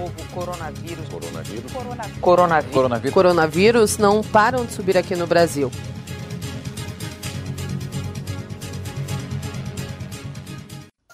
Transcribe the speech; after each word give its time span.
novo 0.00 0.12
coronavírus. 0.32 1.08
Coronavírus. 1.08 1.72
Coronavírus. 1.72 2.20
Coronavírus. 2.20 2.72
Coronavírus. 2.72 3.14
Coronavírus 3.14 3.98
não 3.98 4.22
param 4.22 4.64
de 4.64 4.72
subir 4.72 4.96
aqui 4.96 5.14
no 5.14 5.26
Brasil. 5.26 5.70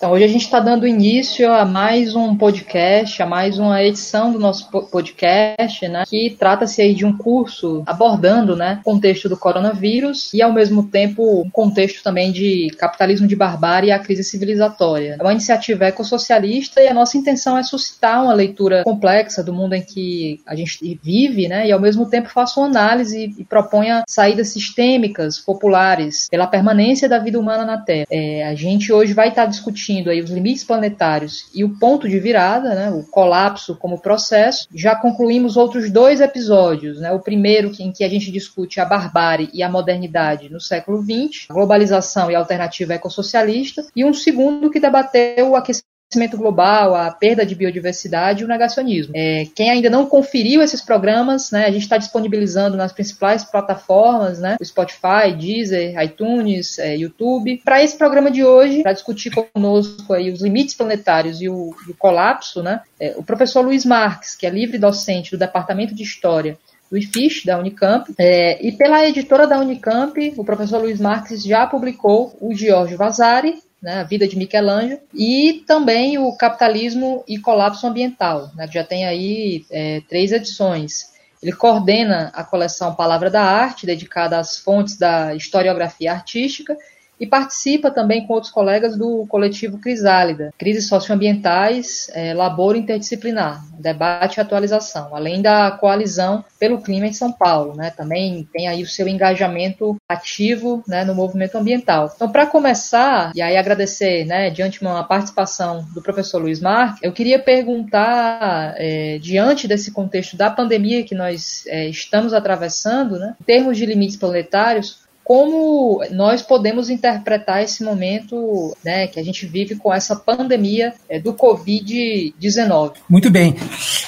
Então, 0.06 0.14
hoje 0.14 0.24
a 0.24 0.28
gente 0.28 0.44
está 0.44 0.60
dando 0.60 0.86
início 0.86 1.52
a 1.52 1.64
mais 1.64 2.14
um 2.14 2.36
podcast, 2.36 3.20
a 3.20 3.26
mais 3.26 3.58
uma 3.58 3.82
edição 3.82 4.30
do 4.30 4.38
nosso 4.38 4.70
podcast, 4.70 5.88
né, 5.88 6.04
que 6.06 6.36
trata-se 6.38 6.80
aí 6.80 6.94
de 6.94 7.04
um 7.04 7.16
curso 7.16 7.82
abordando, 7.84 8.54
né, 8.54 8.78
o 8.82 8.84
contexto 8.84 9.28
do 9.28 9.36
coronavírus 9.36 10.32
e, 10.32 10.40
ao 10.40 10.52
mesmo 10.52 10.84
tempo, 10.84 11.42
um 11.42 11.50
contexto 11.50 12.04
também 12.04 12.30
de 12.30 12.68
capitalismo 12.78 13.26
de 13.26 13.34
barbárie 13.34 13.88
e 13.88 13.90
a 13.90 13.98
crise 13.98 14.22
civilizatória. 14.22 15.16
É 15.18 15.22
uma 15.24 15.32
iniciativa 15.32 15.86
ecossocialista 15.86 16.80
e 16.80 16.86
a 16.86 16.94
nossa 16.94 17.18
intenção 17.18 17.58
é 17.58 17.64
suscitar 17.64 18.22
uma 18.22 18.32
leitura 18.32 18.84
complexa 18.84 19.42
do 19.42 19.52
mundo 19.52 19.72
em 19.72 19.82
que 19.82 20.40
a 20.46 20.54
gente 20.54 21.00
vive, 21.02 21.48
né, 21.48 21.66
e, 21.66 21.72
ao 21.72 21.80
mesmo 21.80 22.08
tempo, 22.08 22.28
faça 22.28 22.60
uma 22.60 22.68
análise 22.68 23.34
e 23.36 23.44
proponha 23.44 24.04
saídas 24.06 24.50
sistêmicas, 24.50 25.40
populares, 25.40 26.28
pela 26.30 26.46
permanência 26.46 27.08
da 27.08 27.18
vida 27.18 27.40
humana 27.40 27.64
na 27.64 27.78
Terra. 27.78 28.06
É, 28.08 28.46
a 28.46 28.54
gente 28.54 28.92
hoje 28.92 29.12
vai 29.12 29.30
estar 29.30 29.46
discutindo 29.46 29.95
discutindo 29.96 30.10
aí 30.10 30.20
os 30.20 30.30
limites 30.30 30.64
planetários 30.64 31.48
e 31.54 31.64
o 31.64 31.78
ponto 31.78 32.08
de 32.08 32.18
virada, 32.18 32.74
né, 32.74 32.90
o 32.90 33.04
colapso 33.04 33.76
como 33.76 34.00
processo. 34.00 34.68
Já 34.74 34.94
concluímos 34.94 35.56
outros 35.56 35.90
dois 35.90 36.20
episódios, 36.20 37.00
né, 37.00 37.12
o 37.12 37.20
primeiro 37.20 37.72
em 37.78 37.92
que 37.92 38.04
a 38.04 38.08
gente 38.08 38.30
discute 38.30 38.80
a 38.80 38.84
barbárie 38.84 39.50
e 39.52 39.62
a 39.62 39.70
modernidade 39.70 40.50
no 40.50 40.60
século 40.60 41.02
XX, 41.02 41.46
a 41.48 41.54
globalização 41.54 42.30
e 42.30 42.34
a 42.34 42.38
alternativa 42.38 42.94
ecossocialista, 42.94 43.86
e 43.94 44.04
um 44.04 44.12
segundo 44.12 44.70
que 44.70 44.80
debateu 44.80 45.50
o 45.50 45.56
aquecimento 45.56 45.85
aquecimento 46.06 46.36
global, 46.36 46.94
a 46.94 47.10
perda 47.10 47.44
de 47.44 47.54
biodiversidade 47.54 48.42
e 48.42 48.44
o 48.44 48.48
negacionismo. 48.48 49.12
É, 49.14 49.46
quem 49.54 49.70
ainda 49.70 49.90
não 49.90 50.06
conferiu 50.06 50.62
esses 50.62 50.80
programas, 50.80 51.50
né, 51.50 51.66
a 51.66 51.70
gente 51.70 51.82
está 51.82 51.98
disponibilizando 51.98 52.76
nas 52.76 52.92
principais 52.92 53.44
plataformas, 53.44 54.38
né, 54.38 54.56
Spotify, 54.62 55.32
Deezer, 55.36 56.00
iTunes, 56.02 56.78
é, 56.78 56.96
YouTube. 56.96 57.60
Para 57.64 57.82
esse 57.82 57.98
programa 57.98 58.30
de 58.30 58.44
hoje, 58.44 58.82
para 58.82 58.92
discutir 58.92 59.30
conosco 59.30 60.12
aí 60.12 60.30
os 60.30 60.40
limites 60.40 60.74
planetários 60.74 61.42
e 61.42 61.48
o, 61.48 61.74
o 61.88 61.94
colapso, 61.98 62.62
né, 62.62 62.80
é, 63.00 63.14
o 63.16 63.22
professor 63.24 63.62
Luiz 63.62 63.84
Marques, 63.84 64.36
que 64.36 64.46
é 64.46 64.50
livre 64.50 64.78
docente 64.78 65.32
do 65.32 65.38
Departamento 65.38 65.94
de 65.94 66.04
História 66.04 66.56
do 66.88 66.96
IFISH, 66.96 67.44
da 67.44 67.58
Unicamp, 67.58 68.14
é, 68.16 68.64
e 68.64 68.70
pela 68.70 69.04
editora 69.04 69.44
da 69.44 69.58
Unicamp, 69.58 70.34
o 70.36 70.44
professor 70.44 70.80
Luiz 70.80 71.00
Marques 71.00 71.42
já 71.42 71.66
publicou 71.66 72.36
o 72.40 72.54
Giorgio 72.54 72.96
Vasari, 72.96 73.60
né, 73.82 74.00
a 74.00 74.04
vida 74.04 74.26
de 74.26 74.36
Michelangelo, 74.36 75.00
e 75.14 75.64
também 75.66 76.18
o 76.18 76.36
Capitalismo 76.36 77.24
e 77.28 77.38
Colapso 77.38 77.86
Ambiental, 77.86 78.50
né, 78.54 78.66
que 78.66 78.74
já 78.74 78.84
tem 78.84 79.04
aí 79.04 79.64
é, 79.70 80.00
três 80.08 80.32
edições. 80.32 81.14
Ele 81.42 81.52
coordena 81.52 82.30
a 82.34 82.42
coleção 82.42 82.94
Palavra 82.94 83.30
da 83.30 83.42
Arte, 83.42 83.86
dedicada 83.86 84.38
às 84.38 84.58
fontes 84.58 84.96
da 84.96 85.34
historiografia 85.34 86.12
artística, 86.12 86.76
e 87.18 87.26
participa 87.26 87.90
também 87.90 88.26
com 88.26 88.34
outros 88.34 88.52
colegas 88.52 88.96
do 88.96 89.26
coletivo 89.28 89.78
Crisálida, 89.78 90.52
Crises 90.58 90.88
Socioambientais, 90.88 92.10
é, 92.12 92.34
Labor 92.34 92.76
Interdisciplinar, 92.76 93.64
Debate 93.78 94.38
e 94.38 94.40
Atualização, 94.40 95.14
além 95.14 95.40
da 95.40 95.70
coalizão 95.70 96.44
pelo 96.58 96.80
clima 96.80 97.06
em 97.06 97.12
São 97.12 97.32
Paulo, 97.32 97.74
né? 97.76 97.90
Também 97.90 98.48
tem 98.52 98.68
aí 98.68 98.82
o 98.82 98.86
seu 98.86 99.08
engajamento 99.08 99.96
ativo 100.08 100.82
né, 100.86 101.04
no 101.04 101.14
movimento 101.14 101.56
ambiental. 101.56 102.10
Então, 102.14 102.30
para 102.30 102.46
começar, 102.46 103.32
e 103.34 103.42
aí 103.42 103.56
agradecer 103.56 104.24
né, 104.24 104.50
de 104.50 104.62
antemão 104.62 104.96
a 104.96 105.04
participação 105.04 105.86
do 105.94 106.02
professor 106.02 106.40
Luiz 106.40 106.60
Marques, 106.60 107.02
eu 107.02 107.12
queria 107.12 107.38
perguntar, 107.38 108.74
é, 108.76 109.18
diante 109.18 109.68
desse 109.68 109.90
contexto 109.90 110.36
da 110.36 110.50
pandemia 110.50 111.04
que 111.04 111.14
nós 111.14 111.64
é, 111.66 111.88
estamos 111.88 112.32
atravessando, 112.32 113.18
né, 113.18 113.34
em 113.40 113.44
termos 113.44 113.76
de 113.76 113.86
limites 113.86 114.16
planetários, 114.16 115.05
como 115.26 116.04
nós 116.12 116.40
podemos 116.40 116.88
interpretar 116.88 117.60
esse 117.60 117.82
momento 117.82 118.76
né, 118.84 119.08
que 119.08 119.18
a 119.18 119.24
gente 119.24 119.44
vive 119.44 119.74
com 119.74 119.92
essa 119.92 120.14
pandemia 120.14 120.94
é, 121.08 121.18
do 121.18 121.34
Covid-19. 121.34 122.92
Muito 123.08 123.28
bem. 123.28 123.56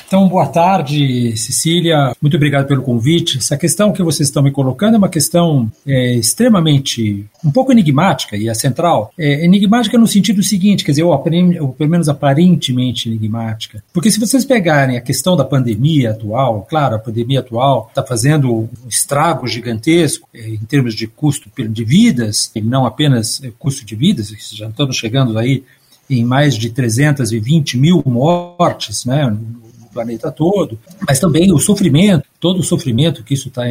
Então, 0.06 0.28
boa 0.28 0.46
tarde, 0.46 1.36
Cecília. 1.36 2.14
Muito 2.22 2.36
obrigado 2.36 2.68
pelo 2.68 2.82
convite. 2.82 3.38
Essa 3.38 3.56
questão 3.56 3.92
que 3.92 4.00
vocês 4.00 4.28
estão 4.28 4.44
me 4.44 4.52
colocando 4.52 4.94
é 4.94 4.98
uma 4.98 5.08
questão 5.08 5.68
é, 5.84 6.14
extremamente, 6.14 7.26
um 7.44 7.50
pouco 7.50 7.72
enigmática 7.72 8.36
e 8.36 8.48
é 8.48 8.54
central. 8.54 9.12
É, 9.18 9.44
enigmática 9.44 9.96
no 9.96 10.06
sentido 10.06 10.42
seguinte, 10.42 10.84
quer 10.84 10.92
dizer, 10.92 11.04
ou, 11.04 11.12
ou 11.12 11.72
pelo 11.72 11.90
menos 11.90 12.08
aparentemente 12.08 13.08
enigmática. 13.08 13.82
Porque 13.92 14.10
se 14.10 14.18
vocês 14.18 14.44
pegarem 14.44 14.96
a 14.96 15.00
questão 15.00 15.36
da 15.36 15.44
pandemia 15.44 16.10
atual, 16.10 16.66
claro, 16.68 16.96
a 16.96 16.98
pandemia 16.98 17.40
atual 17.40 17.86
está 17.88 18.04
fazendo 18.04 18.52
um 18.52 18.68
estrago 18.88 19.46
gigantesco 19.46 20.28
é, 20.34 20.48
em 20.48 20.58
termos 20.58 20.94
de 20.94 21.06
custo 21.06 21.50
de 21.56 21.84
vidas, 21.84 22.50
e 22.54 22.60
não 22.60 22.86
apenas 22.86 23.42
eh, 23.42 23.52
custo 23.58 23.84
de 23.84 23.94
vidas, 23.94 24.32
já 24.52 24.68
estamos 24.68 24.96
chegando 24.96 25.38
aí 25.38 25.64
em 26.08 26.24
mais 26.24 26.54
de 26.54 26.70
320 26.70 27.76
mil 27.76 28.02
mortes 28.06 29.04
né, 29.04 29.26
no 29.26 29.88
planeta 29.92 30.30
todo, 30.30 30.78
mas 31.06 31.18
também 31.18 31.52
o 31.52 31.58
sofrimento, 31.58 32.27
todo 32.40 32.60
o 32.60 32.64
sofrimento 32.64 33.24
que 33.24 33.34
isso 33.34 33.48
está 33.48 33.62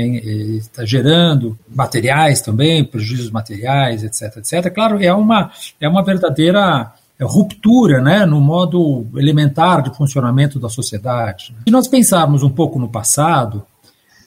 tá 0.73 0.85
gerando, 0.85 1.57
materiais 1.73 2.41
também, 2.41 2.83
prejuízos 2.83 3.29
materiais, 3.29 4.03
etc, 4.03 4.37
etc. 4.37 4.73
Claro, 4.73 5.01
é 5.01 5.13
uma, 5.13 5.51
é 5.79 5.87
uma 5.87 6.03
verdadeira 6.03 6.91
ruptura 7.25 8.01
né, 8.01 8.25
no 8.25 8.39
modo 8.39 9.07
elementar 9.15 9.81
de 9.81 9.95
funcionamento 9.95 10.59
da 10.59 10.69
sociedade. 10.69 11.55
Se 11.65 11.71
nós 11.71 11.87
pensarmos 11.87 12.43
um 12.43 12.49
pouco 12.49 12.77
no 12.77 12.89
passado, 12.89 13.63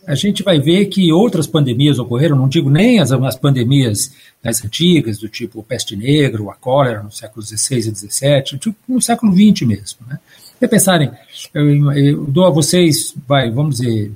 a 0.06 0.14
gente 0.14 0.42
vai 0.42 0.58
ver 0.58 0.86
que 0.86 1.12
outras 1.12 1.46
pandemias 1.46 1.98
ocorreram, 1.98 2.36
não 2.36 2.48
digo 2.48 2.70
nem 2.70 2.98
as, 2.98 3.12
as 3.12 3.36
pandemias 3.36 4.12
mais 4.42 4.64
antigas, 4.64 5.18
do 5.18 5.28
tipo 5.28 5.62
peste 5.62 5.94
negra, 5.94 6.42
a 6.50 6.54
cólera 6.54 7.02
no 7.02 7.12
século 7.12 7.44
XVI 7.44 7.78
e 7.78 7.82
XVII, 7.94 8.58
tipo 8.58 8.76
no 8.88 9.00
século 9.00 9.32
XX 9.32 9.68
mesmo. 9.68 10.00
Né? 10.08 10.18
Se 10.58 10.66
pensarem, 10.66 11.12
eu, 11.54 11.92
eu 11.92 12.26
dou 12.26 12.46
a 12.46 12.50
vocês, 12.50 13.14
vai, 13.28 13.50
vamos 13.50 13.76
dizer, 13.76 14.10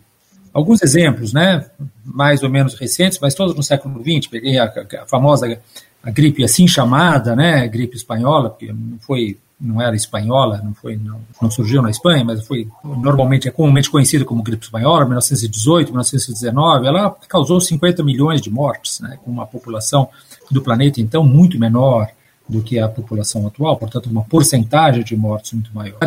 alguns 0.54 0.80
exemplos, 0.82 1.32
né, 1.32 1.66
mais 2.04 2.44
ou 2.44 2.48
menos 2.48 2.74
recentes, 2.74 3.18
mas 3.20 3.34
todos 3.34 3.56
no 3.56 3.62
século 3.62 4.00
XX, 4.00 4.28
peguei 4.30 4.56
a, 4.56 4.72
a 5.02 5.06
famosa 5.06 5.58
a 6.02 6.10
gripe 6.10 6.44
assim 6.44 6.68
chamada, 6.68 7.34
né, 7.34 7.66
gripe 7.66 7.96
espanhola, 7.96 8.54
que 8.56 8.72
não 8.72 8.98
foi 9.00 9.36
não 9.60 9.80
era 9.80 9.94
espanhola, 9.96 10.60
não 10.62 10.74
foi 10.74 10.96
não, 10.96 11.20
não 11.40 11.50
surgiu 11.50 11.80
na 11.80 11.88
Espanha, 11.88 12.24
mas 12.24 12.46
foi 12.46 12.68
normalmente 12.84 13.48
é 13.48 13.50
comumente 13.50 13.90
conhecida 13.90 14.24
como 14.24 14.42
gripe 14.42 14.64
espanhola, 14.64 15.04
1918, 15.04 15.88
1919, 15.88 16.86
ela 16.86 17.10
causou 17.28 17.60
50 17.60 18.02
milhões 18.02 18.40
de 18.40 18.50
mortes, 18.50 19.00
né, 19.00 19.18
com 19.24 19.30
uma 19.30 19.46
população 19.46 20.08
do 20.50 20.60
planeta 20.62 21.00
então 21.00 21.24
muito 21.24 21.58
menor 21.58 22.08
do 22.48 22.62
que 22.62 22.78
a 22.78 22.88
população 22.88 23.46
atual, 23.46 23.76
portanto 23.76 24.06
uma 24.06 24.22
porcentagem 24.22 25.02
de 25.02 25.16
mortes 25.16 25.52
muito 25.52 25.70
maior. 25.74 25.98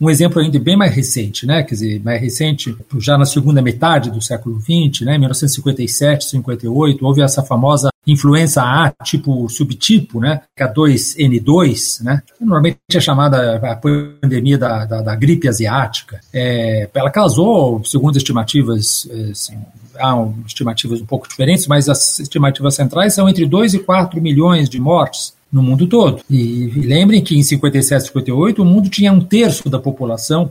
Um 0.00 0.08
exemplo 0.08 0.40
ainda 0.40 0.58
bem 0.58 0.76
mais 0.76 0.94
recente, 0.94 1.46
né, 1.46 1.62
quer 1.62 1.74
dizer, 1.74 2.02
mais 2.02 2.20
recente, 2.20 2.76
já 2.98 3.18
na 3.18 3.26
segunda 3.26 3.60
metade 3.60 4.10
do 4.10 4.20
século 4.20 4.58
XX, 4.58 5.02
né, 5.02 5.18
1957, 5.18 6.24
58, 6.24 7.04
houve 7.04 7.22
essa 7.22 7.42
famosa 7.42 7.90
influenza 8.06 8.62
A, 8.62 8.92
tipo 9.04 9.48
subtipo, 9.48 10.18
né, 10.18 10.40
K2N2, 10.58 12.02
né, 12.02 12.22
normalmente 12.40 12.78
é 12.94 13.00
chamada 13.00 13.56
a 13.56 13.76
pandemia 13.76 14.56
da, 14.56 14.84
da, 14.84 15.02
da 15.02 15.14
gripe 15.14 15.46
asiática. 15.46 16.20
É, 16.32 16.88
ela 16.94 17.10
causou, 17.10 17.84
segundo 17.84 18.16
estimativas, 18.16 19.06
é, 19.10 19.30
assim, 19.30 19.58
há 19.96 20.28
estimativas 20.46 21.00
um 21.00 21.06
pouco 21.06 21.28
diferentes, 21.28 21.66
mas 21.66 21.88
as 21.88 22.18
estimativas 22.18 22.74
centrais 22.74 23.12
são 23.12 23.28
entre 23.28 23.44
2 23.44 23.74
e 23.74 23.78
4 23.80 24.20
milhões 24.20 24.70
de 24.70 24.80
mortes 24.80 25.34
no 25.52 25.62
mundo 25.62 25.86
todo. 25.86 26.22
E, 26.30 26.64
e 26.64 26.80
lembrem 26.80 27.22
que 27.22 27.36
em 27.36 27.42
57, 27.42 28.06
58, 28.06 28.62
o 28.62 28.64
mundo 28.64 28.88
tinha 28.88 29.12
um 29.12 29.20
terço 29.20 29.68
da 29.68 29.78
população 29.78 30.50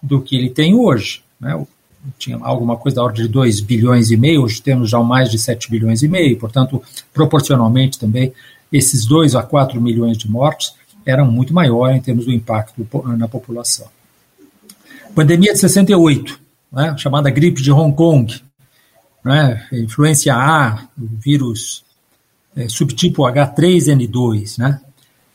do 0.00 0.20
que 0.20 0.36
ele 0.36 0.50
tem 0.50 0.74
hoje. 0.74 1.22
Né? 1.40 1.66
Tinha 2.16 2.38
alguma 2.40 2.76
coisa 2.76 2.96
da 2.96 3.02
ordem 3.02 3.26
de 3.26 3.28
2 3.32 3.60
bilhões 3.60 4.10
e 4.10 4.16
meio, 4.16 4.42
hoje 4.42 4.62
temos 4.62 4.88
já 4.88 5.00
mais 5.00 5.30
de 5.30 5.38
7 5.38 5.68
bilhões 5.68 6.02
e 6.02 6.08
meio, 6.08 6.38
portanto, 6.38 6.80
proporcionalmente 7.12 7.98
também, 7.98 8.32
esses 8.72 9.04
2 9.04 9.34
a 9.34 9.42
4 9.42 9.80
milhões 9.80 10.16
de 10.16 10.30
mortes 10.30 10.74
eram 11.04 11.30
muito 11.30 11.52
maiores 11.52 11.96
em 11.96 12.00
termos 12.00 12.26
do 12.26 12.32
impacto 12.32 12.86
na 13.16 13.26
população. 13.28 13.86
Pandemia 15.14 15.52
de 15.52 15.58
68, 15.58 16.38
né, 16.72 16.94
chamada 16.98 17.30
gripe 17.30 17.62
de 17.62 17.72
Hong 17.72 17.94
Kong, 17.94 18.42
né, 19.24 19.66
influência 19.72 20.34
A, 20.34 20.86
vírus 20.96 21.85
é, 22.56 22.68
subtipo 22.68 23.22
H3N2, 23.22 24.58
né? 24.58 24.80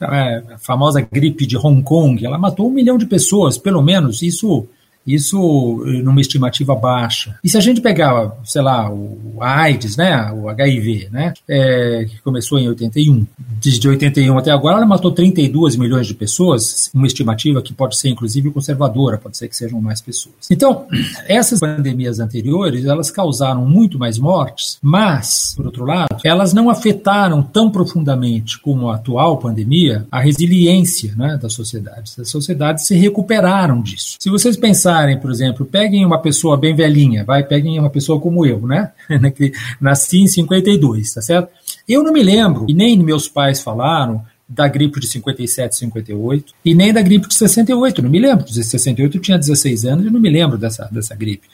É, 0.02 0.56
a 0.56 0.58
famosa 0.58 1.00
gripe 1.00 1.46
de 1.46 1.56
Hong 1.56 1.84
Kong, 1.84 2.26
ela 2.26 2.40
matou 2.40 2.68
um 2.68 2.74
milhão 2.74 2.98
de 2.98 3.06
pessoas, 3.06 3.58
pelo 3.58 3.84
menos. 3.84 4.24
Isso 4.24 4.68
Isso 5.06 5.84
numa 6.04 6.22
estimativa 6.22 6.76
baixa. 6.76 7.36
E 7.44 7.50
se 7.50 7.58
a 7.58 7.62
gente 7.62 7.82
pegar, 7.82 8.32
sei 8.44 8.62
lá, 8.62 8.90
o 8.90 9.38
AIDS, 9.40 9.98
né, 9.98 10.32
o 10.32 10.50
HIV, 10.50 11.10
né, 11.12 11.34
é, 11.48 12.06
que 12.10 12.22
começou 12.22 12.60
em 12.60 12.68
81, 12.68 13.26
desde 13.62 13.88
81 13.88 14.38
até 14.38 14.52
agora, 14.52 14.78
ela 14.78 14.86
matou 14.86 15.12
32 15.12 15.76
milhões 15.76 16.08
de 16.08 16.14
pessoas, 16.14 16.90
uma 16.94 17.08
estimativa 17.08 17.62
que 17.62 17.74
pode 17.74 17.98
ser 17.98 18.10
inclusive 18.10 18.52
conservadora, 18.52 19.18
pode 19.18 19.38
ser 19.38 19.48
que 19.48 19.56
sejam 19.56 19.82
mais 19.82 20.02
pessoas. 20.02 20.36
Então, 20.50 20.86
essas 21.28 21.60
pandemias 21.60 22.20
anteriores, 22.20 22.86
elas 22.86 23.10
causaram 23.10 23.66
muito 23.66 23.98
mais 23.98 24.18
mortes, 24.18 24.78
mas, 24.82 25.54
por 25.56 25.66
outro 25.66 25.86
lado, 25.86 26.18
elas 26.24 26.54
não 26.54 26.70
afetaram 26.70 27.42
tão 27.42 27.70
profundamente 27.70 28.60
como 28.60 28.90
a 28.90 28.96
atual 28.96 29.38
pandemia 29.38 30.06
a 30.12 30.20
resiliência 30.20 31.14
né, 31.16 31.38
das 31.42 31.54
sociedades. 31.54 32.18
As 32.20 32.30
sociedades 32.30 32.86
se 32.86 32.96
recuperaram 32.96 33.82
disso. 33.82 34.18
Se 34.20 34.30
vocês 34.30 34.58
pensarem, 34.58 34.91
por 35.22 35.32
exemplo, 35.32 35.66
peguem 35.66 36.06
uma 36.06 36.20
pessoa 36.20 36.58
bem 36.58 36.76
velhinha, 36.76 37.24
vai, 37.24 37.44
peguem 37.44 37.80
uma 37.80 37.90
pessoa 37.90 38.20
como 38.20 38.46
eu, 38.46 38.60
né? 38.66 38.92
nasci 39.80 40.22
em 40.22 40.28
52, 40.28 41.14
tá 41.14 41.22
certo? 41.22 41.50
Eu 41.88 42.04
não 42.04 42.14
me 42.14 42.24
lembro, 42.24 42.66
e 42.68 42.74
nem 42.74 42.98
meus 42.98 43.28
pais 43.28 43.62
falaram, 43.62 44.24
da 44.48 44.68
gripe 44.68 45.00
de 45.00 45.08
57, 45.08 45.78
58, 45.78 46.54
e 46.66 46.76
nem 46.76 46.92
da 46.92 47.02
gripe 47.02 47.28
de 47.28 47.36
68. 47.36 48.02
Não 48.02 48.10
me 48.10 48.20
lembro. 48.20 48.46
De 48.46 48.64
68 48.64 49.18
eu 49.18 49.22
tinha 49.22 49.38
16 49.38 49.86
anos 49.86 50.06
e 50.06 50.10
não 50.10 50.20
me 50.20 50.30
lembro 50.30 50.58
dessa, 50.58 50.90
dessa 50.92 51.16
gripe. 51.16 51.48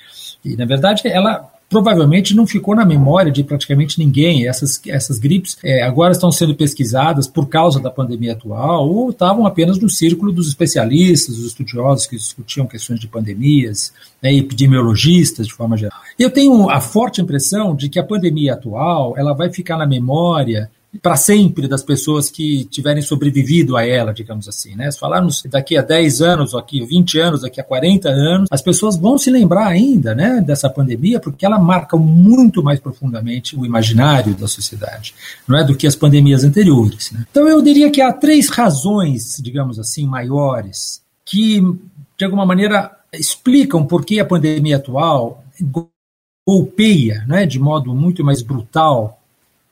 E, 0.43 0.55
na 0.55 0.65
verdade, 0.65 1.03
ela 1.05 1.47
provavelmente 1.69 2.35
não 2.35 2.47
ficou 2.47 2.75
na 2.75 2.85
memória 2.85 3.31
de 3.31 3.43
praticamente 3.43 3.99
ninguém. 3.99 4.47
Essas, 4.47 4.79
essas 4.87 5.19
gripes 5.19 5.57
é, 5.63 5.83
agora 5.83 6.13
estão 6.13 6.31
sendo 6.31 6.55
pesquisadas 6.55 7.27
por 7.27 7.47
causa 7.47 7.79
da 7.79 7.91
pandemia 7.91 8.33
atual 8.33 8.89
ou 8.89 9.09
estavam 9.09 9.45
apenas 9.45 9.79
no 9.79 9.89
círculo 9.89 10.31
dos 10.31 10.47
especialistas, 10.47 11.35
dos 11.35 11.47
estudiosos 11.47 12.07
que 12.07 12.15
discutiam 12.15 12.65
questões 12.65 12.99
de 12.99 13.07
pandemias, 13.07 13.93
né, 14.21 14.33
epidemiologistas 14.33 15.47
de 15.47 15.53
forma 15.53 15.77
geral. 15.77 15.99
Eu 16.17 16.29
tenho 16.29 16.69
a 16.69 16.79
forte 16.79 17.21
impressão 17.21 17.75
de 17.75 17.89
que 17.89 17.99
a 17.99 18.03
pandemia 18.03 18.53
atual 18.53 19.15
ela 19.17 19.33
vai 19.33 19.51
ficar 19.51 19.77
na 19.77 19.85
memória 19.85 20.69
para 21.01 21.15
sempre 21.15 21.67
das 21.67 21.83
pessoas 21.83 22.29
que 22.29 22.65
tiverem 22.65 23.01
sobrevivido 23.01 23.77
a 23.77 23.85
ela, 23.85 24.13
digamos 24.13 24.47
assim. 24.47 24.75
Né? 24.75 24.89
Se 24.91 24.99
falarmos 24.99 25.43
daqui 25.43 25.77
a 25.77 25.81
10 25.81 26.21
anos, 26.21 26.51
daqui 26.51 26.81
a 26.81 26.85
20 26.85 27.19
anos, 27.19 27.41
daqui 27.41 27.59
a 27.59 27.63
40 27.63 28.09
anos, 28.09 28.47
as 28.51 28.61
pessoas 28.61 28.97
vão 28.97 29.17
se 29.17 29.29
lembrar 29.29 29.67
ainda 29.67 30.13
né, 30.13 30.41
dessa 30.45 30.69
pandemia, 30.69 31.19
porque 31.19 31.45
ela 31.45 31.59
marca 31.59 31.97
muito 31.97 32.63
mais 32.63 32.79
profundamente 32.79 33.57
o 33.57 33.65
imaginário 33.65 34.35
da 34.35 34.47
sociedade, 34.47 35.13
não 35.47 35.57
é 35.57 35.63
do 35.63 35.75
que 35.75 35.87
as 35.87 35.95
pandemias 35.95 36.43
anteriores. 36.43 37.11
Né? 37.11 37.25
Então 37.29 37.47
eu 37.47 37.61
diria 37.61 37.89
que 37.89 38.01
há 38.01 38.11
três 38.11 38.49
razões, 38.49 39.39
digamos 39.41 39.79
assim, 39.79 40.05
maiores, 40.05 41.01
que 41.25 41.61
de 42.17 42.25
alguma 42.25 42.45
maneira 42.45 42.91
explicam 43.13 43.85
por 43.85 44.05
que 44.05 44.19
a 44.19 44.25
pandemia 44.25 44.77
atual 44.77 45.43
golpeia 46.47 47.25
né, 47.27 47.45
de 47.45 47.59
modo 47.59 47.93
muito 47.93 48.23
mais 48.23 48.41
brutal 48.41 49.16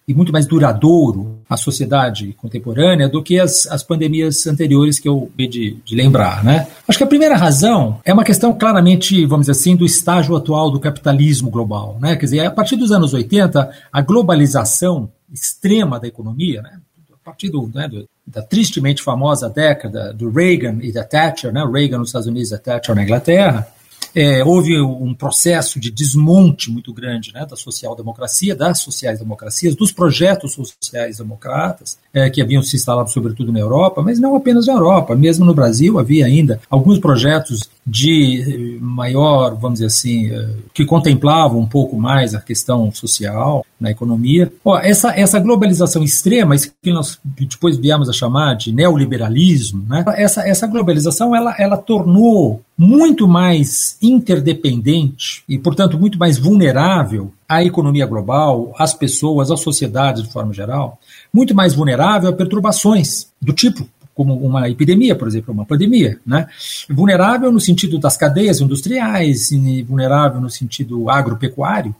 e 0.07 0.13
muito 0.13 0.31
mais 0.31 0.45
duradouro 0.45 1.39
a 1.49 1.57
sociedade 1.57 2.33
contemporânea 2.33 3.09
do 3.09 3.23
que 3.23 3.39
as, 3.39 3.65
as 3.67 3.83
pandemias 3.83 4.45
anteriores 4.45 4.99
que 4.99 5.07
eu 5.07 5.31
vi 5.35 5.47
de, 5.47 5.77
de 5.83 5.95
lembrar. 5.95 6.43
Né? 6.43 6.67
Acho 6.87 6.97
que 6.97 7.03
a 7.03 7.07
primeira 7.07 7.35
razão 7.35 7.99
é 8.05 8.13
uma 8.13 8.23
questão 8.23 8.53
claramente, 8.53 9.25
vamos 9.25 9.47
dizer 9.47 9.59
assim, 9.59 9.75
do 9.75 9.85
estágio 9.85 10.35
atual 10.35 10.69
do 10.69 10.79
capitalismo 10.79 11.49
global. 11.49 11.97
Né? 11.99 12.15
Quer 12.15 12.25
dizer, 12.25 12.45
a 12.45 12.51
partir 12.51 12.75
dos 12.75 12.91
anos 12.91 13.13
80, 13.13 13.71
a 13.91 14.01
globalização 14.01 15.09
extrema 15.31 15.99
da 15.99 16.07
economia, 16.07 16.61
né? 16.61 16.79
a 17.11 17.25
partir 17.25 17.49
do, 17.49 17.71
né, 17.73 17.87
do, 17.87 18.07
da 18.25 18.43
tristemente 18.43 19.01
famosa 19.01 19.49
década 19.49 20.13
do 20.13 20.29
Reagan 20.29 20.77
e 20.81 20.91
da 20.91 21.03
Thatcher, 21.03 21.51
né? 21.51 21.63
Reagan 21.65 21.97
nos 21.97 22.09
Estados 22.09 22.27
Unidos 22.27 22.51
e 22.51 22.57
Thatcher 22.59 22.95
na 22.95 23.03
Inglaterra, 23.03 23.67
é, 24.15 24.41
houve 24.45 24.79
um 24.81 25.13
processo 25.13 25.77
de 25.77 25.91
desmonte 25.91 26.71
muito 26.71 26.93
grande 26.93 27.33
né, 27.33 27.45
da 27.45 27.57
social-democracia, 27.57 28.55
das 28.55 28.79
sociais-democracias, 28.79 29.75
dos 29.75 29.91
projetos 29.91 30.53
sociais-democratas, 30.53 31.99
é, 32.15 32.29
que 32.29 32.41
haviam 32.41 32.63
se 32.63 32.77
instalado 32.77 33.11
sobretudo 33.11 33.51
na 33.51 33.59
Europa, 33.59 34.01
mas 34.01 34.17
não 34.17 34.37
apenas 34.37 34.67
na 34.67 34.73
Europa, 34.73 35.13
mesmo 35.15 35.43
no 35.43 35.53
Brasil 35.53 35.99
havia 35.99 36.25
ainda 36.25 36.61
alguns 36.69 36.97
projetos 36.97 37.69
de 37.85 38.79
maior, 38.81 39.55
vamos 39.55 39.79
dizer 39.79 39.87
assim, 39.87 40.27
é, 40.27 40.49
que 40.73 40.85
contemplavam 40.85 41.59
um 41.59 41.67
pouco 41.67 41.97
mais 41.97 42.33
a 42.33 42.39
questão 42.39 42.89
social 42.91 43.65
na 43.79 43.91
economia. 43.91 44.51
Ó, 44.63 44.79
essa, 44.79 45.11
essa 45.11 45.39
globalização 45.39 46.01
extrema, 46.01 46.55
isso 46.55 46.71
que 46.81 46.93
nós 46.93 47.19
depois 47.23 47.77
viemos 47.77 48.09
a 48.09 48.13
chamar 48.13 48.55
de 48.55 48.71
neoliberalismo, 48.71 49.85
né? 49.87 50.03
essa, 50.15 50.47
essa 50.47 50.65
globalização 50.65 51.35
ela, 51.35 51.53
ela 51.59 51.77
tornou 51.77 52.61
muito 52.77 53.27
mais 53.27 53.97
interdependente 54.01 55.43
e, 55.47 55.57
portanto, 55.57 55.99
muito 55.99 56.17
mais 56.17 56.37
vulnerável 56.37 57.31
à 57.47 57.63
economia 57.63 58.05
global, 58.05 58.73
às 58.77 58.93
pessoas, 58.93 59.51
às 59.51 59.61
sociedades 59.61 60.23
de 60.23 60.31
forma 60.31 60.53
geral, 60.53 60.99
muito 61.33 61.53
mais 61.53 61.73
vulnerável 61.73 62.29
a 62.29 62.33
perturbações 62.33 63.27
do 63.41 63.53
tipo 63.53 63.87
como 64.15 64.33
uma 64.37 64.69
epidemia, 64.69 65.13
por 65.13 65.27
exemplo, 65.27 65.53
uma 65.53 65.65
pandemia, 65.65 66.17
né? 66.25 66.47
Vulnerável 66.89 67.51
no 67.51 67.59
sentido 67.59 67.99
das 67.99 68.15
cadeias 68.15 68.61
industriais, 68.61 69.49
vulnerável 69.85 70.39
no 70.39 70.49
sentido 70.49 71.09
agropecuário, 71.09 71.93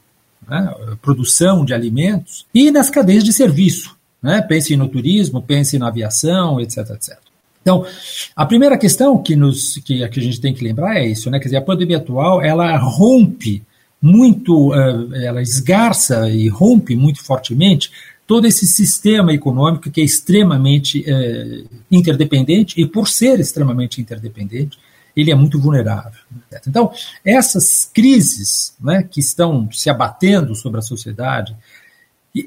né? 0.47 0.73
produção 1.01 1.65
de 1.65 1.73
alimentos, 1.73 2.45
e 2.53 2.71
nas 2.71 2.89
cadeias 2.89 3.23
de 3.23 3.33
serviço, 3.33 3.97
né? 4.23 4.41
Pense 4.41 4.77
no 4.77 4.87
turismo, 4.87 5.41
pense 5.41 5.77
na 5.77 5.89
aviação, 5.89 6.61
etc, 6.61 6.89
etc. 6.91 7.17
Então, 7.61 7.85
a 8.33 8.45
primeira 8.45 8.77
questão 8.77 9.21
que, 9.21 9.35
nos, 9.35 9.77
que, 9.79 10.07
que 10.07 10.19
a 10.19 10.23
gente 10.23 10.39
tem 10.39 10.53
que 10.53 10.63
lembrar 10.63 10.95
é 10.97 11.05
isso, 11.05 11.29
né? 11.29 11.37
Quer 11.37 11.45
dizer, 11.45 11.57
a 11.57 11.61
pandemia 11.61 11.97
atual, 11.97 12.41
ela 12.41 12.77
rompe 12.77 13.61
muito, 14.05 14.69
uh, 14.69 15.15
ela 15.15 15.41
esgarça 15.41 16.29
e 16.29 16.47
rompe 16.47 16.95
muito 16.95 17.23
fortemente 17.23 17.91
todo 18.27 18.45
esse 18.45 18.67
sistema 18.67 19.33
econômico 19.33 19.89
que 19.89 19.99
é 19.99 20.03
extremamente 20.03 20.99
uh, 20.99 21.67
interdependente 21.91 22.79
e, 22.79 22.85
por 22.85 23.07
ser 23.07 23.39
extremamente 23.39 23.99
interdependente, 23.99 24.77
ele 25.17 25.31
é 25.31 25.35
muito 25.35 25.59
vulnerável. 25.59 26.19
Então, 26.67 26.91
essas 27.23 27.89
crises 27.91 28.75
né, 28.79 29.01
que 29.01 29.19
estão 29.19 29.71
se 29.71 29.89
abatendo 29.89 30.53
sobre 30.53 30.77
a 30.79 30.83
sociedade, 30.83 31.55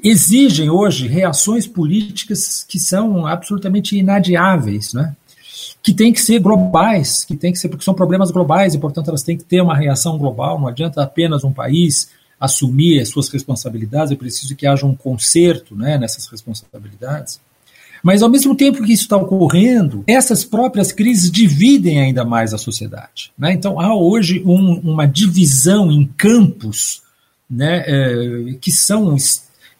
exigem 0.01 0.69
hoje 0.69 1.07
reações 1.07 1.67
políticas 1.67 2.63
que 2.65 2.79
são 2.79 3.27
absolutamente 3.27 3.97
inadiáveis, 3.97 4.93
né? 4.93 5.13
Que 5.81 5.93
têm 5.93 6.11
que 6.11 6.21
ser 6.21 6.39
globais, 6.39 7.23
que 7.23 7.35
têm 7.35 7.51
que 7.51 7.59
ser, 7.59 7.69
porque 7.69 7.85
são 7.85 7.93
problemas 7.93 8.31
globais 8.31 8.73
e, 8.73 8.77
portanto, 8.77 9.07
elas 9.07 9.23
têm 9.23 9.37
que 9.37 9.43
ter 9.43 9.61
uma 9.61 9.75
reação 9.75 10.17
global. 10.17 10.59
Não 10.59 10.67
adianta 10.67 11.01
apenas 11.01 11.43
um 11.43 11.53
país 11.53 12.09
assumir 12.39 13.01
as 13.01 13.09
suas 13.09 13.29
responsabilidades, 13.29 14.11
é 14.11 14.15
preciso 14.15 14.55
que 14.55 14.65
haja 14.65 14.85
um 14.85 14.95
conserto 14.95 15.75
né, 15.75 15.97
nessas 15.97 16.25
responsabilidades. 16.27 17.39
Mas, 18.01 18.21
ao 18.21 18.29
mesmo 18.29 18.55
tempo 18.55 18.83
que 18.83 18.93
isso 18.93 19.03
está 19.03 19.17
ocorrendo, 19.17 20.05
essas 20.07 20.45
próprias 20.45 20.91
crises 20.91 21.29
dividem 21.29 21.99
ainda 21.99 22.23
mais 22.23 22.53
a 22.53 22.57
sociedade. 22.57 23.31
Né? 23.37 23.53
Então, 23.53 23.79
há 23.79 23.93
hoje 23.93 24.41
um, 24.45 24.79
uma 24.79 25.05
divisão 25.05 25.91
em 25.91 26.05
campos 26.05 27.01
né, 27.49 27.83
é, 27.85 28.53
que 28.61 28.71
são 28.71 29.15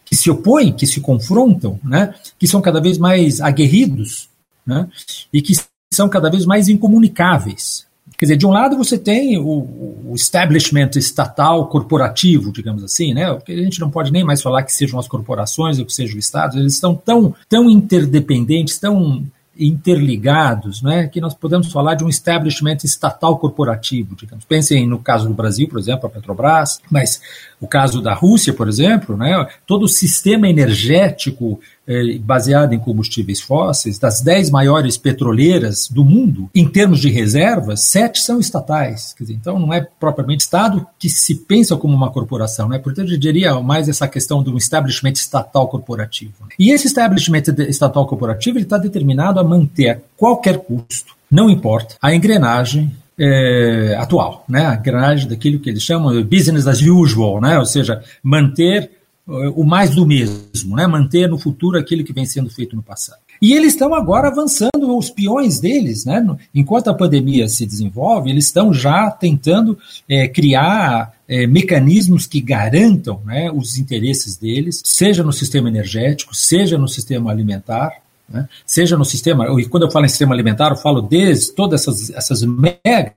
que 0.04 0.16
se 0.16 0.30
opõem, 0.32 0.74
que 0.74 0.88
se 0.88 1.00
confrontam, 1.00 1.80
né, 1.84 2.16
que 2.40 2.48
são 2.48 2.62
cada 2.62 2.82
vez 2.82 2.98
mais 2.98 3.40
aguerridos 3.40 4.28
né, 4.66 4.88
e 5.32 5.40
que 5.40 5.54
são 5.92 6.08
cada 6.10 6.30
vez 6.30 6.46
mais 6.46 6.68
incomunicáveis. 6.68 7.88
Quer 8.18 8.26
dizer, 8.26 8.38
de 8.38 8.46
um 8.46 8.52
lado 8.52 8.78
você 8.78 8.98
tem 8.98 9.38
o, 9.38 10.12
establishment 10.14 10.92
estatal 10.96 11.68
corporativo, 11.68 12.52
digamos 12.52 12.84
assim, 12.84 13.14
né? 13.14 13.26
A 13.26 13.52
gente 13.52 13.80
não 13.80 13.90
pode 13.90 14.12
nem 14.12 14.26
mais 14.26 14.42
falar 14.42 14.64
que 14.64 14.74
sejam 14.74 15.00
as 15.00 15.08
corporações 15.08 15.80
ou 15.80 15.86
que 15.86 15.94
seja 15.94 16.16
o 16.16 16.20
Estado, 16.20 16.58
eles 16.60 16.74
estão 16.74 16.94
tão, 16.94 17.34
tão 17.48 17.70
interdependentes, 17.70 18.78
tão 18.78 19.26
interligados, 19.58 20.82
né, 20.82 21.08
que 21.08 21.20
nós 21.20 21.34
podemos 21.34 21.72
falar 21.72 21.96
de 21.96 22.04
um 22.04 22.10
establishment 22.10 22.78
estatal 22.84 23.38
corporativo. 23.38 24.16
Digamos. 24.16 24.46
Pensem 24.46 24.88
no 24.88 25.00
caso 25.00 25.28
do 25.28 25.34
Brasil, 25.34 25.68
por 25.68 25.80
exemplo, 25.80 26.08
a 26.08 26.10
Petrobras, 26.10 26.82
mas 26.90 27.22
o 27.62 27.68
caso 27.68 28.02
da 28.02 28.14
Rússia, 28.14 28.54
por 28.54 28.68
exemplo, 28.68 29.18
né, 29.18 29.48
todo 29.68 29.84
o 29.84 29.88
sistema 29.88 30.48
energético 30.48 31.60
eh, 31.88 32.18
baseado 32.20 32.74
em 32.74 32.80
combustíveis 32.80 33.42
fósseis, 33.42 33.98
das 33.98 34.22
dez 34.22 34.50
maiores 34.50 34.98
petroleiras 34.98 35.88
do 35.90 36.06
mundo, 36.06 36.50
em 36.54 36.68
termos 36.68 37.00
de 37.00 37.10
reservas, 37.10 37.82
sete 37.82 38.20
são 38.20 38.40
estatais. 38.40 39.16
Dizer, 39.20 39.34
então, 39.34 39.60
não 39.60 39.74
é 39.74 39.86
propriamente 40.00 40.44
Estado 40.44 40.86
que 40.98 41.10
se 41.10 41.36
pensa 41.36 41.76
como 41.76 41.96
uma 41.96 42.12
corporação. 42.12 42.70
Né? 42.70 42.80
Portanto, 42.80 43.12
eu 43.12 43.18
diria 43.18 43.60
mais 43.60 43.90
essa 43.90 44.08
questão 44.08 44.42
do 44.42 44.58
establishment 44.58 45.14
estatal 45.14 45.68
corporativo. 45.68 46.34
E 46.58 46.72
esse 46.72 46.88
establishment 46.88 47.44
estatal 47.68 48.06
corporativo 48.08 48.60
está 48.60 48.78
determinado 48.78 49.40
a 49.40 49.44
manter 49.44 49.90
a 49.90 49.98
qualquer 50.16 50.60
custo, 50.60 51.16
não 51.30 51.50
importa, 51.50 51.96
a 52.02 52.14
engrenagem 52.14 52.92
é, 53.20 53.96
atual, 54.00 54.46
né? 54.48 54.66
a 54.66 54.76
engrenagem 54.76 55.28
daquilo 55.28 55.60
que 55.60 55.70
eles 55.70 55.84
chamam 55.84 56.12
de 56.12 56.24
business 56.24 56.66
as 56.66 56.82
usual, 56.82 57.42
né? 57.42 57.60
ou 57.60 57.66
seja, 57.66 58.02
manter 58.24 58.92
uh, 59.28 59.50
o 59.60 59.66
mais 59.66 59.94
do 59.94 60.06
mesmo, 60.06 60.76
né? 60.76 60.88
manter 60.88 61.28
no 61.28 61.38
futuro 61.38 61.78
aquilo 61.78 62.04
que 62.04 62.14
vem 62.14 62.26
sendo 62.26 62.50
feito 62.50 62.76
no 62.76 62.82
passado. 62.82 63.20
E 63.42 63.54
eles 63.54 63.74
estão 63.74 63.94
agora 63.94 64.28
avançando 64.28 64.98
os 64.98 65.10
peões 65.10 65.62
deles, 65.62 66.04
né? 66.04 66.26
Enquanto 66.54 66.90
a 66.90 66.94
pandemia 66.94 67.48
se 67.48 67.66
desenvolve, 67.66 68.30
eles 68.30 68.48
estão 68.48 68.74
já 68.74 69.10
tentando 69.10 69.78
é, 70.10 70.28
criar 70.28 71.14
é, 71.26 71.48
mecanismos 71.48 72.28
que 72.28 72.42
garantam 72.42 73.22
né, 73.26 73.50
os 73.50 73.78
interesses 73.78 74.36
deles, 74.36 74.82
seja 74.84 75.24
no 75.24 75.32
sistema 75.32 75.70
energético, 75.70 76.36
seja 76.36 76.78
no 76.78 76.88
sistema 76.88 77.32
alimentar, 77.32 78.02
né, 78.30 78.48
seja 78.66 78.98
no 78.98 79.06
sistema. 79.06 79.46
E 79.60 79.66
quando 79.66 79.84
eu 79.84 79.92
falo 79.92 80.06
em 80.06 80.10
sistema 80.10 80.34
alimentar, 80.34 80.70
eu 80.70 80.76
falo 80.76 81.02
desde 81.02 81.54
todas 81.54 81.82
essas, 81.82 82.10
essas 82.12 82.44
mega 82.44 83.16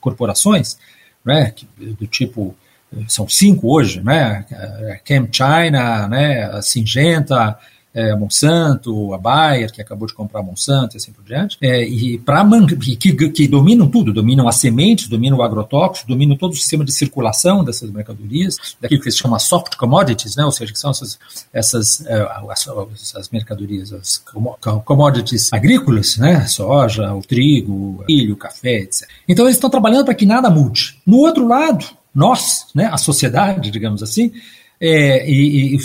corporações, 0.00 0.78
né, 1.24 1.54
do 1.78 2.06
tipo 2.06 2.54
são 3.08 3.28
cinco 3.28 3.74
hoje, 3.74 4.00
né? 4.00 4.44
Chem 5.04 5.28
China, 5.32 6.06
né? 6.08 6.44
A 6.44 6.62
Singenta, 6.62 7.58
é, 7.94 8.10
a 8.10 8.16
Monsanto, 8.16 9.14
a 9.14 9.18
Bayer, 9.18 9.72
que 9.72 9.80
acabou 9.80 10.08
de 10.08 10.12
comprar 10.12 10.40
a 10.40 10.42
Monsanto 10.42 10.96
e 10.96 10.98
assim 10.98 11.12
por 11.12 11.24
diante, 11.24 11.56
é, 11.60 11.82
e 11.86 12.18
para 12.18 12.44
que, 12.98 13.28
que 13.30 13.46
dominam 13.46 13.88
tudo, 13.88 14.12
dominam 14.12 14.48
as 14.48 14.56
sementes, 14.56 15.08
dominam 15.08 15.38
o 15.38 15.42
agrotóxico, 15.42 16.08
dominam 16.08 16.36
todo 16.36 16.52
o 16.52 16.56
sistema 16.56 16.84
de 16.84 16.92
circulação 16.92 17.62
dessas 17.64 17.90
mercadorias, 17.90 18.56
daquilo 18.80 19.00
que 19.00 19.10
se 19.10 19.18
chama 19.18 19.38
soft 19.38 19.76
commodities, 19.76 20.34
né, 20.34 20.44
ou 20.44 20.50
seja, 20.50 20.72
que 20.72 20.78
são 20.78 20.90
essas, 20.90 21.18
essas 21.52 22.04
é, 22.06 22.26
as, 22.50 23.14
as, 23.16 23.30
mercadorias, 23.30 23.92
as 23.92 24.22
commodities 24.84 25.52
agrícolas, 25.52 26.16
né, 26.16 26.46
soja, 26.46 27.14
o 27.14 27.22
trigo, 27.22 28.04
milho, 28.08 28.36
café, 28.36 28.80
etc. 28.80 29.08
Então 29.28 29.44
eles 29.44 29.56
estão 29.56 29.70
trabalhando 29.70 30.06
para 30.06 30.14
que 30.14 30.26
nada 30.26 30.50
mude. 30.50 30.98
No 31.06 31.18
outro 31.18 31.46
lado, 31.46 31.84
nós, 32.14 32.66
né, 32.74 32.86
a 32.92 32.96
sociedade, 32.96 33.70
digamos 33.70 34.02
assim, 34.02 34.32
é, 34.80 35.28
e, 35.30 35.76
e, 35.76 35.78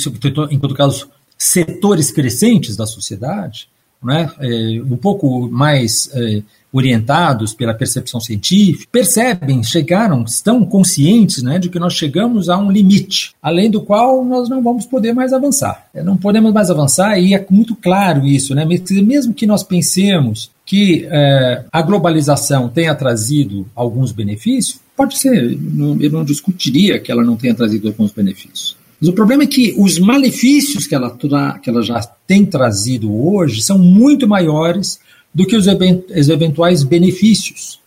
em 0.52 0.60
todo 0.60 0.74
caso, 0.74 1.10
setores 1.40 2.12
crescentes 2.12 2.76
da 2.76 2.86
sociedade, 2.86 3.70
né, 4.04 4.30
é, 4.40 4.82
um 4.82 4.98
pouco 4.98 5.50
mais 5.50 6.10
é, 6.14 6.42
orientados 6.72 7.54
pela 7.54 7.74
percepção 7.74 8.20
científica, 8.20 8.88
percebem, 8.92 9.64
chegaram, 9.64 10.24
estão 10.24 10.64
conscientes 10.64 11.42
né, 11.42 11.60
de 11.60 11.70
que 11.70 11.80
nós 11.80 11.94
chegamos 11.94 12.50
a 12.50 12.58
um 12.58 12.72
limite, 12.72 13.34
além 13.42 13.70
do 13.70 13.82
qual 13.82 14.24
nós 14.24 14.48
não 14.48 14.62
vamos 14.62 14.86
poder 14.86 15.14
mais 15.14 15.34
avançar. 15.34 15.88
É, 15.94 16.04
não 16.04 16.16
podemos 16.16 16.54
mais 16.54 16.70
avançar 16.70 17.18
e 17.20 17.34
é 17.34 17.46
muito 17.50 17.76
claro 17.76 18.26
isso, 18.26 18.54
né? 18.54 18.66
Mesmo 18.66 19.34
que 19.34 19.48
nós 19.48 19.64
pensemos 19.64 20.52
que 20.66 21.08
é, 21.10 21.66
a 21.72 21.82
globalização 21.82 22.70
tenha 22.70 22.94
trazido 22.94 23.66
alguns 23.76 24.12
benefícios, 24.12 24.80
pode 24.96 25.18
ser, 25.18 25.58
eu 26.00 26.12
não 26.12 26.24
discutiria 26.24 27.00
que 27.00 27.12
ela 27.12 27.24
não 27.24 27.36
tenha 27.36 27.56
trazido 27.56 27.88
alguns 27.88 28.12
benefícios. 28.12 28.78
Mas 29.00 29.10
o 29.10 29.14
problema 29.14 29.44
é 29.44 29.48
que 29.48 29.74
os 29.78 29.98
malefícios 29.98 30.86
que 30.86 30.94
ela, 30.94 31.18
que 31.62 31.70
ela 31.70 31.82
já 31.82 32.02
tem 32.28 32.46
trazido 32.46 33.14
hoje 33.14 33.62
são 33.62 33.78
muito 33.78 34.28
maiores 34.28 35.00
do 35.34 35.46
que 35.46 35.56
os, 35.56 35.68
eventuais 35.68 36.84
benefícios. 36.84 37.80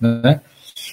Né? 0.00 0.40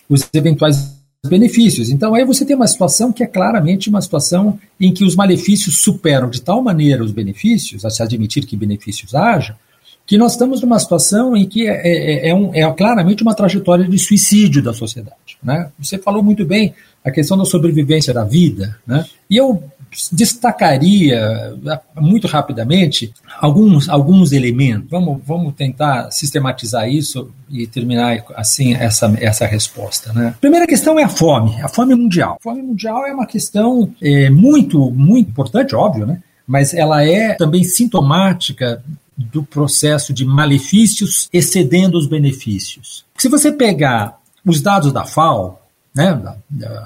Os 0.07 0.27
eventuais 0.33 0.95
benefícios. 1.27 1.89
Então 1.89 2.13
aí 2.13 2.23
você 2.23 2.45
tem 2.45 2.55
uma 2.55 2.67
situação 2.67 3.11
que 3.11 3.23
é 3.23 3.27
claramente 3.27 3.89
uma 3.89 4.01
situação 4.01 4.59
em 4.79 4.93
que 4.93 5.03
os 5.03 5.15
malefícios 5.15 5.79
superam 5.79 6.29
de 6.29 6.41
tal 6.41 6.61
maneira 6.61 7.03
os 7.03 7.11
benefícios, 7.11 7.83
a 7.83 7.89
se 7.89 8.01
admitir 8.01 8.45
que 8.45 8.55
benefícios 8.55 9.13
haja, 9.15 9.57
que 10.05 10.17
nós 10.17 10.33
estamos 10.33 10.61
numa 10.61 10.77
situação 10.77 11.35
em 11.35 11.47
que 11.47 11.67
é, 11.67 11.81
é, 11.83 12.29
é, 12.29 12.35
um, 12.35 12.53
é 12.53 12.71
claramente 12.73 13.23
uma 13.23 13.33
trajetória 13.33 13.85
de 13.85 13.97
suicídio 13.97 14.61
da 14.61 14.71
sociedade. 14.71 15.37
Né? 15.43 15.69
Você 15.79 15.97
falou 15.97 16.21
muito 16.21 16.45
bem 16.45 16.75
a 17.05 17.11
questão 17.11 17.37
da 17.37 17.45
sobrevivência 17.45 18.13
da 18.13 18.23
vida, 18.23 18.77
né? 18.85 19.05
E 19.29 19.37
eu 19.37 19.63
destacaria 20.11 21.55
muito 21.95 22.27
rapidamente 22.27 23.13
alguns, 23.39 23.87
alguns 23.87 24.31
elementos. 24.31 24.89
Vamos, 24.89 25.21
vamos 25.25 25.53
tentar 25.53 26.11
sistematizar 26.11 26.89
isso 26.89 27.31
e 27.49 27.65
terminar 27.65 28.23
assim 28.35 28.73
essa, 28.73 29.13
essa 29.21 29.45
resposta. 29.45 30.11
Né? 30.11 30.35
Primeira 30.41 30.67
questão 30.67 30.99
é 30.99 31.03
a 31.03 31.09
fome, 31.09 31.61
a 31.61 31.69
fome 31.69 31.95
mundial. 31.95 32.37
A 32.39 32.43
fome 32.43 32.61
mundial 32.61 33.05
é 33.05 33.13
uma 33.13 33.25
questão 33.25 33.89
é, 34.01 34.29
muito, 34.29 34.91
muito 34.91 35.29
importante, 35.29 35.73
óbvio, 35.73 36.05
né? 36.05 36.21
mas 36.45 36.73
ela 36.73 37.03
é 37.03 37.33
também 37.33 37.63
sintomática 37.63 38.83
do 39.17 39.43
processo 39.43 40.13
de 40.13 40.25
malefícios 40.25 41.29
excedendo 41.31 41.97
os 41.97 42.05
benefícios. 42.05 43.05
Se 43.17 43.29
você 43.29 43.51
pegar 43.51 44.19
os 44.45 44.61
dados 44.61 44.91
da 44.91 45.05
FAO, 45.05 45.61
né, 45.95 46.21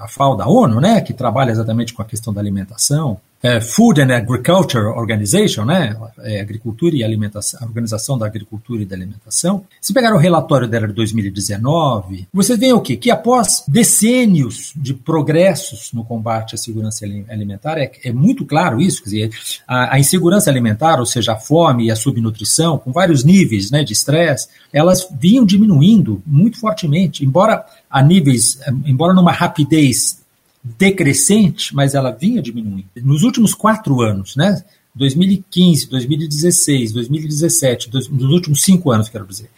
a 0.01 0.07
FAO 0.07 0.35
da 0.35 0.47
ONU, 0.47 0.79
né, 0.79 1.01
que 1.01 1.13
trabalha 1.13 1.51
exatamente 1.51 1.93
com 1.93 2.01
a 2.01 2.05
questão 2.05 2.33
da 2.33 2.39
alimentação, 2.39 3.19
é, 3.41 3.61
Food 3.61 4.01
and 4.01 4.13
Agriculture 4.13 4.85
Organization, 4.85 5.63
né, 5.63 5.95
é, 6.19 6.41
agricultura 6.41 6.95
e 6.95 7.03
alimentação, 7.03 7.59
Organização 7.63 8.17
da 8.17 8.25
Agricultura 8.25 8.81
e 8.81 8.85
da 8.85 8.95
Alimentação. 8.95 9.63
Se 9.81 9.93
pegar 9.93 10.13
o 10.13 10.17
relatório 10.17 10.67
dela 10.67 10.87
de 10.87 10.93
2019, 10.93 12.27
você 12.33 12.57
vê 12.57 12.73
o 12.73 12.81
quê? 12.81 12.97
Que 12.97 13.09
após 13.09 13.63
decênios 13.67 14.73
de 14.75 14.93
progressos 14.93 15.91
no 15.93 16.03
combate 16.03 16.55
à 16.55 16.57
segurança 16.57 17.05
alimentar, 17.29 17.77
é, 17.77 17.89
é 18.03 18.11
muito 18.11 18.45
claro 18.45 18.81
isso, 18.81 19.01
quer 19.03 19.09
dizer, 19.09 19.31
a, 19.65 19.95
a, 19.95 19.99
insegurança 19.99 20.49
alimentar, 20.49 20.99
ou 20.99 21.05
seja, 21.05 21.33
a 21.33 21.37
fome 21.37 21.85
e 21.85 21.91
a 21.91 21.95
subnutrição, 21.95 22.77
com 22.77 22.91
vários 22.91 23.23
níveis 23.23 23.71
né, 23.71 23.83
de 23.83 23.93
estresse, 23.93 24.49
elas 24.73 25.07
vinham 25.17 25.45
diminuindo 25.45 26.21
muito 26.25 26.59
fortemente, 26.59 27.23
embora 27.23 27.65
a 27.89 28.01
níveis, 28.03 28.59
embora 28.85 29.13
numa 29.13 29.31
rapidez 29.31 30.19
decrescente, 30.63 31.73
mas 31.73 31.95
ela 31.95 32.11
vinha 32.11 32.41
diminuindo. 32.41 32.85
Nos 32.97 33.23
últimos 33.23 33.53
quatro 33.53 34.01
anos, 34.01 34.35
né? 34.35 34.63
2015, 34.95 35.87
2016, 35.89 36.91
2017, 36.91 37.89
dois, 37.89 38.09
nos 38.09 38.31
últimos 38.31 38.61
cinco 38.61 38.91
anos, 38.91 39.07
quero 39.07 39.25
dizer, 39.25 39.49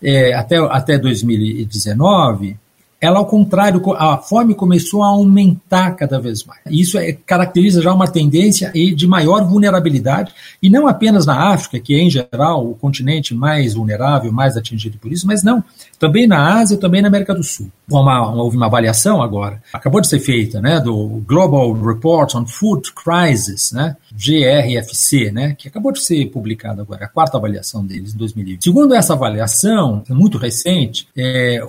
é, 0.00 0.34
até, 0.34 0.56
até 0.58 0.98
2019, 0.98 2.56
ela, 3.04 3.18
ao 3.18 3.26
contrário, 3.26 3.82
a 3.96 4.16
fome 4.16 4.54
começou 4.54 5.02
a 5.02 5.08
aumentar 5.08 5.92
cada 5.92 6.18
vez 6.18 6.42
mais. 6.44 6.60
Isso 6.70 6.96
é, 6.98 7.12
caracteriza 7.12 7.82
já 7.82 7.92
uma 7.92 8.08
tendência 8.08 8.72
de 8.72 9.06
maior 9.06 9.44
vulnerabilidade, 9.44 10.32
e 10.62 10.70
não 10.70 10.88
apenas 10.88 11.26
na 11.26 11.52
África, 11.52 11.78
que 11.78 11.94
é, 11.94 12.00
em 12.00 12.10
geral, 12.10 12.66
o 12.66 12.74
continente 12.74 13.34
mais 13.34 13.74
vulnerável, 13.74 14.32
mais 14.32 14.56
atingido 14.56 14.96
por 14.98 15.12
isso, 15.12 15.26
mas 15.26 15.42
não, 15.42 15.62
também 15.98 16.26
na 16.26 16.58
Ásia 16.58 16.78
também 16.78 17.02
na 17.02 17.08
América 17.08 17.34
do 17.34 17.42
Sul. 17.42 17.70
Uma, 17.90 18.32
houve 18.32 18.56
uma 18.56 18.66
avaliação 18.66 19.22
agora, 19.22 19.62
acabou 19.72 20.00
de 20.00 20.08
ser 20.08 20.20
feita, 20.20 20.60
né, 20.60 20.80
do 20.80 21.22
Global 21.26 21.72
Report 21.74 22.34
on 22.34 22.46
Food 22.46 22.92
Crisis, 22.94 23.72
né, 23.72 23.96
GRFC, 24.12 25.30
né, 25.30 25.54
que 25.58 25.68
acabou 25.68 25.92
de 25.92 26.00
ser 26.00 26.24
publicada 26.30 26.80
agora, 26.80 27.04
a 27.04 27.08
quarta 27.08 27.36
avaliação 27.36 27.84
deles, 27.84 28.14
em 28.14 28.16
2020. 28.16 28.64
Segundo 28.64 28.94
essa 28.94 29.12
avaliação, 29.12 30.02
muito 30.08 30.38
recente, 30.38 31.06
é, 31.14 31.62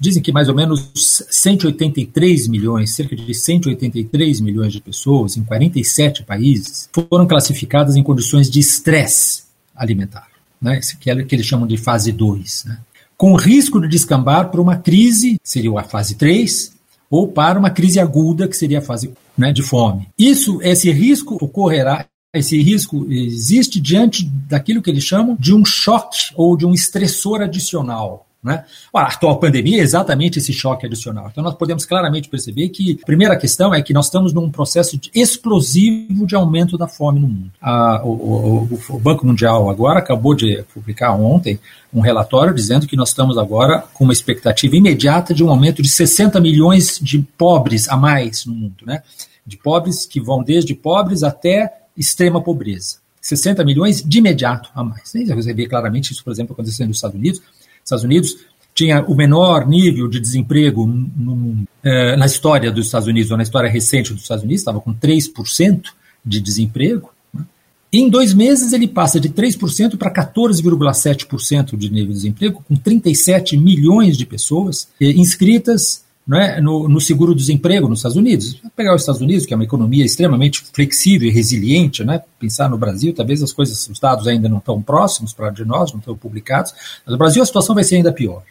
dizem 0.00 0.22
que 0.22 0.32
mais 0.32 0.48
ou 0.48 0.54
menos 0.54 0.90
183 1.30 2.48
milhões, 2.48 2.94
cerca 2.94 3.14
de 3.14 3.34
183 3.34 4.40
milhões 4.40 4.72
de 4.72 4.80
pessoas 4.80 5.36
em 5.36 5.44
47 5.44 6.22
países 6.24 6.88
foram 6.92 7.26
classificadas 7.26 7.96
em 7.96 8.02
condições 8.02 8.50
de 8.50 8.60
estresse 8.60 9.44
alimentar, 9.74 10.28
né, 10.60 10.80
que, 11.00 11.10
é, 11.10 11.22
que 11.24 11.34
eles 11.34 11.46
chamam 11.46 11.66
de 11.66 11.76
fase 11.76 12.12
2, 12.12 12.64
né, 12.66 12.78
com 13.16 13.34
risco 13.34 13.80
de 13.80 13.88
descambar 13.88 14.50
para 14.50 14.60
uma 14.60 14.76
crise, 14.76 15.38
seria 15.42 15.78
a 15.78 15.84
fase 15.84 16.16
3, 16.16 16.72
ou 17.10 17.28
para 17.28 17.58
uma 17.58 17.70
crise 17.70 18.00
aguda, 18.00 18.48
que 18.48 18.56
seria 18.56 18.78
a 18.78 18.82
fase 18.82 19.12
né, 19.36 19.52
de 19.52 19.62
fome. 19.62 20.08
Isso, 20.18 20.60
esse 20.62 20.90
risco 20.90 21.36
ocorrerá 21.40 22.06
esse 22.34 22.60
risco 22.62 23.06
existe 23.10 23.78
diante 23.78 24.24
daquilo 24.24 24.80
que 24.80 24.88
eles 24.88 25.04
chamam 25.04 25.36
de 25.38 25.54
um 25.54 25.66
choque 25.66 26.32
ou 26.34 26.56
de 26.56 26.64
um 26.64 26.72
estressor 26.72 27.42
adicional. 27.42 28.26
Né? 28.42 28.64
A 28.92 29.02
atual 29.02 29.38
pandemia 29.38 29.78
é 29.78 29.82
exatamente 29.82 30.40
esse 30.40 30.52
choque 30.52 30.84
adicional. 30.84 31.28
Então, 31.30 31.44
nós 31.44 31.54
podemos 31.54 31.84
claramente 31.84 32.28
perceber 32.28 32.70
que 32.70 32.98
a 33.00 33.06
primeira 33.06 33.36
questão 33.36 33.72
é 33.72 33.80
que 33.80 33.92
nós 33.92 34.06
estamos 34.06 34.32
num 34.32 34.50
processo 34.50 34.98
explosivo 35.14 36.26
de 36.26 36.34
aumento 36.34 36.76
da 36.76 36.88
fome 36.88 37.20
no 37.20 37.28
mundo. 37.28 37.52
A, 37.60 38.02
o, 38.04 38.10
o, 38.10 38.78
o, 38.88 38.98
Banco 38.98 39.24
Mundial 39.24 39.70
agora 39.70 40.00
acabou 40.00 40.34
de 40.34 40.64
publicar 40.74 41.12
ontem 41.12 41.60
um 41.94 42.00
relatório 42.00 42.52
dizendo 42.52 42.88
que 42.88 42.96
nós 42.96 43.10
estamos 43.10 43.38
agora 43.38 43.84
com 43.94 44.02
uma 44.02 44.12
expectativa 44.12 44.74
imediata 44.74 45.32
de 45.32 45.44
um 45.44 45.50
aumento 45.50 45.80
de 45.80 45.88
60 45.88 46.40
milhões 46.40 46.98
de 47.00 47.20
pobres 47.38 47.88
a 47.88 47.96
mais 47.96 48.44
no 48.44 48.54
mundo. 48.54 48.84
Né? 48.84 49.04
De 49.46 49.56
pobres 49.56 50.04
que 50.04 50.20
vão 50.20 50.42
desde 50.42 50.74
pobres 50.74 51.22
até 51.22 51.72
extrema 51.96 52.42
pobreza. 52.42 52.96
60 53.20 53.64
milhões 53.64 54.02
de 54.02 54.18
imediato 54.18 54.68
a 54.74 54.82
mais. 54.82 55.12
Você 55.12 55.54
vê 55.54 55.68
claramente 55.68 56.10
isso, 56.10 56.24
por 56.24 56.32
exemplo, 56.32 56.54
acontecendo 56.54 56.88
nos 56.88 56.96
Estados 56.96 57.16
Unidos 57.16 57.40
Estados 57.84 58.04
Unidos 58.04 58.36
tinha 58.74 59.02
o 59.02 59.14
menor 59.14 59.66
nível 59.66 60.08
de 60.08 60.18
desemprego 60.18 60.86
no, 60.86 61.64
eh, 61.84 62.16
na 62.16 62.26
história 62.26 62.70
dos 62.70 62.86
Estados 62.86 63.06
Unidos, 63.06 63.30
ou 63.30 63.36
na 63.36 63.42
história 63.42 63.70
recente 63.70 64.12
dos 64.12 64.22
Estados 64.22 64.44
Unidos, 64.44 64.62
estava 64.62 64.80
com 64.80 64.94
3% 64.94 65.82
de 66.24 66.40
desemprego. 66.40 67.12
Né? 67.34 67.44
Em 67.92 68.08
dois 68.08 68.32
meses, 68.32 68.72
ele 68.72 68.88
passa 68.88 69.20
de 69.20 69.28
3% 69.28 69.98
para 69.98 70.10
14,7% 70.10 71.76
de 71.76 71.90
nível 71.90 72.08
de 72.08 72.14
desemprego, 72.14 72.64
com 72.66 72.74
37 72.74 73.56
milhões 73.58 74.16
de 74.16 74.24
pessoas 74.24 74.88
eh, 75.00 75.10
inscritas 75.10 76.04
é, 76.30 76.60
no, 76.60 76.88
no 76.88 77.00
seguro-desemprego 77.00 77.88
nos 77.88 77.98
Estados 77.98 78.16
Unidos. 78.16 78.60
Pegar 78.76 78.94
os 78.94 79.02
Estados 79.02 79.20
Unidos, 79.20 79.44
que 79.44 79.52
é 79.52 79.56
uma 79.56 79.64
economia 79.64 80.04
extremamente 80.04 80.64
flexível 80.72 81.28
e 81.28 81.32
resiliente, 81.32 82.04
né? 82.04 82.22
pensar 82.38 82.68
no 82.68 82.78
Brasil, 82.78 83.12
talvez 83.12 83.42
as 83.42 83.52
coisas, 83.52 83.88
os 83.88 83.98
dados 83.98 84.28
ainda 84.28 84.48
não 84.48 84.58
estão 84.58 84.80
próximos 84.80 85.32
para 85.32 85.50
de 85.50 85.64
nós, 85.64 85.92
não 85.92 85.98
estão 85.98 86.16
publicados, 86.16 86.72
mas 87.04 87.12
no 87.12 87.18
Brasil 87.18 87.42
a 87.42 87.46
situação 87.46 87.74
vai 87.74 87.84
ser 87.84 87.96
ainda 87.96 88.12
pior. 88.12 88.42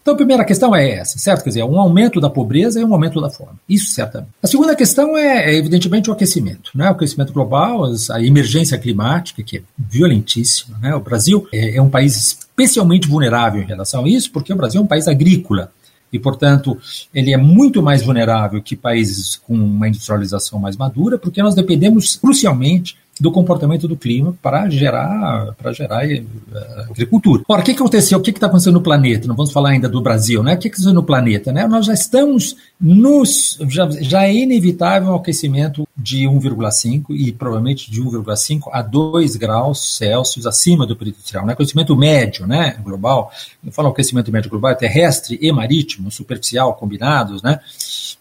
Então, 0.00 0.14
a 0.14 0.16
primeira 0.16 0.44
questão 0.44 0.74
é 0.74 0.90
essa, 0.90 1.18
certo? 1.18 1.42
Quer 1.42 1.50
dizer, 1.50 1.64
um 1.64 1.78
aumento 1.78 2.18
da 2.18 2.30
pobreza 2.30 2.80
e 2.80 2.84
um 2.84 2.94
aumento 2.94 3.20
da 3.20 3.28
fome. 3.28 3.58
Isso 3.68 3.90
certamente. 3.90 4.32
A 4.42 4.46
segunda 4.46 4.74
questão 4.74 5.18
é, 5.18 5.50
é 5.50 5.54
evidentemente, 5.54 6.08
o 6.08 6.12
aquecimento. 6.14 6.70
Né? 6.74 6.88
O 6.88 6.92
aquecimento 6.92 7.30
global, 7.30 7.84
a 8.10 8.22
emergência 8.22 8.78
climática, 8.78 9.42
que 9.42 9.58
é 9.58 9.62
violentíssima. 9.76 10.78
Né? 10.78 10.94
O 10.94 11.00
Brasil 11.00 11.46
é, 11.52 11.76
é 11.76 11.82
um 11.82 11.90
país 11.90 12.16
especialmente 12.16 13.06
vulnerável 13.06 13.60
em 13.60 13.66
relação 13.66 14.04
a 14.06 14.08
isso, 14.08 14.32
porque 14.32 14.50
o 14.50 14.56
Brasil 14.56 14.80
é 14.80 14.84
um 14.84 14.86
país 14.86 15.06
agrícola 15.06 15.70
e, 16.12 16.18
portanto, 16.18 16.78
ele 17.14 17.32
é 17.32 17.36
muito 17.36 17.82
mais 17.82 18.02
vulnerável 18.02 18.62
que 18.62 18.76
países 18.76 19.36
com 19.36 19.54
uma 19.54 19.88
industrialização 19.88 20.58
mais 20.58 20.76
madura, 20.76 21.18
porque 21.18 21.42
nós 21.42 21.54
dependemos 21.54 22.16
crucialmente 22.16 22.96
do 23.20 23.32
comportamento 23.32 23.88
do 23.88 23.96
clima 23.96 24.34
para 24.40 24.68
gerar, 24.68 25.54
para 25.54 25.72
gerar 25.72 26.06
uh, 26.06 26.90
agricultura. 26.90 27.42
Ora, 27.48 27.60
o 27.60 27.64
que, 27.64 27.72
aconteceu? 27.72 28.18
O 28.18 28.22
que 28.22 28.30
está 28.30 28.46
acontecendo 28.46 28.74
no 28.74 28.80
planeta? 28.80 29.26
Não 29.26 29.34
vamos 29.34 29.52
falar 29.52 29.70
ainda 29.70 29.88
do 29.88 30.00
Brasil, 30.00 30.42
né? 30.42 30.54
O 30.54 30.56
que, 30.56 30.68
que 30.68 30.74
aconteceu 30.74 30.94
no 30.94 31.02
planeta? 31.02 31.52
Né? 31.52 31.66
Nós 31.66 31.86
já 31.86 31.94
estamos 31.94 32.56
nos. 32.80 33.58
Já, 33.68 33.88
já 34.00 34.24
é 34.24 34.34
inevitável 34.34 35.12
um 35.12 35.16
aquecimento 35.16 35.86
de 35.96 36.24
1,5 36.24 37.06
e 37.10 37.32
provavelmente 37.32 37.90
de 37.90 38.00
1,5 38.00 38.68
a 38.72 38.82
2 38.82 39.36
graus 39.36 39.96
Celsius 39.96 40.46
acima 40.46 40.86
do 40.86 40.94
período 40.94 41.16
industrial. 41.16 41.44
Né? 41.44 41.52
Aquecimento 41.52 41.96
médio, 41.96 42.46
né? 42.46 42.76
Global. 42.82 43.32
Eu 43.64 43.72
falo 43.72 43.88
aquecimento 43.88 44.30
médio 44.30 44.50
global, 44.50 44.74
terrestre 44.76 45.38
e 45.40 45.50
marítimo, 45.50 46.10
superficial, 46.10 46.74
combinados, 46.74 47.42
né? 47.42 47.60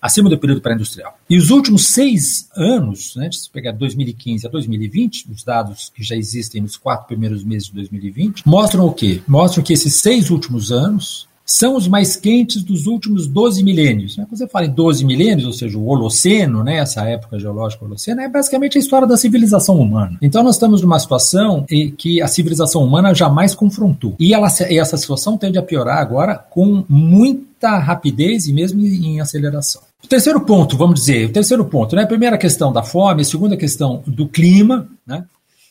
Acima 0.02 0.30
do 0.30 0.38
período 0.38 0.62
pré-industrial. 0.62 1.18
E 1.30 1.38
os 1.38 1.50
últimos 1.50 1.88
seis 1.88 2.50
anos, 2.56 3.16
né, 3.16 3.30
se 3.32 3.50
pegar 3.50 3.72
2015 3.72 4.48
a 4.48 4.50
2020, 4.50 4.88
2020, 4.88 5.32
os 5.32 5.44
dados 5.44 5.92
que 5.94 6.04
já 6.04 6.16
existem 6.16 6.62
nos 6.62 6.78
quatro 6.78 7.08
primeiros 7.08 7.44
meses 7.44 7.68
de 7.68 7.74
2020, 7.74 8.44
mostram 8.46 8.86
o 8.86 8.94
quê? 8.94 9.22
Mostram 9.28 9.64
que 9.64 9.74
esses 9.74 9.96
seis 9.96 10.30
últimos 10.30 10.72
anos 10.72 11.27
são 11.48 11.78
os 11.78 11.88
mais 11.88 12.18
quentes 12.18 12.62
dos 12.62 12.88
últimos 12.88 13.26
12 13.26 13.64
milênios. 13.64 14.16
Quando 14.18 14.38
você 14.38 14.48
fala 14.48 14.66
em 14.66 14.72
12 14.72 15.06
milênios, 15.06 15.48
ou 15.48 15.54
seja, 15.54 15.78
o 15.78 15.88
Holoceno, 15.88 16.62
né, 16.62 16.78
essa 16.78 17.08
época 17.08 17.40
geológica 17.40 17.86
Holoceno, 17.86 18.20
é 18.20 18.28
basicamente 18.28 18.78
a 18.78 18.82
história 18.82 19.08
da 19.08 19.16
civilização 19.16 19.78
humana. 19.80 20.18
Então 20.22 20.44
nós 20.44 20.56
estamos 20.56 20.82
numa 20.82 21.00
situação 21.00 21.66
em 21.72 21.90
que 21.90 22.22
a 22.22 22.28
civilização 22.28 22.84
humana 22.84 23.14
jamais 23.14 23.56
confrontou. 23.56 24.16
E, 24.20 24.34
ela, 24.34 24.50
e 24.70 24.78
essa 24.78 24.98
situação 24.98 25.38
tende 25.38 25.58
a 25.58 25.64
piorar 25.64 26.00
agora 26.00 26.36
com 26.36 26.84
muita 26.90 27.78
rapidez 27.80 28.48
e 28.48 28.54
mesmo 28.54 28.84
em 28.86 29.22
aceleração. 29.22 29.82
O 30.04 30.08
terceiro 30.08 30.42
ponto, 30.42 30.78
vamos 30.78 31.00
dizer, 31.00 31.30
o 31.30 31.34
terceiro 31.34 31.66
ponto, 31.66 31.96
né? 31.96 32.06
Primeira 32.06 32.38
questão 32.38 32.72
da 32.72 32.84
fome, 32.84 33.26
segunda 33.26 33.58
questão 33.58 34.04
do 34.06 34.28
clima, 34.28 34.88
né? 35.06 35.24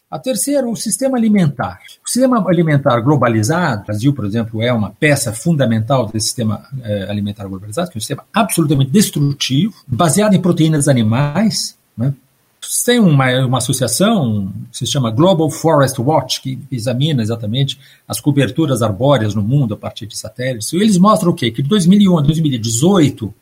A 0.09 0.21
terceira, 0.21 0.69
o 0.69 0.77
sistema 0.77 1.19
alimentar. 1.19 1.81
O 2.05 2.09
sistema 2.09 2.45
alimentar 2.49 3.01
globalizado, 3.01 3.83
o 3.83 3.87
Brasil, 3.87 4.13
por 4.13 4.25
exemplo, 4.25 4.63
é 4.63 4.73
uma 4.73 4.91
peça 4.91 5.33
fundamental 5.33 6.07
desse 6.07 6.27
sistema 6.27 6.65
eh, 6.85 7.07
alimentar 7.09 7.47
globalizado, 7.49 7.91
que 7.91 7.97
é 7.97 7.99
um 7.99 8.01
sistema 8.01 8.25
absolutamente 8.33 8.93
destrutivo, 8.93 9.75
baseado 9.85 10.35
em 10.35 10.41
proteínas 10.41 10.87
animais. 10.87 11.77
Né? 11.97 12.15
Tem 12.85 13.01
uma, 13.01 13.47
uma 13.47 13.59
associação 13.59 14.53
que 14.71 14.79
se 14.79 14.87
chama 14.87 15.11
Global 15.11 15.51
Forest 15.51 16.01
Watch, 16.01 16.41
que 16.41 16.57
examina 16.71 17.21
exatamente 17.21 17.77
as 18.07 18.21
coberturas 18.21 18.83
arbóreas 18.83 19.35
no 19.35 19.43
mundo 19.43 19.75
a 19.75 19.77
partir 19.77 20.07
de 20.07 20.17
satélites. 20.17 20.73
E 20.73 20.77
eles 20.77 20.99
mostram 20.99 21.33
o 21.33 21.35
quê? 21.35 21.51
Que 21.51 21.63
de 21.63 21.69
2001 21.69 22.19
a 22.19 22.23
2018, 22.23 23.35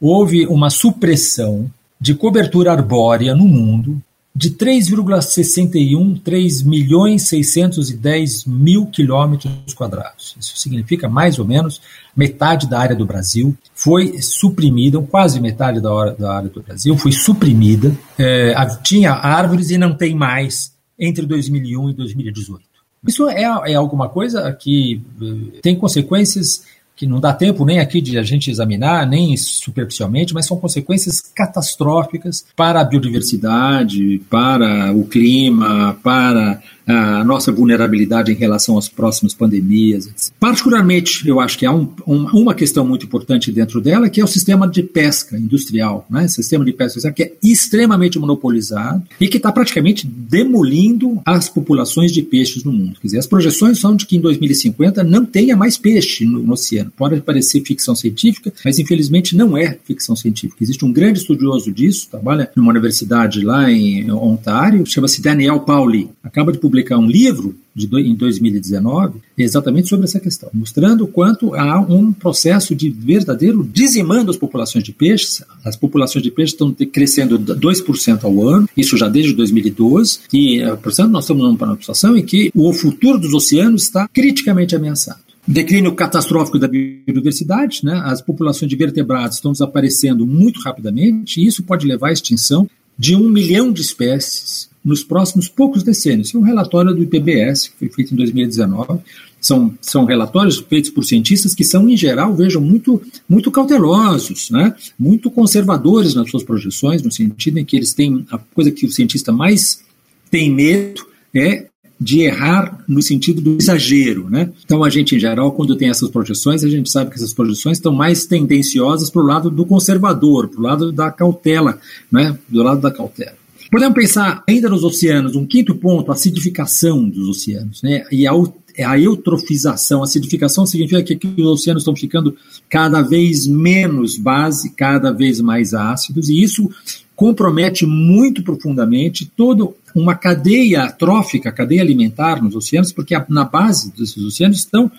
houve 0.00 0.46
uma 0.46 0.70
supressão 0.70 1.70
de 2.00 2.14
cobertura 2.14 2.72
arbórea 2.72 3.34
no 3.34 3.44
mundo 3.44 4.02
de 4.38 4.52
3,61, 4.52 6.20
3 6.22 6.62
milhões 6.62 7.28
610 7.28 8.44
mil 8.44 8.86
quilômetros 8.86 9.74
quadrados. 9.74 10.36
Isso 10.38 10.56
significa 10.56 11.08
mais 11.08 11.40
ou 11.40 11.44
menos 11.44 11.80
metade 12.16 12.68
da 12.68 12.78
área 12.78 12.94
do 12.94 13.04
Brasil 13.04 13.56
foi 13.74 14.22
suprimida, 14.22 15.00
quase 15.00 15.40
metade 15.40 15.80
da, 15.80 15.92
hora, 15.92 16.12
da 16.12 16.36
área 16.36 16.48
do 16.48 16.62
Brasil 16.62 16.96
foi 16.96 17.10
suprimida. 17.10 17.92
É, 18.16 18.54
tinha 18.80 19.10
árvores 19.10 19.70
e 19.70 19.78
não 19.78 19.92
tem 19.92 20.14
mais 20.14 20.72
entre 20.96 21.26
2001 21.26 21.90
e 21.90 21.94
2018. 21.94 22.62
Isso 23.08 23.28
é, 23.28 23.42
é 23.42 23.74
alguma 23.74 24.08
coisa 24.08 24.52
que 24.52 25.00
eh, 25.20 25.60
tem 25.62 25.76
consequências 25.76 26.64
que 26.98 27.06
não 27.06 27.20
dá 27.20 27.32
tempo 27.32 27.64
nem 27.64 27.78
aqui 27.78 28.00
de 28.00 28.18
a 28.18 28.24
gente 28.24 28.50
examinar, 28.50 29.06
nem 29.06 29.36
superficialmente, 29.36 30.34
mas 30.34 30.46
são 30.46 30.56
consequências 30.56 31.20
catastróficas 31.20 32.44
para 32.56 32.80
a 32.80 32.84
biodiversidade, 32.84 34.20
para 34.28 34.92
o 34.92 35.04
clima, 35.04 35.96
para 36.02 36.60
a 36.88 37.22
nossa 37.22 37.52
vulnerabilidade 37.52 38.32
em 38.32 38.34
relação 38.34 38.78
às 38.78 38.88
próximas 38.88 39.34
pandemias. 39.34 40.32
Particularmente, 40.40 41.28
eu 41.28 41.38
acho 41.38 41.58
que 41.58 41.66
há 41.66 41.72
um, 41.72 41.88
um, 42.06 42.24
uma 42.32 42.54
questão 42.54 42.86
muito 42.86 43.04
importante 43.04 43.52
dentro 43.52 43.80
dela, 43.80 44.08
que 44.08 44.20
é 44.20 44.24
o 44.24 44.28
sistema 44.28 44.66
de 44.66 44.82
pesca 44.82 45.36
industrial, 45.36 46.06
né? 46.08 46.26
sistema 46.26 46.64
de 46.64 46.72
pesca 46.72 46.98
industrial 46.98 47.14
que 47.14 47.22
é 47.22 47.32
extremamente 47.42 48.18
monopolizado 48.18 49.02
e 49.20 49.28
que 49.28 49.36
está 49.36 49.52
praticamente 49.52 50.06
demolindo 50.06 51.20
as 51.26 51.48
populações 51.48 52.10
de 52.10 52.22
peixes 52.22 52.64
no 52.64 52.72
mundo. 52.72 52.98
Quer 53.00 53.08
dizer, 53.08 53.18
as 53.18 53.26
projeções 53.26 53.78
são 53.78 53.94
de 53.94 54.06
que 54.06 54.16
em 54.16 54.20
2050 54.20 55.04
não 55.04 55.26
tenha 55.26 55.56
mais 55.56 55.76
peixe 55.76 56.24
no, 56.24 56.38
no 56.40 56.52
oceano. 56.54 56.90
Pode 56.96 57.20
parecer 57.20 57.60
ficção 57.60 57.94
científica, 57.94 58.52
mas 58.64 58.78
infelizmente 58.78 59.36
não 59.36 59.56
é 59.56 59.78
ficção 59.84 60.16
científica. 60.16 60.64
Existe 60.64 60.84
um 60.84 60.92
grande 60.92 61.18
estudioso 61.18 61.70
disso, 61.70 62.08
trabalha 62.10 62.50
numa 62.56 62.70
universidade 62.70 63.42
lá 63.42 63.70
em 63.70 64.10
Ontário, 64.10 64.86
chama-se 64.86 65.20
Daniel 65.20 65.60
Pauli. 65.60 66.08
Acaba 66.22 66.52
de 66.52 66.58
publicar 66.58 66.77
publicar 66.78 66.98
um 66.98 67.06
livro 67.06 67.56
de, 67.74 67.88
em 68.00 68.14
2019 68.14 69.20
exatamente 69.36 69.88
sobre 69.88 70.04
essa 70.04 70.20
questão, 70.20 70.48
mostrando 70.52 71.06
quanto 71.06 71.54
há 71.54 71.80
um 71.80 72.12
processo 72.12 72.74
de 72.74 72.88
verdadeiro 72.88 73.68
dizimando 73.72 74.30
as 74.30 74.36
populações 74.36 74.84
de 74.84 74.92
peixes. 74.92 75.42
As 75.64 75.76
populações 75.76 76.22
de 76.22 76.30
peixes 76.30 76.54
estão 76.54 76.72
crescendo 76.72 77.38
2% 77.38 78.24
ao 78.24 78.48
ano, 78.48 78.68
isso 78.76 78.96
já 78.96 79.08
desde 79.08 79.32
2012, 79.32 80.20
e, 80.32 80.60
eh, 80.60 80.76
portanto, 80.76 81.10
nós 81.10 81.24
estamos 81.24 81.42
numa 81.42 81.76
situação 81.76 82.16
em 82.16 82.24
que 82.24 82.50
o 82.54 82.72
futuro 82.72 83.18
dos 83.18 83.32
oceanos 83.34 83.82
está 83.82 84.08
criticamente 84.08 84.74
ameaçado 84.74 85.20
declínio 85.50 85.94
catastrófico 85.94 86.58
da 86.58 86.68
biodiversidade, 86.68 87.80
né? 87.82 88.02
as 88.04 88.20
populações 88.20 88.68
de 88.68 88.76
vertebrados 88.76 89.36
estão 89.36 89.50
desaparecendo 89.50 90.26
muito 90.26 90.60
rapidamente, 90.60 91.40
e 91.40 91.46
isso 91.46 91.62
pode 91.62 91.86
levar 91.86 92.10
à 92.10 92.12
extinção 92.12 92.68
de 92.98 93.16
um 93.16 93.30
milhão 93.30 93.72
de 93.72 93.80
espécies 93.80 94.68
nos 94.88 95.04
próximos 95.04 95.48
poucos 95.48 95.82
decênios. 95.82 96.34
É 96.34 96.38
um 96.38 96.42
relatório 96.42 96.94
do 96.94 97.02
IPBS, 97.02 97.68
que 97.68 97.78
foi 97.78 97.88
feito 97.90 98.14
em 98.14 98.16
2019. 98.16 99.00
São, 99.38 99.74
são 99.82 100.06
relatórios 100.06 100.56
feitos 100.58 100.90
por 100.90 101.04
cientistas 101.04 101.54
que 101.54 101.62
são, 101.62 101.88
em 101.88 101.96
geral, 101.96 102.34
vejam, 102.34 102.62
muito, 102.62 103.00
muito 103.28 103.50
cautelosos, 103.50 104.50
né? 104.50 104.74
muito 104.98 105.30
conservadores 105.30 106.14
nas 106.14 106.30
suas 106.30 106.42
projeções, 106.42 107.02
no 107.02 107.12
sentido 107.12 107.58
em 107.58 107.64
que 107.66 107.76
eles 107.76 107.92
têm. 107.92 108.26
A 108.30 108.38
coisa 108.38 108.70
que 108.70 108.86
o 108.86 108.90
cientista 108.90 109.30
mais 109.30 109.84
tem 110.30 110.50
medo 110.50 111.06
é 111.34 111.66
de 112.00 112.20
errar 112.20 112.82
no 112.88 113.02
sentido 113.02 113.42
do 113.42 113.58
exagero. 113.60 114.30
Né? 114.30 114.50
Então, 114.64 114.82
a 114.82 114.88
gente, 114.88 115.14
em 115.14 115.20
geral, 115.20 115.52
quando 115.52 115.76
tem 115.76 115.90
essas 115.90 116.08
projeções, 116.08 116.64
a 116.64 116.68
gente 116.68 116.90
sabe 116.90 117.10
que 117.10 117.16
essas 117.16 117.34
projeções 117.34 117.76
estão 117.76 117.92
mais 117.92 118.24
tendenciosas 118.24 119.10
para 119.10 119.20
o 119.20 119.26
lado 119.26 119.50
do 119.50 119.66
conservador, 119.66 120.48
para 120.48 120.60
o 120.60 120.62
lado 120.62 120.92
da 120.92 121.10
cautela, 121.10 121.78
né? 122.10 122.38
do 122.48 122.62
lado 122.62 122.80
da 122.80 122.90
cautela. 122.90 123.36
Podemos 123.70 123.94
pensar 123.94 124.42
ainda 124.48 124.68
nos 124.68 124.82
oceanos, 124.82 125.36
um 125.36 125.44
quinto 125.44 125.74
ponto, 125.74 126.10
a 126.10 126.14
acidificação 126.14 127.08
dos 127.08 127.28
oceanos, 127.28 127.82
né? 127.82 128.04
E 128.10 128.26
a, 128.26 128.32
a 128.32 128.98
eutrofização. 128.98 130.00
A 130.00 130.04
acidificação 130.04 130.64
significa 130.64 131.02
que 131.02 131.40
os 131.40 131.46
oceanos 131.46 131.82
estão 131.82 131.94
ficando 131.94 132.34
cada 132.68 133.02
vez 133.02 133.46
menos 133.46 134.16
base, 134.16 134.70
cada 134.70 135.12
vez 135.12 135.40
mais 135.40 135.74
ácidos, 135.74 136.28
e 136.28 136.42
isso 136.42 136.70
compromete 137.14 137.84
muito 137.84 138.44
profundamente 138.44 139.30
toda 139.36 139.68
uma 139.92 140.14
cadeia 140.14 140.88
trófica, 140.92 141.50
cadeia 141.50 141.82
alimentar 141.82 142.40
nos 142.40 142.54
oceanos, 142.54 142.92
porque 142.92 143.14
na 143.28 143.44
base 143.44 143.92
desses 143.92 144.22
oceanos 144.24 144.58
estão 144.58 144.90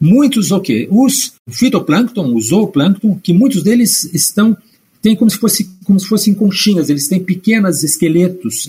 muitos 0.00 0.50
o 0.50 0.60
quê? 0.60 0.88
Os 0.90 1.34
fitoplâncton, 1.48 2.34
o 2.34 2.40
zooplâncton, 2.40 3.20
que 3.22 3.32
muitos 3.32 3.62
deles 3.62 4.04
estão 4.14 4.56
tem 5.06 5.14
como 5.14 5.30
se, 5.30 5.38
fosse, 5.38 5.70
como 5.84 6.00
se 6.00 6.08
fossem 6.08 6.34
conchinhas, 6.34 6.90
eles 6.90 7.06
têm 7.06 7.22
pequenos 7.22 7.84
esqueletos, 7.84 8.66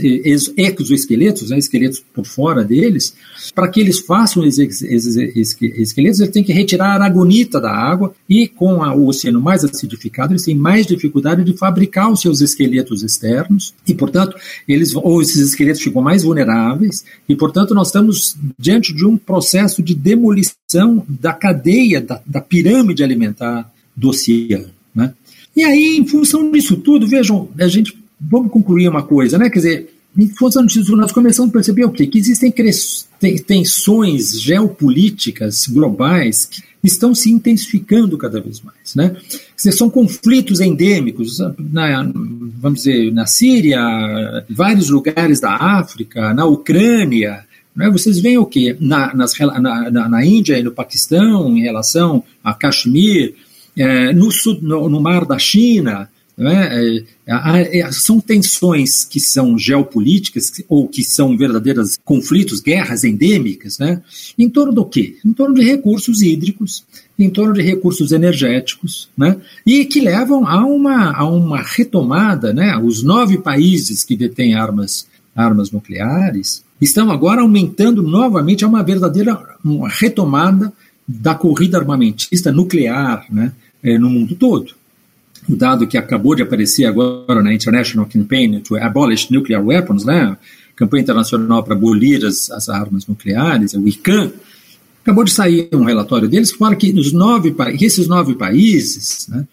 exoesqueletos, 0.56 1.50
né, 1.50 1.58
esqueletos 1.58 2.00
por 2.14 2.28
fora 2.28 2.64
deles, 2.64 3.16
para 3.56 3.68
que 3.68 3.80
eles 3.80 4.02
façam 4.02 4.46
esses, 4.46 4.84
esqueletos, 4.84 6.20
eles 6.20 6.32
têm 6.32 6.44
que 6.44 6.54
retirar 6.54 6.90
a 6.90 6.94
aragonita 6.94 7.60
da 7.60 7.72
água 7.72 8.14
e 8.30 8.48
com 8.48 8.84
a, 8.84 8.94
o 8.94 9.08
oceano 9.08 9.42
mais 9.42 9.66
acidificado, 9.66 10.32
eles 10.32 10.44
têm 10.44 10.54
mais 10.54 10.86
dificuldade 10.86 11.44
de 11.44 11.58
fabricar 11.58 12.12
os 12.12 12.22
seus 12.22 12.40
esqueletos 12.40 13.02
externos 13.02 13.74
e, 13.88 13.96
portanto, 13.96 14.38
eles 14.68 14.94
ou 14.94 15.20
esses 15.20 15.38
esqueletos 15.38 15.82
ficam 15.82 16.04
mais 16.04 16.22
vulneráveis 16.22 17.04
e, 17.28 17.36
portanto, 17.36 17.74
nós 17.74 17.88
estamos 17.88 18.38
diante 18.60 18.94
de 18.94 19.04
um 19.08 19.18
processo 19.18 19.82
de 19.82 19.96
demolição 19.96 21.04
da 21.10 21.34
cadeia, 21.34 22.00
da, 22.00 22.22
da 22.24 22.42
pirâmide 22.42 23.04
alimentar 23.04 23.74
do 23.96 24.10
oceano. 24.10 24.77
E 25.58 25.64
aí, 25.64 25.98
em 25.98 26.06
função 26.06 26.52
disso 26.52 26.78
tudo, 26.78 27.08
vejam, 27.08 27.50
a 27.60 27.68
gente 27.68 27.98
vamos 28.22 28.52
concluir 28.52 28.88
uma 28.88 29.02
coisa, 29.02 29.40
né? 29.40 29.50
Quer 29.50 29.58
dizer, 29.58 29.90
em 30.16 30.28
função 30.28 30.64
disso, 30.64 30.96
nós 30.96 31.12
começamos 31.12 31.50
a 31.50 31.54
perceber 31.54 31.84
o 31.84 31.90
quê? 31.90 32.06
Que 32.06 32.20
existem 32.20 32.54
tensões 33.48 34.40
geopolíticas 34.40 35.66
globais 35.66 36.46
que 36.46 36.62
estão 36.84 37.16
se 37.16 37.32
intensificando 37.32 38.20
cada 38.20 38.40
vez 38.40 38.62
mais, 38.62 38.94
né? 38.94 39.16
Dizer, 39.56 39.72
são 39.72 39.90
conflitos 39.90 40.60
endêmicos, 40.60 41.40
na, 41.58 42.04
vamos 42.60 42.84
dizer, 42.84 43.12
na 43.12 43.26
Síria, 43.26 43.80
vários 44.48 44.90
lugares 44.90 45.40
da 45.40 45.56
África, 45.56 46.36
na 46.36 46.46
Ucrânia, 46.46 47.44
né? 47.76 47.90
Vocês 47.90 48.20
veem 48.20 48.38
o 48.38 48.48
nas, 48.80 49.36
na, 49.40 49.60
na, 49.90 50.10
na, 50.10 50.26
Índia 50.26 50.60
e 50.60 50.64
no 50.64 50.72
Paquistão, 50.72 51.58
em 51.58 51.62
relação 51.62 52.24
a 52.44 52.54
Kashmir, 52.54 53.34
é, 53.78 54.14
no, 54.14 54.30
no, 54.62 54.90
no 54.90 55.02
mar 55.02 55.26
da 55.26 55.38
China, 55.38 56.10
é? 56.40 57.04
É, 57.26 57.80
é, 57.80 57.92
são 57.92 58.20
tensões 58.20 59.04
que 59.04 59.20
são 59.20 59.58
geopolíticas 59.58 60.52
ou 60.70 60.88
que 60.88 61.04
são 61.04 61.36
verdadeiras 61.36 61.98
conflitos, 62.06 62.62
guerras 62.62 63.04
endêmicas, 63.04 63.80
né? 63.80 64.04
em 64.38 64.48
torno 64.48 64.72
do 64.72 64.86
quê? 64.86 65.18
Em 65.26 65.34
torno 65.34 65.56
de 65.56 65.64
recursos 65.64 66.22
hídricos, 66.22 66.86
em 67.18 67.30
torno 67.30 67.54
de 67.54 67.64
recursos 67.64 68.12
energéticos, 68.12 69.10
né? 69.18 69.36
e 69.66 69.84
que 69.86 70.00
levam 70.00 70.46
a 70.46 70.64
uma, 70.64 71.12
a 71.12 71.28
uma 71.28 71.60
retomada. 71.60 72.54
Né? 72.54 72.78
Os 72.78 73.02
nove 73.02 73.40
países 73.40 74.04
que 74.04 74.16
detêm 74.16 74.54
armas, 74.54 75.08
armas 75.36 75.72
nucleares 75.72 76.64
estão 76.80 77.10
agora 77.10 77.42
aumentando 77.42 78.04
novamente 78.04 78.64
a 78.64 78.68
uma 78.68 78.84
verdadeira 78.84 79.40
uma 79.66 79.90
retomada 79.90 80.72
da 81.08 81.34
corrida 81.34 81.80
armamentista 81.80 82.52
nuclear 82.52 83.26
né? 83.32 83.52
No 83.96 84.10
mundo 84.10 84.36
todo. 84.36 84.74
O 85.48 85.56
dado 85.56 85.88
que 85.88 85.98
acabou 85.98 86.36
de 86.36 86.42
aparecer 86.42 86.86
agora 86.86 87.42
na 87.44 87.54
International 87.54 88.08
Campaign 88.12 88.60
to 88.62 88.76
Abolish 88.76 89.32
Nuclear 89.32 89.64
Weapons, 89.64 90.04
né, 90.04 90.36
campanha 90.76 91.04
internacional 91.04 91.64
para 91.64 91.76
abolir 91.76 92.26
as, 92.26 92.50
as 92.52 92.68
armas 92.68 93.06
nucleares, 93.06 93.74
o 93.74 93.88
ICAN, 93.88 94.32
acabou 95.02 95.24
de 95.24 95.32
sair 95.32 95.70
um 95.72 95.86
relatório 95.86 96.28
deles 96.28 96.52
que 96.52 96.58
fala 96.58 96.76
que 96.76 96.92
os 96.92 97.14
nove, 97.14 97.56
esses 97.80 98.08
nove 98.08 98.36
países, 98.36 99.28
né, 99.30 99.48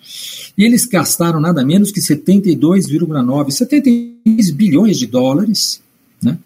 eles 0.59 0.85
gastaram 0.85 1.41
nada 1.41 1.65
menos 1.65 1.93
que 1.93 2.01
72,9, 2.01 3.51
73 3.51 4.51
bilhões 4.51 4.99
de 4.99 5.07
dólares, 5.07 5.81
né, 6.21 6.37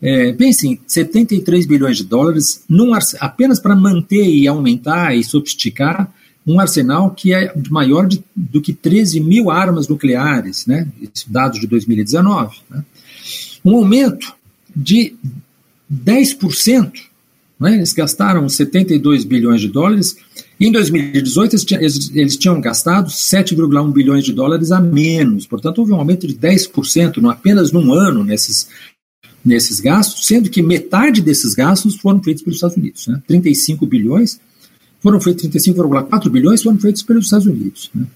é, 0.00 0.32
pensem, 0.32 0.80
73 0.86 1.66
bilhões 1.66 1.98
de 1.98 2.04
dólares 2.04 2.62
num, 2.68 2.92
apenas 3.20 3.58
para 3.58 3.76
manter 3.76 4.26
e 4.26 4.48
aumentar 4.48 5.14
e 5.14 5.22
sofisticar 5.22 6.10
um 6.46 6.60
arsenal 6.60 7.10
que 7.10 7.32
é 7.32 7.52
maior 7.70 8.06
de, 8.06 8.22
do 8.36 8.60
que 8.60 8.72
13 8.72 9.20
mil 9.20 9.50
armas 9.50 9.88
nucleares, 9.88 10.66
né? 10.66 10.86
dados 11.26 11.58
de 11.58 11.66
2019. 11.66 12.56
Né? 12.70 12.84
Um 13.64 13.76
aumento 13.76 14.34
de 14.74 15.14
10%. 15.92 16.92
Né? 17.58 17.76
Eles 17.76 17.92
gastaram 17.92 18.48
72 18.48 19.24
bilhões 19.24 19.60
de 19.60 19.68
dólares. 19.68 20.16
Em 20.60 20.70
2018, 20.70 21.56
eles, 21.76 22.10
eles 22.14 22.36
tinham 22.36 22.60
gastado 22.60 23.08
7,1 23.08 23.92
bilhões 23.92 24.24
de 24.24 24.32
dólares 24.32 24.70
a 24.70 24.80
menos. 24.80 25.46
Portanto, 25.46 25.78
houve 25.78 25.92
um 25.92 25.96
aumento 25.96 26.26
de 26.26 26.34
10% 26.34 27.18
no, 27.18 27.30
apenas 27.30 27.72
num 27.72 27.90
ano 27.92 28.22
nesses, 28.22 28.68
nesses 29.42 29.80
gastos, 29.80 30.26
sendo 30.26 30.50
que 30.50 30.62
metade 30.62 31.22
desses 31.22 31.54
gastos 31.54 31.96
foram 31.96 32.22
feitos 32.22 32.42
pelos 32.42 32.58
Estados 32.58 32.76
Unidos. 32.76 33.06
Né? 33.06 33.22
35 33.26 33.86
bilhões 33.86 34.38
foram 35.04 35.20
feitos 35.20 35.44
35,4 35.44 36.30
bilhões, 36.30 36.62
foram 36.62 36.78
feitos 36.78 37.02
pelos 37.02 37.26
Estados 37.26 37.46
Unidos. 37.46 37.90
Né? 37.94 38.06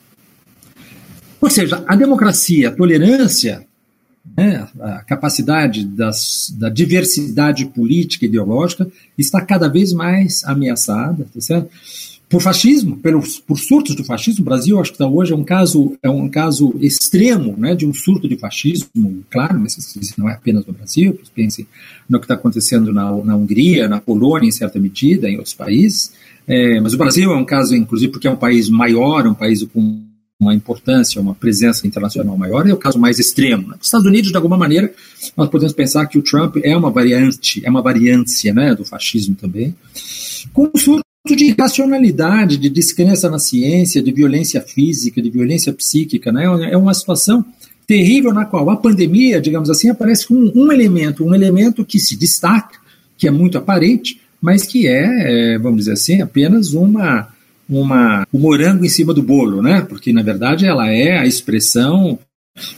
Ou 1.39 1.51
seja, 1.51 1.85
a 1.87 1.95
democracia, 1.95 2.71
a 2.71 2.73
tolerância, 2.73 3.67
né, 4.35 4.67
a 4.81 5.03
capacidade 5.03 5.85
das, 5.85 6.51
da 6.57 6.71
diversidade 6.71 7.67
política 7.67 8.25
e 8.25 8.29
ideológica 8.29 8.91
está 9.19 9.43
cada 9.43 9.69
vez 9.69 9.93
mais 9.93 10.43
ameaçada, 10.45 11.27
tá 11.33 11.41
certo? 11.43 11.69
por 12.29 12.43
fascismo, 12.43 12.97
pelos, 12.99 13.39
por 13.39 13.59
surtos 13.59 13.95
do 13.95 14.05
fascismo. 14.05 14.43
O 14.43 14.45
Brasil, 14.45 14.79
acho 14.79 14.93
que 14.93 14.99
tá 14.99 15.09
hoje 15.09 15.33
é 15.33 15.37
um 15.37 15.45
caso 15.45 15.97
é 16.03 16.11
um 16.11 16.29
caso 16.29 16.75
extremo, 16.79 17.57
né, 17.57 17.75
de 17.75 17.87
um 17.87 17.95
surto 17.95 18.29
de 18.29 18.37
fascismo. 18.37 19.25
Claro, 19.31 19.59
mas 19.59 19.77
não 20.17 20.29
é 20.29 20.35
apenas 20.35 20.67
no 20.67 20.73
Brasil. 20.73 21.19
Pense 21.35 21.67
no 22.09 22.19
que 22.19 22.25
está 22.25 22.35
acontecendo 22.35 22.93
na, 22.93 23.11
na 23.25 23.35
Hungria, 23.35 23.89
na 23.89 24.01
Polônia, 24.01 24.49
em 24.49 24.53
certa 24.53 24.79
medida, 24.79 25.29
em 25.29 25.37
outros 25.37 25.55
países. 25.55 26.13
É, 26.49 26.81
mas 26.81 26.95
o 26.95 26.99
Brasil 26.99 27.31
é 27.31 27.37
um 27.37 27.45
caso, 27.45 27.77
inclusive, 27.77 28.11
porque 28.11 28.27
é 28.27 28.31
um 28.31 28.37
país 28.37 28.71
maior, 28.71 29.27
um 29.27 29.35
país 29.35 29.63
com 29.65 30.09
uma 30.41 30.55
importância, 30.55 31.21
uma 31.21 31.35
presença 31.35 31.87
internacional 31.87 32.37
maior, 32.37 32.67
é 32.67 32.73
o 32.73 32.77
caso 32.77 32.99
mais 32.99 33.19
extremo. 33.19 33.69
Né? 33.69 33.75
Os 33.81 33.87
Estados 33.87 34.07
Unidos, 34.07 34.31
de 34.31 34.37
alguma 34.37 34.57
maneira, 34.57 34.93
nós 35.37 35.51
podemos 35.51 35.75
pensar 35.75 36.07
que 36.07 36.17
o 36.17 36.23
Trump 36.23 36.57
é 36.63 36.77
uma 36.77 36.91
variante, 36.91 37.61
é 37.65 37.69
uma 37.69 37.83
variância 37.83 38.55
né, 38.55 38.75
do 38.75 38.85
fascismo 38.85 39.35
também, 39.35 39.75
com 40.53 40.71
um 40.73 40.79
surto 40.79 41.03
de 41.27 41.47
irracionalidade, 41.47 42.57
de 42.57 42.71
descrença 42.71 43.29
na 43.29 43.39
ciência, 43.39 44.01
de 44.01 44.13
violência 44.13 44.61
física, 44.63 45.21
de 45.21 45.29
violência 45.29 45.73
psíquica. 45.73 46.31
Né? 46.31 46.45
É 46.71 46.77
uma 46.77 46.95
situação 46.95 47.45
terrível 47.87 48.33
na 48.33 48.45
qual 48.45 48.71
a 48.71 48.77
pandemia, 48.77 49.41
digamos 49.41 49.69
assim, 49.69 49.91
aparece 49.91 50.27
como 50.27 50.53
um 50.55 50.71
elemento, 50.71 51.25
um 51.25 51.35
elemento 51.35 51.85
que 51.85 51.99
se 51.99 52.17
destaca, 52.17 52.79
que 53.17 53.27
é 53.27 53.31
muito 53.31 53.59
aparente, 53.59 54.21
mas 54.41 54.65
que 54.65 54.87
é, 54.87 55.55
é, 55.55 55.59
vamos 55.59 55.81
dizer 55.81 55.93
assim, 55.93 56.21
apenas 56.21 56.73
uma, 56.73 57.29
uma, 57.69 58.27
um 58.33 58.39
morango 58.39 58.85
em 58.85 58.89
cima 58.89 59.13
do 59.13 59.23
bolo, 59.23 59.63
né? 59.63 59.81
Porque, 59.83 60.13
na 60.13 60.23
verdade, 60.23 60.67
ela 60.67 60.89
é 60.89 61.19
a 61.19 61.27
expressão 61.27 62.19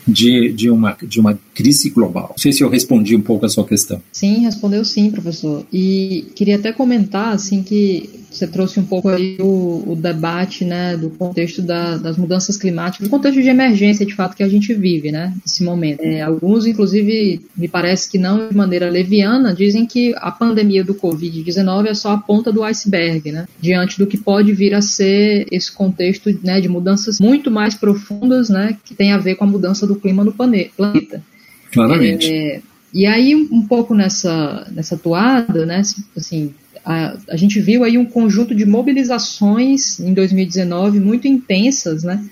de, 0.07 0.53
de, 0.53 0.71
uma, 0.71 0.97
de 1.03 1.21
uma 1.21 1.39
crise 1.55 1.91
global. 1.91 2.29
Não 2.31 2.39
sei 2.39 2.53
se 2.53 2.63
eu 2.63 2.69
respondi 2.69 3.17
um 3.17 3.21
pouco 3.21 3.47
a 3.47 3.49
sua 3.49 3.67
questão. 3.67 4.03
Sim, 4.13 4.41
respondeu 4.41 4.85
sim, 4.85 5.11
professor. 5.11 5.65
E 5.73 6.27
queria 6.35 6.57
até 6.57 6.73
comentar, 6.73 7.33
assim, 7.33 7.63
que 7.63 8.11
você 8.31 8.47
trouxe 8.47 8.79
um 8.79 8.85
pouco 8.85 9.09
aí 9.09 9.37
o, 9.41 9.85
o 9.87 9.97
debate, 9.97 10.65
né, 10.65 10.97
do 10.97 11.11
contexto 11.11 11.61
da, 11.61 11.97
das 11.97 12.17
mudanças 12.17 12.57
climáticas, 12.57 13.09
do 13.09 13.11
contexto 13.11 13.43
de 13.43 13.49
emergência, 13.49 14.07
de 14.07 14.15
fato, 14.15 14.37
que 14.37 14.43
a 14.43 14.49
gente 14.49 14.73
vive, 14.73 15.11
né, 15.11 15.35
nesse 15.45 15.65
momento. 15.65 16.01
É, 16.01 16.23
alguns, 16.23 16.67
inclusive, 16.67 17.41
me 17.57 17.67
parece 17.69 18.11
que 18.11 18.19
não 18.19 18.49
de 18.49 18.57
maneira 18.57 18.89
leviana, 18.89 19.53
dizem 19.53 19.85
que 19.85 20.15
a 20.17 20.31
pandemia 20.31 20.85
do 20.85 20.95
Covid-19 20.95 21.87
é 21.87 21.95
só 21.95 22.13
a 22.13 22.19
ponta 22.19 22.53
do 22.53 22.63
iceberg, 22.63 23.33
né, 23.33 23.47
diante 23.61 23.99
do 23.99 24.07
que 24.07 24.17
pode 24.17 24.53
vir 24.53 24.75
a 24.75 24.81
ser 24.81 25.47
esse 25.51 25.73
contexto, 25.73 26.31
né, 26.43 26.61
de 26.61 26.69
mudanças 26.69 27.19
muito 27.19 27.51
mais 27.51 27.75
profundas, 27.75 28.49
né, 28.49 28.77
que 28.85 28.95
tem 28.95 29.13
a 29.13 29.19
ver 29.19 29.35
com 29.35 29.45
a 29.45 29.49
mudança 29.49 29.87
do 29.87 29.97
clima 29.97 30.23
no 30.23 30.33
planeta. 30.33 31.23
Claramente. 31.73 32.31
É, 32.31 32.61
e 32.93 33.07
aí, 33.07 33.35
um 33.35 33.63
pouco 33.67 33.95
nessa, 33.95 34.67
nessa 34.73 34.97
toada, 34.97 35.65
né, 35.65 35.83
assim, 36.17 36.53
a, 36.85 37.17
a 37.29 37.37
gente 37.37 37.61
viu 37.61 37.85
aí 37.85 37.99
um 37.99 38.05
conjunto 38.05 38.55
de 38.55 38.65
mobilizações 38.65 40.01
em 40.01 40.15
2019 40.15 41.01
muito 41.01 41.29
intensas, 41.29 42.03
né? 42.03 42.25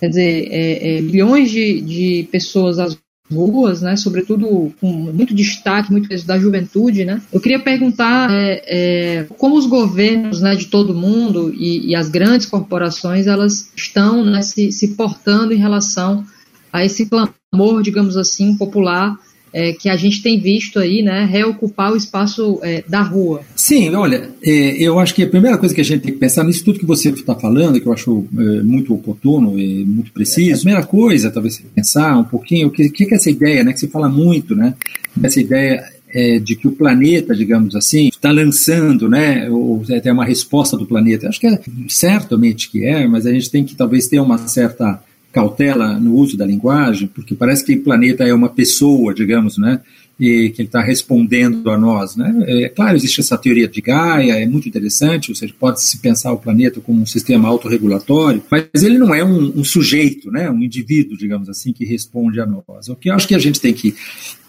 Quer 0.00 0.08
dizer, 0.08 0.48
é, 0.50 0.98
é, 0.98 1.00
milhões 1.00 1.50
de, 1.50 1.80
de 1.80 2.28
pessoas 2.30 2.78
às 2.78 2.96
ruas, 3.30 3.82
né? 3.82 3.96
Sobretudo 3.96 4.72
com 4.80 4.86
muito 4.86 5.34
destaque, 5.34 5.92
muito 5.92 6.08
da 6.24 6.38
juventude, 6.38 7.04
né? 7.04 7.20
Eu 7.32 7.40
queria 7.40 7.58
perguntar 7.58 8.30
é, 8.32 8.62
é, 8.66 9.26
como 9.36 9.56
os 9.56 9.66
governos, 9.66 10.40
né, 10.40 10.54
de 10.54 10.66
todo 10.66 10.94
mundo 10.94 11.52
e, 11.54 11.90
e 11.90 11.94
as 11.94 12.08
grandes 12.08 12.46
corporações, 12.46 13.26
elas 13.26 13.70
estão 13.76 14.24
né, 14.24 14.42
se, 14.42 14.72
se 14.72 14.88
portando 14.88 15.52
em 15.52 15.58
relação 15.58 16.24
a 16.72 16.84
esse 16.84 17.06
clamor, 17.06 17.82
digamos 17.82 18.16
assim, 18.16 18.56
popular 18.56 19.18
é, 19.52 19.72
que 19.72 19.88
a 19.88 19.96
gente 19.96 20.22
tem 20.22 20.38
visto 20.38 20.78
aí, 20.78 21.02
né, 21.02 21.24
reocupar 21.24 21.92
o 21.92 21.96
espaço 21.96 22.58
é, 22.62 22.84
da 22.88 23.02
rua. 23.02 23.42
Sim, 23.54 23.94
olha, 23.94 24.30
é, 24.42 24.82
eu 24.82 24.98
acho 24.98 25.14
que 25.14 25.22
a 25.22 25.28
primeira 25.28 25.58
coisa 25.58 25.74
que 25.74 25.80
a 25.80 25.84
gente 25.84 26.02
tem 26.02 26.12
que 26.12 26.18
pensar 26.18 26.44
nisso 26.44 26.64
tudo 26.64 26.78
que 26.78 26.86
você 26.86 27.10
está 27.10 27.34
falando, 27.34 27.80
que 27.80 27.86
eu 27.86 27.92
acho 27.92 28.26
é, 28.36 28.62
muito 28.62 28.94
oportuno 28.94 29.58
e 29.58 29.84
muito 29.84 30.12
preciso, 30.12 30.60
a 30.60 30.64
primeira 30.64 30.86
coisa, 30.86 31.30
talvez 31.30 31.62
pensar 31.74 32.16
um 32.16 32.24
pouquinho, 32.24 32.68
o 32.68 32.70
que, 32.70 32.88
que 32.88 33.04
é 33.04 33.14
essa 33.14 33.30
ideia, 33.30 33.64
né, 33.64 33.72
que 33.72 33.80
se 33.80 33.88
fala 33.88 34.08
muito, 34.08 34.54
né, 34.54 34.74
essa 35.22 35.40
ideia 35.40 35.84
é, 36.12 36.38
de 36.38 36.56
que 36.56 36.66
o 36.66 36.72
planeta, 36.72 37.34
digamos 37.34 37.76
assim, 37.76 38.08
está 38.08 38.30
lançando, 38.30 39.08
né, 39.08 39.48
ou 39.50 39.82
tem 40.02 40.12
uma 40.12 40.24
resposta 40.24 40.76
do 40.76 40.86
planeta. 40.86 41.28
Acho 41.28 41.40
que 41.40 41.46
é 41.46 41.60
certamente 41.88 42.70
que 42.70 42.84
é, 42.84 43.06
mas 43.06 43.26
a 43.26 43.32
gente 43.32 43.50
tem 43.50 43.64
que 43.64 43.74
talvez 43.74 44.08
ter 44.08 44.20
uma 44.20 44.38
certa 44.38 45.02
cautela 45.38 46.00
no 46.00 46.16
uso 46.16 46.36
da 46.36 46.44
linguagem, 46.44 47.06
porque 47.06 47.32
parece 47.32 47.64
que 47.64 47.74
o 47.74 47.82
planeta 47.84 48.24
é 48.24 48.34
uma 48.34 48.48
pessoa, 48.48 49.14
digamos, 49.14 49.56
né? 49.56 49.80
E 50.18 50.50
que 50.50 50.62
ele 50.62 50.68
está 50.68 50.82
respondendo 50.82 51.70
a 51.70 51.78
nós, 51.78 52.16
né? 52.16 52.44
É 52.44 52.68
claro, 52.68 52.96
existe 52.96 53.20
essa 53.20 53.38
teoria 53.38 53.68
de 53.68 53.80
Gaia, 53.80 54.32
é 54.32 54.44
muito 54.46 54.68
interessante, 54.68 55.30
ou 55.30 55.36
seja, 55.36 55.54
pode 55.56 55.80
se 55.80 55.98
pensar 55.98 56.32
o 56.32 56.38
planeta 56.38 56.80
como 56.80 57.00
um 57.00 57.06
sistema 57.06 57.48
autorregulatório, 57.48 58.42
mas 58.50 58.82
ele 58.82 58.98
não 58.98 59.14
é 59.14 59.24
um, 59.24 59.60
um 59.60 59.62
sujeito, 59.62 60.28
né? 60.32 60.50
Um 60.50 60.60
indivíduo, 60.60 61.16
digamos 61.16 61.48
assim, 61.48 61.72
que 61.72 61.84
responde 61.84 62.40
a 62.40 62.46
nós. 62.46 62.88
O 62.88 62.96
que 62.96 63.08
eu 63.08 63.14
acho 63.14 63.28
que 63.28 63.34
a 63.36 63.38
gente 63.38 63.60
tem 63.60 63.72
que 63.72 63.94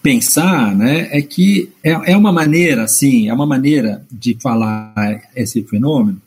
pensar, 0.01 0.75
né? 0.75 1.07
É 1.11 1.21
que 1.21 1.69
é, 1.83 1.91
é 2.13 2.17
uma 2.17 2.31
maneira, 2.31 2.81
assim, 2.81 3.29
é 3.29 3.33
uma 3.33 3.45
maneira 3.45 4.03
de 4.11 4.35
falar 4.41 5.21
esse 5.35 5.61
fenômeno 5.61 6.19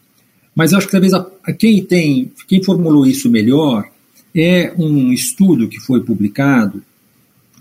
mas 0.54 0.74
acho 0.74 0.86
que 0.86 0.92
talvez 0.92 1.14
a, 1.14 1.26
a 1.44 1.52
quem 1.52 1.82
tem, 1.82 2.30
quem 2.46 2.62
formulou 2.62 3.06
isso 3.06 3.30
melhor 3.30 3.86
é 4.34 4.72
um 4.78 5.12
estudo 5.12 5.68
que 5.68 5.78
foi 5.80 6.02
publicado. 6.02 6.82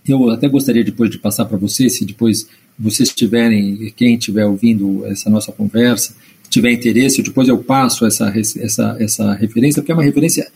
Eu 0.07 0.29
até 0.29 0.47
gostaria 0.47 0.83
depois 0.83 1.09
de 1.09 1.17
passar 1.17 1.45
para 1.45 1.57
vocês, 1.57 1.97
se 1.97 2.05
depois 2.05 2.47
vocês 2.77 3.09
tiverem, 3.13 3.93
quem 3.95 4.15
estiver 4.15 4.45
ouvindo 4.45 5.05
essa 5.05 5.29
nossa 5.29 5.51
conversa, 5.51 6.15
tiver 6.49 6.71
interesse, 6.71 7.21
depois 7.21 7.47
eu 7.47 7.57
passo 7.59 8.05
essa, 8.05 8.31
essa, 8.35 8.97
essa 8.99 9.33
referência, 9.33 9.81
porque 9.81 9.91
é 9.91 9.95
uma 9.95 10.03
referência 10.03 10.51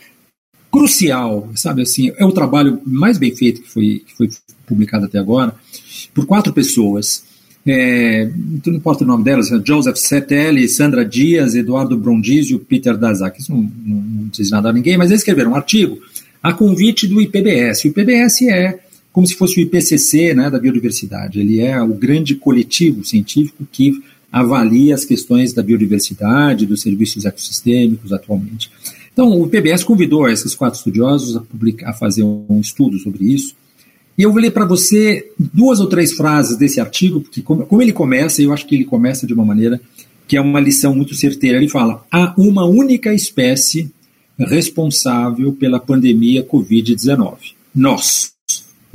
crucial, 0.70 1.48
sabe 1.54 1.82
assim, 1.82 2.12
é 2.16 2.24
o 2.24 2.32
trabalho 2.32 2.80
mais 2.84 3.16
bem 3.16 3.34
feito 3.34 3.62
que 3.62 3.70
foi, 3.70 4.02
que 4.06 4.14
foi 4.14 4.28
publicado 4.66 5.06
até 5.06 5.18
agora, 5.18 5.54
por 6.12 6.26
quatro 6.26 6.52
pessoas. 6.52 7.24
É, 7.66 8.30
não 8.64 8.74
importa 8.74 9.02
o 9.02 9.06
nome 9.06 9.24
delas, 9.24 9.48
Joseph 9.64 9.96
Setelli, 9.96 10.68
Sandra 10.68 11.04
Dias, 11.04 11.54
Eduardo 11.54 11.96
Brondizio, 11.96 12.60
Peter 12.60 12.96
Dazak. 12.96 13.40
Isso 13.40 13.52
não, 13.52 13.62
não, 13.62 13.96
não 14.02 14.28
diz 14.28 14.50
nada 14.50 14.68
a 14.68 14.72
ninguém, 14.72 14.96
mas 14.96 15.10
eles 15.10 15.20
escreveram 15.20 15.52
um 15.52 15.56
artigo 15.56 15.98
a 16.46 16.52
convite 16.52 17.08
do 17.08 17.20
IPBS. 17.20 17.84
O 17.84 17.88
IPBS 17.88 18.42
é 18.42 18.78
como 19.12 19.26
se 19.26 19.34
fosse 19.34 19.58
o 19.58 19.62
IPCC 19.62 20.32
né, 20.32 20.48
da 20.48 20.60
biodiversidade. 20.60 21.40
Ele 21.40 21.60
é 21.60 21.80
o 21.82 21.88
grande 21.88 22.36
coletivo 22.36 23.04
científico 23.04 23.66
que 23.72 24.00
avalia 24.30 24.94
as 24.94 25.04
questões 25.04 25.52
da 25.52 25.62
biodiversidade, 25.62 26.66
dos 26.66 26.82
serviços 26.82 27.24
ecossistêmicos 27.24 28.12
atualmente. 28.12 28.70
Então, 29.12 29.40
o 29.40 29.46
IPBS 29.46 29.82
convidou 29.82 30.28
esses 30.28 30.54
quatro 30.54 30.78
estudiosos 30.78 31.36
a, 31.36 31.40
publicar, 31.40 31.90
a 31.90 31.92
fazer 31.92 32.22
um 32.22 32.60
estudo 32.60 32.98
sobre 32.98 33.24
isso. 33.24 33.56
E 34.18 34.22
eu 34.22 34.32
vou 34.32 34.40
ler 34.40 34.50
para 34.50 34.64
você 34.64 35.30
duas 35.38 35.80
ou 35.80 35.86
três 35.86 36.12
frases 36.12 36.56
desse 36.56 36.80
artigo, 36.80 37.20
porque 37.20 37.42
como, 37.42 37.66
como 37.66 37.82
ele 37.82 37.92
começa, 37.92 38.40
eu 38.40 38.52
acho 38.52 38.66
que 38.66 38.74
ele 38.74 38.84
começa 38.84 39.26
de 39.26 39.34
uma 39.34 39.44
maneira 39.44 39.80
que 40.26 40.36
é 40.36 40.40
uma 40.40 40.58
lição 40.58 40.94
muito 40.94 41.14
certeira. 41.14 41.58
Ele 41.58 41.68
fala: 41.68 42.04
há 42.10 42.34
uma 42.36 42.64
única 42.64 43.12
espécie 43.12 43.90
responsável 44.38 45.52
pela 45.52 45.78
pandemia 45.78 46.44
Covid-19. 46.44 47.36
Nós 47.74 48.36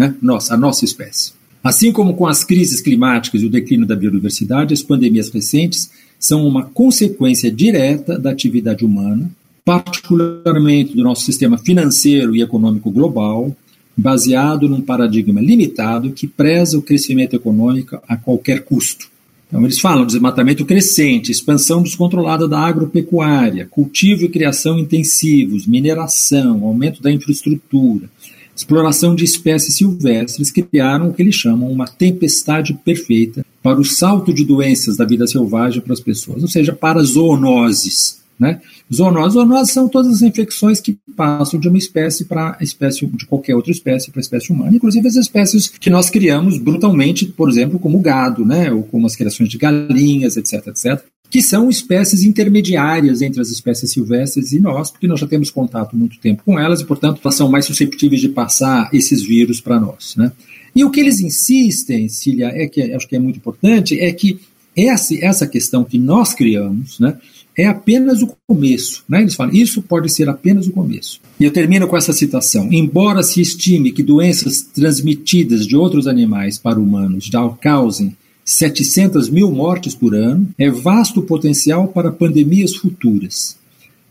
né? 0.02 0.16
nossa, 0.20 0.56
a 0.56 0.58
nossa 0.58 0.84
espécie. 0.84 1.34
Assim 1.64 1.92
como 1.92 2.16
com 2.16 2.26
as 2.26 2.44
crises 2.44 2.82
climáticas 2.82 3.44
e 3.44 3.46
o 3.46 3.50
declínio 3.50 3.86
da 3.86 3.96
biodiversidade, 3.96 4.74
as 4.74 4.82
pandemias 4.82 5.30
recentes 5.30 5.92
são 6.20 6.48
uma 6.48 6.64
consequência 6.64 7.52
direta 7.52 8.18
da 8.18 8.32
atividade 8.32 8.84
humana, 8.84 9.30
particularmente 9.64 10.96
do 10.96 11.04
nosso 11.04 11.24
sistema 11.24 11.60
financeiro 11.60 12.36
e 12.36 12.42
econômico 12.42 12.90
global, 12.90 13.56
baseado 14.02 14.68
num 14.68 14.82
paradigma 14.82 15.40
limitado 15.40 16.12
que 16.12 16.28
preza 16.28 16.78
o 16.78 16.82
crescimento 16.82 17.36
econômico 17.36 18.00
a 18.08 18.18
qualquer 18.18 18.64
custo. 18.64 19.10
Então, 19.48 19.64
eles 19.64 19.80
falam 19.80 20.06
de 20.06 20.14
desmatamento 20.14 20.66
crescente, 20.66 21.32
expansão 21.32 21.84
descontrolada 21.84 22.48
da 22.48 22.60
agropecuária, 22.60 23.68
cultivo 23.70 24.24
e 24.24 24.30
criação 24.30 24.80
intensivos, 24.80 25.68
mineração, 25.68 26.64
aumento 26.64 27.02
da 27.02 27.12
infraestrutura, 27.12 28.10
exploração 28.56 29.14
de 29.14 29.26
espécies 29.26 29.76
silvestres 29.76 30.52
criaram 30.52 31.10
o 31.10 31.14
que 31.14 31.22
eles 31.22 31.36
chamam 31.36 31.70
uma 31.70 31.86
tempestade 31.86 32.74
perfeita 32.74 33.46
para 33.62 33.80
o 33.80 33.84
salto 33.84 34.34
de 34.34 34.46
doenças 34.46 34.96
da 34.96 35.04
vida 35.04 35.28
selvagem 35.28 35.82
para 35.82 35.94
as 35.94 36.00
pessoas, 36.00 36.42
ou 36.42 36.48
seja, 36.48 36.72
para 36.72 37.04
zoonoses. 37.04 38.21
Né? 38.42 38.60
Zoonoses, 38.92 39.34
zoonoses 39.34 39.72
são 39.72 39.88
todas 39.88 40.16
as 40.16 40.22
infecções 40.24 40.82
que 40.82 40.98
passam 41.16 41.60
de 41.60 41.68
uma 41.68 41.78
espécie 41.78 42.26
para 42.26 42.58
espécie 42.60 43.06
de 43.06 43.28
qualquer 43.28 43.56
outra 43.56 43.72
espécie 43.72 44.10
para 44.10 44.20
a 44.20 44.24
espécie 44.24 44.52
humana, 44.52 44.76
inclusive 44.76 45.08
as 45.08 45.16
espécies 45.16 45.68
que 45.68 45.92
nós 45.92 46.10
criamos 46.10 46.58
brutalmente, 46.58 47.28
por 47.28 47.48
exemplo, 47.48 47.78
como 47.78 48.00
o 48.00 48.02
gado, 48.02 48.44
né? 48.44 48.72
ou 48.72 48.82
como 48.82 49.06
as 49.06 49.16
criações 49.16 49.48
de 49.48 49.60
galinhas, 49.60 50.38
etc, 50.38 50.70
etc 50.70 51.06
que 51.30 51.42
são 51.42 51.70
espécies 51.70 52.24
intermediárias 52.24 53.22
entre 53.22 53.40
as 53.40 53.50
espécies 53.50 53.92
silvestres 53.92 54.52
e 54.52 54.60
nós, 54.60 54.92
porque 54.92 55.08
nós 55.08 55.18
já 55.18 55.26
temos 55.26 55.50
contato 55.50 55.96
muito 55.96 56.20
tempo 56.20 56.44
com 56.44 56.60
elas 56.60 56.82
e, 56.82 56.86
portanto, 56.86 57.22
elas 57.24 57.36
são 57.36 57.50
mais 57.50 57.64
susceptíveis 57.64 58.20
de 58.20 58.28
passar 58.28 58.90
esses 58.92 59.24
vírus 59.24 59.62
para 59.62 59.80
nós. 59.80 60.14
Né? 60.18 60.30
E 60.76 60.84
o 60.84 60.92
que 60.92 61.00
eles 61.00 61.22
insistem, 61.22 62.10
Cília, 62.10 62.48
é 62.48 62.68
que 62.68 62.82
acho 62.94 63.08
que 63.08 63.16
é 63.16 63.20
muito 63.20 63.38
importante, 63.38 63.98
é 63.98 64.12
que 64.12 64.42
essa, 64.76 65.16
essa 65.24 65.48
questão 65.48 65.84
que 65.84 65.98
nós 65.98 66.34
criamos 66.34 67.00
né, 67.00 67.18
é 67.58 67.68
apenas 67.68 68.22
o 68.22 68.36
começo. 68.48 69.04
Né? 69.08 69.22
Eles 69.22 69.36
falam, 69.36 69.54
isso 69.54 69.82
pode 69.82 70.12
ser 70.12 70.30
apenas 70.30 70.68
o 70.68 70.72
começo. 70.72 71.20
E 71.40 71.44
eu 71.44 71.52
termino 71.52 71.88
com 71.88 71.98
essa 71.98 72.14
citação. 72.14 72.72
Embora 72.72 73.24
se 73.24 73.42
estime 73.42 73.92
que 73.92 74.04
doenças 74.04 74.62
transmitidas 74.62 75.66
de 75.66 75.76
outros 75.76 76.08
animais 76.08 76.58
para 76.58 76.80
humanos 76.80 77.26
já 77.26 77.48
causem 77.62 78.16
700 78.44 79.30
mil 79.30 79.52
mortes 79.52 79.96
por 79.96 80.16
ano, 80.16 80.50
é 80.58 80.70
vasto 80.70 81.22
potencial 81.22 81.88
para 81.88 82.12
pandemias 82.12 82.76
futuras. 82.76 83.58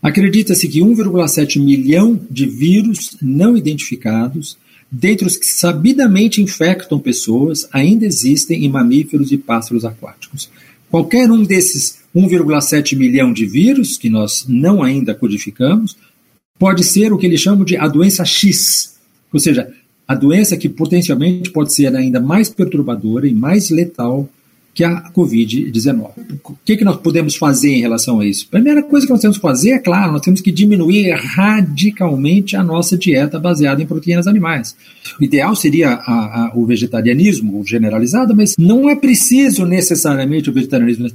Acredita-se 0.01 0.67
que 0.67 0.79
1,7 0.79 1.61
milhão 1.63 2.19
de 2.29 2.47
vírus 2.47 3.15
não 3.21 3.55
identificados, 3.55 4.57
dentre 4.91 5.27
os 5.27 5.37
que 5.37 5.45
sabidamente 5.45 6.41
infectam 6.41 6.99
pessoas, 6.99 7.67
ainda 7.71 8.05
existem 8.05 8.65
em 8.65 8.69
mamíferos 8.69 9.31
e 9.31 9.37
pássaros 9.37 9.85
aquáticos. 9.85 10.49
Qualquer 10.91 11.31
um 11.31 11.41
desses 11.41 11.99
1,7 12.13 12.97
milhão 12.97 13.31
de 13.31 13.45
vírus, 13.45 13.97
que 13.97 14.09
nós 14.09 14.45
não 14.47 14.83
ainda 14.83 15.15
codificamos, 15.15 15.95
pode 16.59 16.83
ser 16.83 17.13
o 17.13 17.17
que 17.17 17.25
eles 17.25 17.39
chamam 17.39 17.63
de 17.63 17.77
a 17.77 17.87
doença 17.87 18.25
X, 18.25 18.97
ou 19.31 19.39
seja, 19.39 19.71
a 20.05 20.13
doença 20.13 20.57
que 20.57 20.67
potencialmente 20.67 21.49
pode 21.49 21.73
ser 21.73 21.95
ainda 21.95 22.19
mais 22.19 22.49
perturbadora 22.49 23.25
e 23.25 23.33
mais 23.33 23.69
letal 23.69 24.29
que 24.73 24.83
a 24.83 25.11
Covid-19. 25.11 26.11
O 26.43 26.57
que, 26.63 26.77
que 26.77 26.83
nós 26.83 26.97
podemos 26.97 27.35
fazer 27.35 27.71
em 27.71 27.81
relação 27.81 28.19
a 28.19 28.25
isso? 28.25 28.45
A 28.47 28.51
primeira 28.51 28.81
coisa 28.81 29.05
que 29.05 29.11
nós 29.11 29.21
temos 29.21 29.37
que 29.37 29.41
fazer, 29.41 29.71
é 29.71 29.79
claro, 29.79 30.13
nós 30.13 30.21
temos 30.21 30.39
que 30.39 30.51
diminuir 30.51 31.11
radicalmente 31.11 32.55
a 32.55 32.63
nossa 32.63 32.97
dieta 32.97 33.37
baseada 33.39 33.81
em 33.81 33.85
proteínas 33.85 34.27
animais. 34.27 34.75
O 35.19 35.23
ideal 35.23 35.55
seria 35.55 35.89
a, 35.89 36.45
a, 36.45 36.51
o 36.55 36.65
vegetarianismo 36.65 37.63
generalizado, 37.65 38.35
mas 38.35 38.55
não 38.57 38.89
é 38.89 38.95
preciso 38.95 39.65
necessariamente 39.65 40.49
o 40.49 40.53
vegetarianismo 40.53 41.09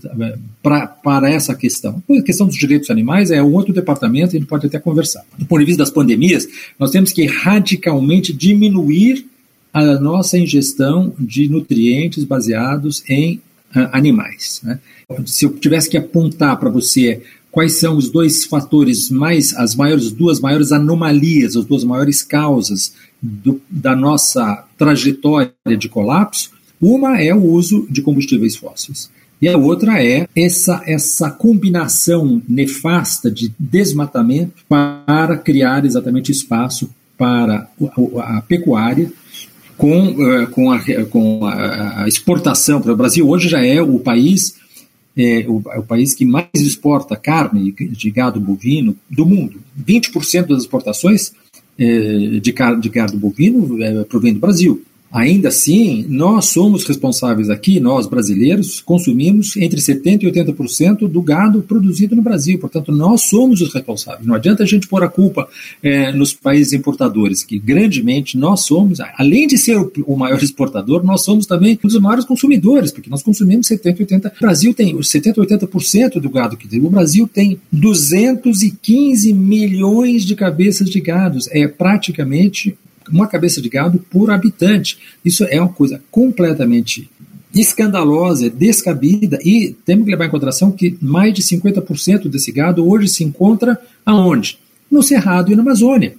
para 0.62 1.30
essa 1.30 1.54
questão. 1.54 2.02
A 2.10 2.22
questão 2.22 2.46
dos 2.46 2.56
direitos 2.56 2.90
animais 2.90 3.30
é 3.30 3.42
um 3.42 3.54
outro 3.54 3.72
departamento, 3.72 4.36
a 4.36 4.38
gente 4.38 4.48
pode 4.48 4.66
até 4.66 4.78
conversar. 4.78 5.22
Do 5.38 5.46
ponto 5.46 5.60
de 5.60 5.66
vista 5.66 5.82
das 5.82 5.90
pandemias, 5.90 6.46
nós 6.78 6.90
temos 6.90 7.12
que 7.12 7.24
radicalmente 7.24 8.32
diminuir 8.32 9.24
a 9.76 10.00
nossa 10.00 10.38
ingestão 10.38 11.12
de 11.18 11.48
nutrientes 11.48 12.24
baseados 12.24 13.02
em 13.08 13.36
uh, 13.74 13.88
animais. 13.92 14.60
Né? 14.64 14.78
Se 15.26 15.44
eu 15.44 15.50
tivesse 15.50 15.90
que 15.90 15.98
apontar 15.98 16.58
para 16.58 16.70
você 16.70 17.22
quais 17.50 17.74
são 17.74 17.96
os 17.96 18.10
dois 18.10 18.46
fatores 18.46 19.10
mais, 19.10 19.54
as 19.54 19.74
maiores, 19.74 20.10
duas 20.10 20.40
maiores 20.40 20.72
anomalias, 20.72 21.56
as 21.56 21.64
duas 21.66 21.84
maiores 21.84 22.22
causas 22.22 22.94
do, 23.20 23.60
da 23.68 23.94
nossa 23.94 24.64
trajetória 24.78 25.52
de 25.78 25.88
colapso, 25.90 26.50
uma 26.80 27.20
é 27.20 27.34
o 27.34 27.44
uso 27.44 27.86
de 27.90 28.00
combustíveis 28.00 28.56
fósseis. 28.56 29.10
E 29.40 29.48
a 29.48 29.58
outra 29.58 30.02
é 30.02 30.26
essa, 30.34 30.82
essa 30.86 31.30
combinação 31.30 32.42
nefasta 32.48 33.30
de 33.30 33.52
desmatamento 33.58 34.64
para 34.66 35.36
criar 35.36 35.84
exatamente 35.84 36.32
espaço 36.32 36.88
para 37.18 37.68
a, 38.22 38.42
pecuária 38.42 39.12
com, 39.76 40.08
uh, 40.08 40.46
com, 40.48 40.70
a, 40.70 40.80
com 41.10 41.44
a, 41.46 42.04
a 42.04 42.08
exportação. 42.08 42.80
O 42.80 42.96
Brasil 42.96 43.28
hoje 43.28 43.48
já 43.48 43.64
é 43.64 43.80
o 43.80 43.98
país 43.98 44.54
é 45.16 45.46
o, 45.48 45.62
é 45.72 45.78
o, 45.78 45.82
país 45.82 46.14
que 46.14 46.26
mais 46.26 46.46
exporta 46.54 47.16
carne 47.16 47.72
de 47.72 48.10
gado 48.10 48.38
bovino 48.38 48.94
do 49.10 49.24
mundo. 49.24 49.60
20% 49.82 50.48
das 50.48 50.62
exportações 50.62 51.32
é, 51.78 52.38
de, 52.38 52.54
de 52.80 52.88
gado 52.90 53.16
bovino 53.16 53.82
é, 53.82 54.04
provém 54.04 54.34
do 54.34 54.40
Brasil. 54.40 54.82
Ainda 55.16 55.48
assim, 55.48 56.04
nós 56.10 56.44
somos 56.44 56.84
responsáveis 56.84 57.48
aqui, 57.48 57.80
nós 57.80 58.06
brasileiros, 58.06 58.82
consumimos 58.82 59.56
entre 59.56 59.80
70% 59.80 60.24
e 60.24 60.30
80% 60.30 61.08
do 61.08 61.22
gado 61.22 61.62
produzido 61.62 62.14
no 62.14 62.20
Brasil. 62.20 62.58
Portanto, 62.58 62.92
nós 62.92 63.22
somos 63.22 63.62
os 63.62 63.72
responsáveis. 63.72 64.26
Não 64.26 64.34
adianta 64.34 64.62
a 64.62 64.66
gente 64.66 64.86
pôr 64.86 65.02
a 65.02 65.08
culpa 65.08 65.48
é, 65.82 66.12
nos 66.12 66.34
países 66.34 66.74
importadores, 66.74 67.42
que 67.42 67.58
grandemente 67.58 68.36
nós 68.36 68.60
somos, 68.60 68.98
além 69.16 69.46
de 69.46 69.56
ser 69.56 69.78
o, 70.06 70.16
maior 70.16 70.42
exportador, 70.42 71.02
nós 71.02 71.24
somos 71.24 71.46
também 71.46 71.78
um 71.82 71.88
dos 71.88 71.98
maiores 71.98 72.26
consumidores, 72.26 72.92
porque 72.92 73.08
nós 73.08 73.22
consumimos 73.22 73.68
70%, 73.68 74.06
80%. 74.06 74.32
O 74.36 74.40
Brasil 74.40 74.74
tem 74.74 74.94
70%, 74.94 75.36
80% 75.36 76.20
do 76.20 76.28
gado 76.28 76.58
que 76.58 76.68
tem. 76.68 76.78
O 76.80 76.90
Brasil 76.90 77.26
tem 77.26 77.58
215 77.72 79.32
milhões 79.32 80.26
de 80.26 80.36
cabeças 80.36 80.90
de 80.90 81.00
gados. 81.00 81.48
É 81.50 81.66
praticamente 81.66 82.76
uma 83.10 83.26
cabeça 83.26 83.60
de 83.60 83.68
gado 83.68 83.98
por 84.10 84.30
habitante. 84.30 84.98
Isso 85.24 85.44
é 85.44 85.60
uma 85.60 85.72
coisa 85.72 86.02
completamente 86.10 87.08
escandalosa, 87.54 88.50
descabida 88.50 89.38
e 89.44 89.74
temos 89.84 90.04
que 90.04 90.10
levar 90.10 90.26
em 90.26 90.30
consideração 90.30 90.70
que 90.70 90.96
mais 91.00 91.32
de 91.32 91.42
50% 91.42 92.28
desse 92.28 92.52
gado 92.52 92.86
hoje 92.86 93.08
se 93.08 93.24
encontra 93.24 93.80
aonde? 94.04 94.58
No 94.90 95.02
Cerrado 95.02 95.50
e 95.50 95.56
na 95.56 95.62
Amazônia, 95.62 96.16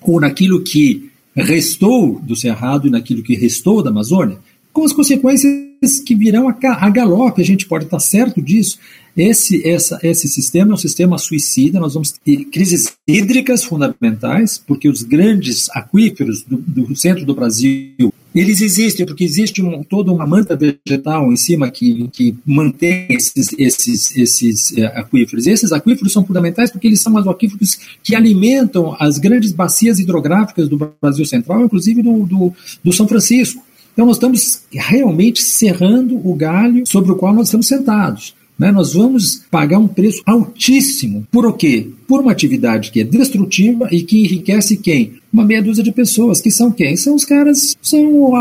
ou 0.00 0.20
naquilo 0.20 0.62
que 0.62 1.10
restou 1.34 2.20
do 2.20 2.36
Cerrado 2.36 2.86
e 2.86 2.90
naquilo 2.90 3.22
que 3.22 3.34
restou 3.34 3.82
da 3.82 3.90
Amazônia, 3.90 4.38
com 4.72 4.84
as 4.84 4.92
consequências 4.92 5.67
que 6.04 6.14
virão 6.14 6.48
a, 6.48 6.56
a 6.62 6.90
galope, 6.90 7.42
a 7.42 7.44
gente 7.44 7.66
pode 7.66 7.84
estar 7.84 8.00
certo 8.00 8.42
disso. 8.42 8.78
Esse, 9.16 9.68
essa, 9.68 9.98
esse 10.00 10.28
sistema 10.28 10.70
é 10.70 10.74
um 10.74 10.78
sistema 10.78 11.18
suicida, 11.18 11.80
nós 11.80 11.94
vamos 11.94 12.12
ter 12.12 12.44
crises 12.44 12.92
hídricas 13.06 13.64
fundamentais, 13.64 14.62
porque 14.64 14.88
os 14.88 15.02
grandes 15.02 15.68
aquíferos 15.70 16.42
do, 16.42 16.56
do 16.56 16.94
centro 16.94 17.26
do 17.26 17.34
Brasil, 17.34 18.14
eles 18.32 18.60
existem 18.60 19.04
porque 19.04 19.24
existe 19.24 19.60
um, 19.60 19.82
toda 19.82 20.12
uma 20.12 20.24
manta 20.24 20.56
vegetal 20.56 21.32
em 21.32 21.36
cima 21.36 21.68
que, 21.68 22.08
que 22.12 22.36
mantém 22.46 23.06
esses, 23.10 23.52
esses, 23.58 24.16
esses 24.16 24.78
é, 24.78 24.86
aquíferos. 24.86 25.46
E 25.46 25.50
esses 25.50 25.72
aquíferos 25.72 26.12
são 26.12 26.24
fundamentais 26.24 26.70
porque 26.70 26.86
eles 26.86 27.00
são 27.00 27.12
os 27.16 27.26
aquíferos 27.26 27.76
que 28.04 28.14
alimentam 28.14 28.96
as 29.00 29.18
grandes 29.18 29.50
bacias 29.50 29.98
hidrográficas 29.98 30.68
do 30.68 30.78
Brasil 31.02 31.24
Central, 31.24 31.64
inclusive 31.64 32.02
do, 32.02 32.24
do, 32.24 32.52
do 32.84 32.92
São 32.92 33.08
Francisco. 33.08 33.66
Então, 33.98 34.06
nós 34.06 34.14
estamos 34.14 34.62
realmente 34.70 35.42
serrando 35.42 36.24
o 36.24 36.32
galho 36.32 36.84
sobre 36.86 37.10
o 37.10 37.16
qual 37.16 37.34
nós 37.34 37.48
estamos 37.48 37.66
sentados. 37.66 38.32
Né? 38.56 38.70
Nós 38.70 38.94
vamos 38.94 39.42
pagar 39.50 39.80
um 39.80 39.88
preço 39.88 40.22
altíssimo. 40.24 41.26
Por 41.32 41.44
o 41.44 41.52
quê? 41.52 41.88
Por 42.06 42.20
uma 42.20 42.30
atividade 42.30 42.92
que 42.92 43.00
é 43.00 43.04
destrutiva 43.04 43.88
e 43.90 44.02
que 44.02 44.20
enriquece 44.20 44.76
quem? 44.76 45.14
Uma 45.32 45.44
meia 45.44 45.60
dúzia 45.60 45.82
de 45.82 45.90
pessoas, 45.90 46.40
que 46.40 46.48
são 46.48 46.70
quem? 46.70 46.96
São 46.96 47.16
os 47.16 47.24
caras, 47.24 47.76
são 47.82 48.36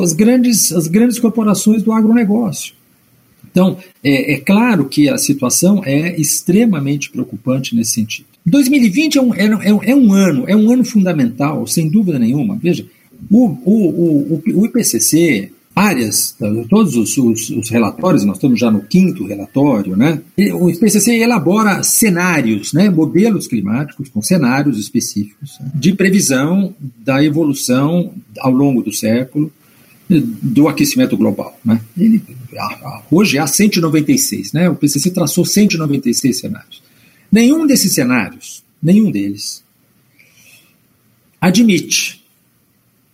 as 0.00 0.12
grandes, 0.12 0.70
as 0.70 0.86
grandes 0.86 1.18
corporações 1.18 1.82
do 1.82 1.90
agronegócio. 1.90 2.74
Então, 3.50 3.78
é, 4.04 4.34
é, 4.34 4.36
claro 4.38 4.84
que 4.84 5.08
a 5.08 5.18
situação 5.18 5.82
é 5.84 6.14
extremamente 6.20 7.10
preocupante 7.10 7.74
nesse 7.74 7.94
sentido. 7.94 8.26
2020 8.46 9.18
é 9.18 9.20
um, 9.20 9.34
é, 9.34 9.44
é, 9.44 9.90
é 9.90 9.96
um 9.96 10.12
ano, 10.12 10.44
é 10.46 10.54
um 10.54 10.70
ano 10.70 10.84
fundamental, 10.84 11.66
sem 11.66 11.88
dúvida 11.88 12.16
nenhuma. 12.16 12.56
Veja, 12.62 12.86
o, 13.30 13.46
o, 13.64 14.34
o, 14.34 14.42
o 14.54 14.66
IPCC, 14.66 15.50
áreas, 15.74 16.36
todos 16.68 16.96
os, 16.96 17.16
os, 17.16 17.50
os, 17.50 17.70
relatórios, 17.70 18.24
nós 18.24 18.36
estamos 18.36 18.58
já 18.58 18.70
no 18.70 18.82
quinto 18.82 19.24
relatório, 19.26 19.96
né? 19.96 20.20
O 20.54 20.68
IPCC 20.68 21.16
elabora 21.16 21.82
cenários, 21.82 22.72
né? 22.72 22.90
modelos 22.90 23.46
climáticos 23.46 24.08
com 24.08 24.20
cenários 24.20 24.78
específicos 24.78 25.58
de 25.74 25.94
previsão 25.94 26.74
da 26.98 27.22
evolução 27.24 28.12
ao 28.38 28.52
longo 28.52 28.82
do 28.82 28.92
século 28.92 29.50
do 30.18 30.68
aquecimento 30.68 31.16
global. 31.16 31.58
Né? 31.64 31.80
Ele, 31.96 32.20
hoje 33.10 33.38
há 33.38 33.46
196, 33.46 34.52
né? 34.52 34.68
o 34.68 34.72
IPCC 34.72 35.10
traçou 35.10 35.44
196 35.44 36.40
cenários. 36.40 36.82
Nenhum 37.30 37.66
desses 37.66 37.94
cenários, 37.94 38.64
nenhum 38.82 39.10
deles, 39.10 39.62
admite 41.40 42.19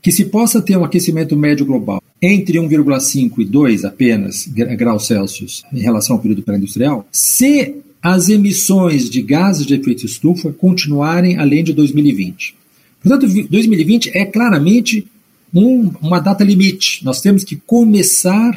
que 0.07 0.13
se 0.13 0.27
possa 0.27 0.63
ter 0.63 0.77
um 0.77 0.85
aquecimento 0.85 1.37
médio 1.37 1.67
global 1.67 2.01
entre 2.23 2.61
1,5 2.61 3.41
e 3.41 3.45
2 3.45 3.85
apenas 3.85 4.47
graus 4.47 5.09
Celsius 5.09 5.65
em 5.73 5.81
relação 5.81 6.15
ao 6.15 6.23
período 6.23 6.45
pré-industrial, 6.45 7.09
se 7.11 7.75
as 8.01 8.29
emissões 8.29 9.11
de 9.11 9.21
gases 9.21 9.67
de 9.67 9.75
efeito 9.75 10.07
estufa 10.07 10.53
continuarem 10.53 11.39
além 11.39 11.65
de 11.65 11.73
2020. 11.73 12.55
Portanto, 13.03 13.27
2020 13.51 14.17
é 14.17 14.25
claramente 14.25 15.05
um, 15.53 15.91
uma 16.01 16.21
data 16.21 16.45
limite. 16.45 17.05
Nós 17.05 17.21
temos 17.21 17.43
que 17.43 17.57
começar 17.57 18.55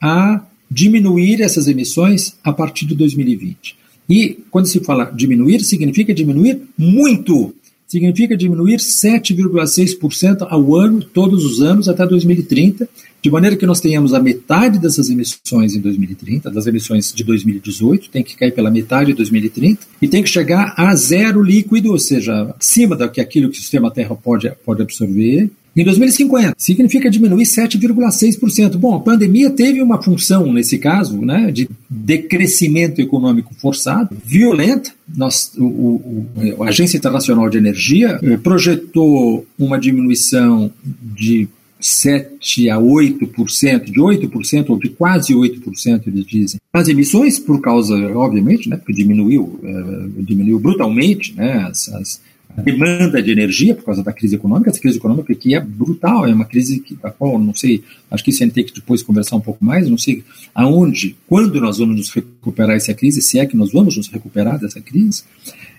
a 0.00 0.40
diminuir 0.70 1.42
essas 1.42 1.66
emissões 1.66 2.36
a 2.44 2.52
partir 2.52 2.86
de 2.86 2.94
2020. 2.94 3.76
E 4.08 4.38
quando 4.52 4.66
se 4.66 4.78
fala 4.78 5.06
diminuir, 5.06 5.64
significa 5.64 6.14
diminuir 6.14 6.62
muito 6.78 7.52
significa 7.86 8.36
diminuir 8.36 8.78
7,6% 8.78 10.46
ao 10.48 10.76
ano, 10.76 11.02
todos 11.02 11.44
os 11.44 11.60
anos, 11.60 11.88
até 11.88 12.06
2030, 12.06 12.88
de 13.22 13.30
maneira 13.30 13.56
que 13.56 13.66
nós 13.66 13.80
tenhamos 13.80 14.12
a 14.12 14.20
metade 14.20 14.78
dessas 14.78 15.08
emissões 15.08 15.74
em 15.74 15.80
2030, 15.80 16.50
das 16.50 16.66
emissões 16.66 17.12
de 17.12 17.24
2018, 17.24 18.10
tem 18.10 18.22
que 18.22 18.36
cair 18.36 18.52
pela 18.52 18.70
metade 18.70 19.12
em 19.12 19.14
2030, 19.14 19.80
e 20.00 20.08
tem 20.08 20.22
que 20.22 20.28
chegar 20.28 20.74
a 20.76 20.94
zero 20.94 21.42
líquido, 21.42 21.92
ou 21.92 21.98
seja, 21.98 22.54
acima 22.58 22.96
do 22.96 23.08
que 23.08 23.24
que 23.24 23.46
o 23.46 23.54
sistema 23.54 23.90
Terra 23.90 24.14
pode, 24.14 24.50
pode 24.64 24.82
absorver, 24.82 25.50
em 25.76 25.84
2050, 25.84 26.54
significa 26.56 27.10
diminuir 27.10 27.44
7,6%. 27.44 28.76
Bom, 28.76 28.94
a 28.94 29.00
pandemia 29.00 29.50
teve 29.50 29.82
uma 29.82 30.02
função, 30.02 30.50
nesse 30.50 30.78
caso, 30.78 31.20
né, 31.20 31.50
de 31.52 31.68
decrescimento 31.90 33.00
econômico 33.00 33.54
forçado, 33.54 34.16
violenta. 34.24 34.90
Nós, 35.14 35.52
o, 35.58 35.64
o, 35.64 36.64
a 36.64 36.68
Agência 36.68 36.96
Internacional 36.96 37.50
de 37.50 37.58
Energia 37.58 38.18
eh, 38.22 38.38
projetou 38.38 39.46
uma 39.58 39.78
diminuição 39.78 40.72
de 40.82 41.46
7 41.78 42.70
a 42.70 42.78
8%, 42.78 43.84
de 43.84 44.00
8% 44.00 44.70
ou 44.70 44.78
de 44.78 44.88
quase 44.88 45.34
8%, 45.34 46.06
eles 46.06 46.24
dizem. 46.24 46.60
As 46.72 46.88
emissões, 46.88 47.38
por 47.38 47.60
causa, 47.60 47.94
obviamente, 48.16 48.68
né, 48.68 48.76
porque 48.76 48.94
diminuiu, 48.94 49.60
eh, 49.62 50.22
diminuiu 50.22 50.58
brutalmente 50.58 51.34
né, 51.34 51.66
as, 51.68 51.88
as 51.90 52.20
demanda 52.56 53.22
de 53.22 53.30
energia 53.30 53.74
por 53.74 53.84
causa 53.84 54.02
da 54.02 54.12
crise 54.12 54.36
econômica, 54.36 54.70
essa 54.70 54.80
crise 54.80 54.98
econômica 54.98 55.34
que 55.34 55.54
é 55.54 55.60
brutal, 55.60 56.26
é 56.26 56.32
uma 56.32 56.44
crise 56.44 56.80
que, 56.80 56.94
da 56.94 57.10
qual 57.10 57.38
não 57.38 57.54
sei, 57.54 57.82
acho 58.10 58.24
que 58.24 58.30
isso 58.30 58.42
a 58.42 58.46
gente 58.46 58.54
tem 58.54 58.64
que 58.64 58.74
depois 58.74 59.02
conversar 59.02 59.36
um 59.36 59.40
pouco 59.40 59.64
mais, 59.64 59.88
não 59.88 59.98
sei 59.98 60.24
aonde, 60.54 61.16
quando 61.26 61.60
nós 61.60 61.78
vamos 61.78 61.96
nos 61.96 62.10
recuperar 62.10 62.76
essa 62.76 62.94
crise, 62.94 63.20
se 63.20 63.38
é 63.38 63.46
que 63.46 63.56
nós 63.56 63.72
vamos 63.72 63.96
nos 63.96 64.08
recuperar 64.08 64.58
dessa 64.58 64.80
crise, 64.80 65.22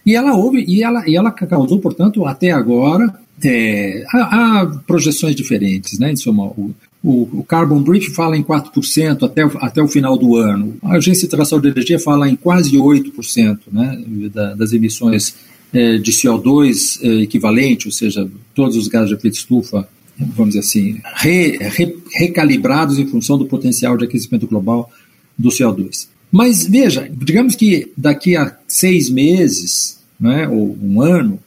e 0.06 0.16
ela 0.16 0.36
houve, 0.36 0.64
e 0.68 0.84
ela, 0.84 1.04
e 1.08 1.16
ela 1.16 1.32
causou, 1.32 1.80
portanto, 1.80 2.26
até 2.26 2.52
agora, 2.52 3.14
é, 3.44 4.04
há, 4.14 4.62
há, 4.62 4.66
projeções 4.86 5.36
diferentes, 5.36 6.00
né, 6.00 6.12
em 6.12 6.16
suma, 6.16 6.46
o, 6.46 6.74
o, 7.04 7.40
o 7.40 7.44
Carbon 7.44 7.82
Brief 7.82 8.10
fala 8.12 8.38
em 8.38 8.44
4% 8.44 9.24
até, 9.24 9.44
até 9.44 9.82
o 9.82 9.88
final 9.88 10.18
do 10.18 10.36
ano. 10.36 10.78
A 10.84 10.96
Agência 10.96 11.26
Internacional 11.26 11.62
de 11.62 11.70
Energia 11.70 12.00
fala 12.00 12.30
em 12.30 12.36
quase 12.36 12.76
8% 12.76 13.60
né, 13.72 14.04
da, 14.34 14.54
das 14.56 14.74
emissões 14.74 15.36
é, 15.74 15.98
de 15.98 16.12
CO2 16.12 17.00
é, 17.02 17.24
equivalente, 17.24 17.88
ou 17.88 17.92
seja, 17.92 18.30
todos 18.56 18.76
os 18.76 18.88
gases 18.88 19.10
de 19.10 19.16
efeito 19.16 19.36
estufa, 19.36 19.88
vamos 20.18 20.56
dizer 20.56 20.60
assim, 20.60 21.00
re, 21.16 21.58
re, 21.58 21.98
recalibrados 22.14 22.98
em 22.98 23.08
função 23.08 23.38
do 23.38 23.46
potencial 23.46 23.98
de 23.98 24.06
aquecimento 24.06 24.48
global 24.48 24.92
do 25.38 25.50
CO2. 25.50 26.08
Mas 26.32 26.66
veja, 26.68 27.10
digamos 27.12 27.56
que 27.56 27.92
daqui 27.96 28.36
a 28.36 28.58
seis 28.68 29.10
meses, 29.10 30.00
né, 30.20 30.48
ou 30.48 30.78
um 30.82 31.02
ano, 31.02 31.40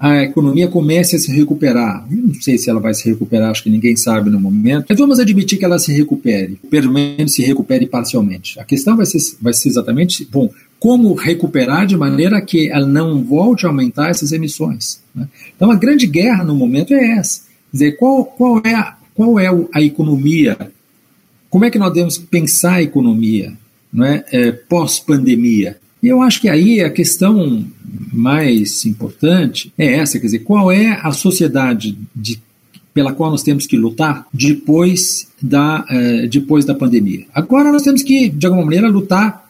a 0.00 0.22
economia 0.22 0.68
comece 0.68 1.16
a 1.16 1.18
se 1.18 1.32
recuperar. 1.32 2.06
Eu 2.10 2.18
não 2.18 2.34
sei 2.34 2.56
se 2.56 2.70
ela 2.70 2.78
vai 2.78 2.94
se 2.94 3.08
recuperar, 3.08 3.50
acho 3.50 3.64
que 3.64 3.70
ninguém 3.70 3.96
sabe 3.96 4.30
no 4.30 4.40
momento, 4.40 4.86
mas 4.88 4.98
vamos 4.98 5.18
admitir 5.18 5.58
que 5.58 5.64
ela 5.64 5.78
se 5.78 5.92
recupere, 5.92 6.58
pelo 6.70 6.92
menos 6.92 7.34
se 7.34 7.42
recupere 7.42 7.86
parcialmente. 7.86 8.60
A 8.60 8.64
questão 8.64 8.96
vai 8.96 9.06
ser, 9.06 9.18
vai 9.40 9.52
ser 9.52 9.68
exatamente, 9.68 10.24
bom, 10.30 10.48
como 10.78 11.14
recuperar 11.14 11.84
de 11.86 11.96
maneira 11.96 12.40
que 12.40 12.70
ela 12.70 12.86
não 12.86 13.24
volte 13.24 13.66
a 13.66 13.68
aumentar 13.68 14.08
essas 14.08 14.30
emissões. 14.30 15.00
Né? 15.12 15.26
Então, 15.56 15.70
a 15.70 15.74
grande 15.74 16.06
guerra 16.06 16.44
no 16.44 16.54
momento 16.54 16.94
é 16.94 17.18
essa. 17.18 17.42
Quer 17.70 17.76
dizer, 17.76 17.92
qual, 17.96 18.24
qual 18.24 18.62
é, 18.64 18.74
a, 18.74 18.96
qual 19.14 19.38
é 19.40 19.48
a 19.74 19.82
economia? 19.82 20.56
Como 21.50 21.64
é 21.64 21.70
que 21.70 21.78
nós 21.78 21.92
devemos 21.92 22.18
pensar 22.18 22.74
a 22.74 22.82
economia 22.82 23.52
não 23.92 24.04
é, 24.04 24.24
é 24.30 24.52
pós-pandemia? 24.52 25.76
E 26.00 26.06
eu 26.06 26.22
acho 26.22 26.40
que 26.40 26.48
aí 26.48 26.80
a 26.80 26.90
questão 26.90 27.66
mais 28.12 28.84
importante 28.84 29.72
é 29.78 29.94
essa, 29.94 30.18
quer 30.18 30.26
dizer, 30.26 30.40
qual 30.40 30.70
é 30.70 30.98
a 31.02 31.12
sociedade 31.12 31.96
de, 32.14 32.40
pela 32.92 33.12
qual 33.12 33.30
nós 33.30 33.42
temos 33.42 33.66
que 33.66 33.76
lutar 33.76 34.26
depois 34.32 35.28
da, 35.40 35.84
eh, 35.88 36.26
depois 36.26 36.64
da 36.64 36.74
pandemia. 36.74 37.26
Agora 37.32 37.70
nós 37.70 37.82
temos 37.82 38.02
que, 38.02 38.28
de 38.28 38.46
alguma 38.46 38.64
maneira, 38.64 38.88
lutar 38.88 39.48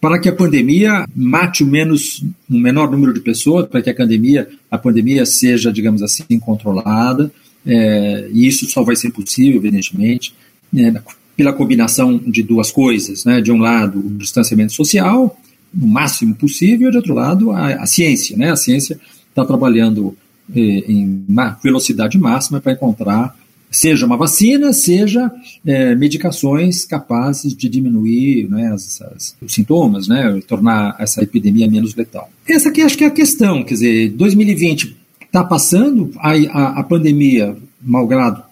para 0.00 0.18
que 0.18 0.28
a 0.28 0.32
pandemia 0.32 1.06
mate 1.14 1.62
o 1.62 1.66
menos 1.66 2.24
um 2.48 2.58
menor 2.58 2.90
número 2.90 3.12
de 3.12 3.20
pessoas, 3.20 3.66
para 3.66 3.82
que 3.82 3.90
a 3.90 3.94
pandemia, 3.94 4.48
a 4.70 4.78
pandemia 4.78 5.26
seja, 5.26 5.72
digamos 5.72 6.02
assim, 6.02 6.38
controlada. 6.38 7.30
É, 7.66 8.28
e 8.32 8.46
isso 8.46 8.68
só 8.70 8.82
vai 8.82 8.96
ser 8.96 9.10
possível, 9.10 9.56
evidentemente, 9.56 10.32
é, 10.74 10.94
pela 11.36 11.52
combinação 11.52 12.18
de 12.18 12.42
duas 12.42 12.70
coisas, 12.70 13.24
né? 13.24 13.40
De 13.40 13.52
um 13.52 13.58
lado, 13.58 13.98
o 13.98 14.10
distanciamento 14.10 14.72
social, 14.72 15.38
o 15.74 15.86
máximo 15.86 16.34
possível, 16.34 16.88
e 16.88 16.90
de 16.90 16.96
outro 16.96 17.14
lado, 17.14 17.52
a, 17.52 17.82
a 17.82 17.86
ciência, 17.86 18.36
né? 18.36 18.50
A 18.50 18.56
ciência 18.56 18.98
está 19.28 19.44
trabalhando 19.44 20.16
é, 20.54 20.60
em 20.60 21.24
velocidade 21.62 22.18
máxima 22.18 22.60
para 22.60 22.72
encontrar 22.72 23.36
seja 23.70 24.04
uma 24.04 24.16
vacina, 24.16 24.72
seja 24.72 25.30
é, 25.64 25.94
medicações 25.94 26.84
capazes 26.84 27.54
de 27.54 27.68
diminuir 27.68 28.48
né, 28.50 28.72
as, 28.72 29.00
as, 29.00 29.36
os 29.40 29.54
sintomas, 29.54 30.08
né, 30.08 30.40
tornar 30.46 30.96
essa 30.98 31.22
epidemia 31.22 31.70
menos 31.70 31.94
letal. 31.94 32.28
Essa 32.48 32.68
aqui 32.68 32.82
acho 32.82 32.98
que 32.98 33.04
é 33.04 33.06
a 33.06 33.12
questão, 33.12 33.62
quer 33.62 33.74
dizer, 33.74 34.10
2020 34.10 34.96
está 35.24 35.44
passando, 35.44 36.10
a, 36.18 36.32
a, 36.32 36.80
a, 36.80 36.82
pandemia, 36.82 37.56
malgrado 37.80 38.42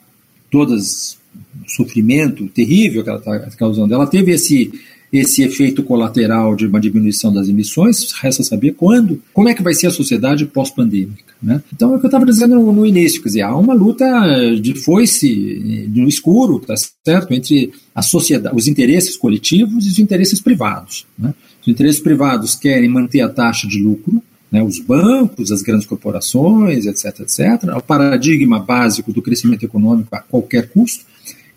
todas 0.48 1.18
o 1.66 1.68
sofrimento 1.68 2.46
terrível 2.46 3.02
que 3.02 3.10
ela 3.10 3.18
está 3.18 3.50
causando, 3.58 3.92
ela 3.92 4.06
teve 4.06 4.30
esse, 4.32 4.70
esse 5.12 5.42
efeito 5.42 5.82
colateral 5.82 6.54
de 6.54 6.66
uma 6.66 6.80
diminuição 6.80 7.32
das 7.32 7.48
emissões, 7.48 8.12
resta 8.12 8.42
saber 8.42 8.72
quando, 8.72 9.22
como 9.32 9.48
é 9.48 9.54
que 9.54 9.62
vai 9.62 9.74
ser 9.74 9.86
a 9.86 9.90
sociedade 9.90 10.44
pós-pandêmica. 10.46 11.32
Né? 11.42 11.62
Então, 11.72 11.92
é 11.92 11.96
o 11.96 11.98
que 11.98 12.06
eu 12.06 12.08
estava 12.08 12.26
dizendo 12.26 12.56
no, 12.56 12.72
no, 12.72 12.86
início, 12.86 13.22
quer 13.22 13.28
dizer, 13.28 13.42
há 13.42 13.56
uma 13.56 13.74
luta 13.74 14.06
de 14.60 14.74
foice 14.74 15.88
no 15.94 16.08
escuro, 16.08 16.58
tá 16.58 16.74
certo, 17.04 17.32
entre 17.32 17.72
a 17.94 18.02
sociedade, 18.02 18.54
os 18.54 18.68
interesses 18.68 19.16
coletivos 19.16 19.86
e 19.86 19.88
os 19.88 19.98
interesses 19.98 20.40
privados. 20.40 21.06
Né? 21.18 21.32
Os 21.62 21.68
interesses 21.68 22.00
privados 22.00 22.54
querem 22.54 22.88
manter 22.88 23.20
a 23.20 23.28
taxa 23.28 23.66
de 23.66 23.80
lucro, 23.80 24.22
né, 24.50 24.62
os 24.62 24.78
bancos, 24.78 25.52
as 25.52 25.62
grandes 25.62 25.86
corporações, 25.86 26.86
etc., 26.86 27.20
etc., 27.20 27.76
o 27.76 27.82
paradigma 27.82 28.58
básico 28.58 29.12
do 29.12 29.20
crescimento 29.20 29.64
econômico 29.64 30.14
a 30.14 30.20
qualquer 30.20 30.70
custo, 30.70 31.04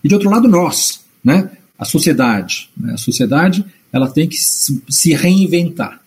e 0.04 0.08
de 0.08 0.14
outro 0.14 0.28
lado 0.28 0.46
nós, 0.48 1.00
né, 1.24 1.50
a 1.82 1.84
sociedade. 1.84 2.68
Né, 2.76 2.94
a 2.94 2.96
sociedade 2.96 3.64
ela 3.92 4.08
tem 4.08 4.26
que 4.26 4.36
se 4.36 5.12
reinventar. 5.12 6.00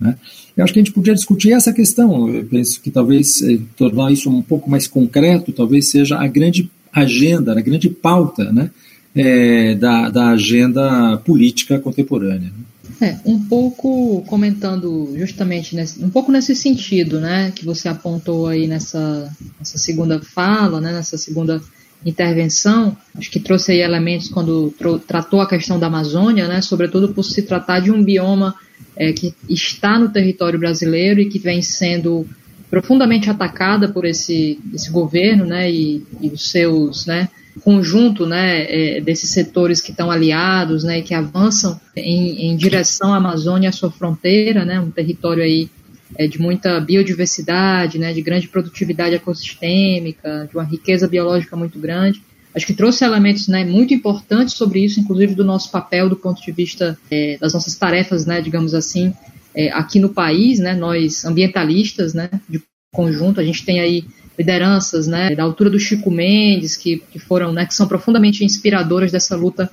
Né. 0.00 0.16
Eu 0.56 0.64
acho 0.64 0.72
que 0.72 0.78
a 0.78 0.82
gente 0.82 0.94
podia 0.94 1.14
discutir 1.14 1.52
essa 1.52 1.72
questão, 1.72 2.28
eu 2.28 2.44
penso 2.46 2.80
que 2.80 2.90
talvez 2.90 3.42
eh, 3.42 3.58
tornar 3.76 4.10
isso 4.10 4.30
um 4.30 4.40
pouco 4.40 4.70
mais 4.70 4.86
concreto, 4.86 5.52
talvez 5.52 5.90
seja 5.90 6.16
a 6.16 6.26
grande 6.26 6.70
agenda, 6.90 7.52
a 7.52 7.60
grande 7.60 7.90
pauta 7.90 8.50
né, 8.50 8.70
eh, 9.14 9.74
da, 9.74 10.08
da 10.08 10.28
agenda 10.30 11.18
política 11.18 11.78
contemporânea. 11.78 12.50
Né. 12.50 12.64
É, 12.98 13.16
um 13.26 13.38
pouco 13.44 14.22
comentando 14.26 15.12
justamente 15.16 15.76
nesse, 15.76 16.02
um 16.02 16.08
pouco 16.08 16.32
nesse 16.32 16.56
sentido, 16.56 17.20
né, 17.20 17.52
que 17.54 17.64
você 17.64 17.88
apontou 17.88 18.46
aí 18.46 18.66
nessa, 18.66 19.30
nessa 19.58 19.76
segunda 19.76 20.20
fala, 20.20 20.80
né, 20.80 20.92
nessa 20.92 21.18
segunda 21.18 21.60
intervenção, 22.08 22.96
acho 23.16 23.30
que 23.30 23.40
trouxe 23.40 23.72
aí 23.72 23.80
elementos 23.80 24.28
quando 24.28 24.72
tratou 25.06 25.40
a 25.40 25.48
questão 25.48 25.78
da 25.78 25.88
Amazônia, 25.88 26.46
né, 26.46 26.60
sobretudo 26.60 27.12
por 27.12 27.24
se 27.24 27.42
tratar 27.42 27.80
de 27.80 27.90
um 27.90 28.02
bioma 28.02 28.54
é, 28.96 29.12
que 29.12 29.34
está 29.48 29.98
no 29.98 30.08
território 30.08 30.58
brasileiro 30.58 31.20
e 31.20 31.28
que 31.28 31.38
vem 31.38 31.60
sendo 31.60 32.26
profundamente 32.70 33.30
atacada 33.30 33.88
por 33.88 34.04
esse, 34.04 34.58
esse 34.72 34.90
governo, 34.90 35.44
né, 35.44 35.70
e, 35.70 36.04
e 36.20 36.28
os 36.28 36.50
seus, 36.50 37.06
né, 37.06 37.28
conjunto 37.62 38.26
né, 38.26 38.66
é, 38.68 39.00
desses 39.00 39.30
setores 39.30 39.80
que 39.80 39.90
estão 39.90 40.10
aliados 40.10 40.84
né, 40.84 40.98
e 40.98 41.02
que 41.02 41.14
avançam 41.14 41.80
em, 41.94 42.50
em 42.50 42.56
direção 42.56 43.12
à 43.12 43.16
Amazônia, 43.16 43.70
à 43.70 43.72
sua 43.72 43.90
fronteira, 43.90 44.64
né, 44.64 44.78
um 44.78 44.90
território 44.90 45.42
aí 45.42 45.68
é, 46.16 46.26
de 46.26 46.40
muita 46.40 46.80
biodiversidade, 46.80 47.98
né, 47.98 48.12
de 48.12 48.22
grande 48.22 48.48
produtividade 48.48 49.14
ecossistêmica, 49.14 50.46
de 50.48 50.56
uma 50.56 50.64
riqueza 50.64 51.08
biológica 51.08 51.56
muito 51.56 51.78
grande. 51.78 52.22
Acho 52.54 52.66
que 52.66 52.74
trouxe 52.74 53.04
elementos 53.04 53.48
né, 53.48 53.64
muito 53.64 53.92
importantes 53.92 54.54
sobre 54.54 54.84
isso, 54.84 55.00
inclusive 55.00 55.34
do 55.34 55.44
nosso 55.44 55.70
papel 55.70 56.08
do 56.08 56.16
ponto 56.16 56.40
de 56.40 56.52
vista 56.52 56.98
é, 57.10 57.36
das 57.38 57.52
nossas 57.52 57.74
tarefas, 57.74 58.24
né, 58.24 58.40
digamos 58.40 58.74
assim, 58.74 59.12
é, 59.54 59.70
aqui 59.72 59.98
no 59.98 60.10
país, 60.10 60.58
né, 60.58 60.74
nós 60.74 61.24
ambientalistas, 61.24 62.14
né, 62.14 62.30
de 62.48 62.62
conjunto, 62.92 63.40
a 63.40 63.44
gente 63.44 63.64
tem 63.64 63.80
aí 63.80 64.04
lideranças, 64.38 65.06
né, 65.06 65.34
da 65.34 65.42
altura 65.42 65.70
do 65.70 65.78
Chico 65.78 66.10
Mendes, 66.10 66.76
que, 66.76 67.02
que 67.10 67.18
foram, 67.18 67.52
né, 67.52 67.66
que 67.66 67.74
são 67.74 67.88
profundamente 67.88 68.44
inspiradoras 68.44 69.10
dessa 69.10 69.34
luta 69.34 69.70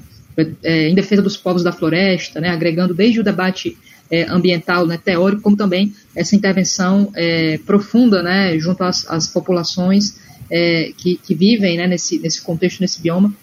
é, 0.64 0.90
em 0.90 0.96
defesa 0.96 1.22
dos 1.22 1.38
povos 1.38 1.64
da 1.64 1.72
floresta, 1.72 2.42
né, 2.42 2.50
agregando 2.50 2.94
desde 2.94 3.20
o 3.20 3.24
debate 3.24 3.78
é, 4.14 4.30
ambiental, 4.30 4.86
né, 4.86 4.96
teórico, 5.04 5.42
como 5.42 5.58
também 5.58 5.92
essa 6.16 6.36
intervenção 6.36 7.12
é, 7.16 7.58
profunda, 7.66 8.22
né, 8.22 8.60
junto 8.60 8.84
às, 8.84 9.10
às 9.10 9.26
populações 9.26 10.20
é, 10.52 10.92
que, 10.96 11.16
que, 11.16 11.34
vivem, 11.34 11.78
né, 11.78 11.88
nesse, 11.88 12.20
nesse 12.20 12.40
contexto, 12.40 12.80
nesse 12.80 13.02
bioma. 13.02 13.34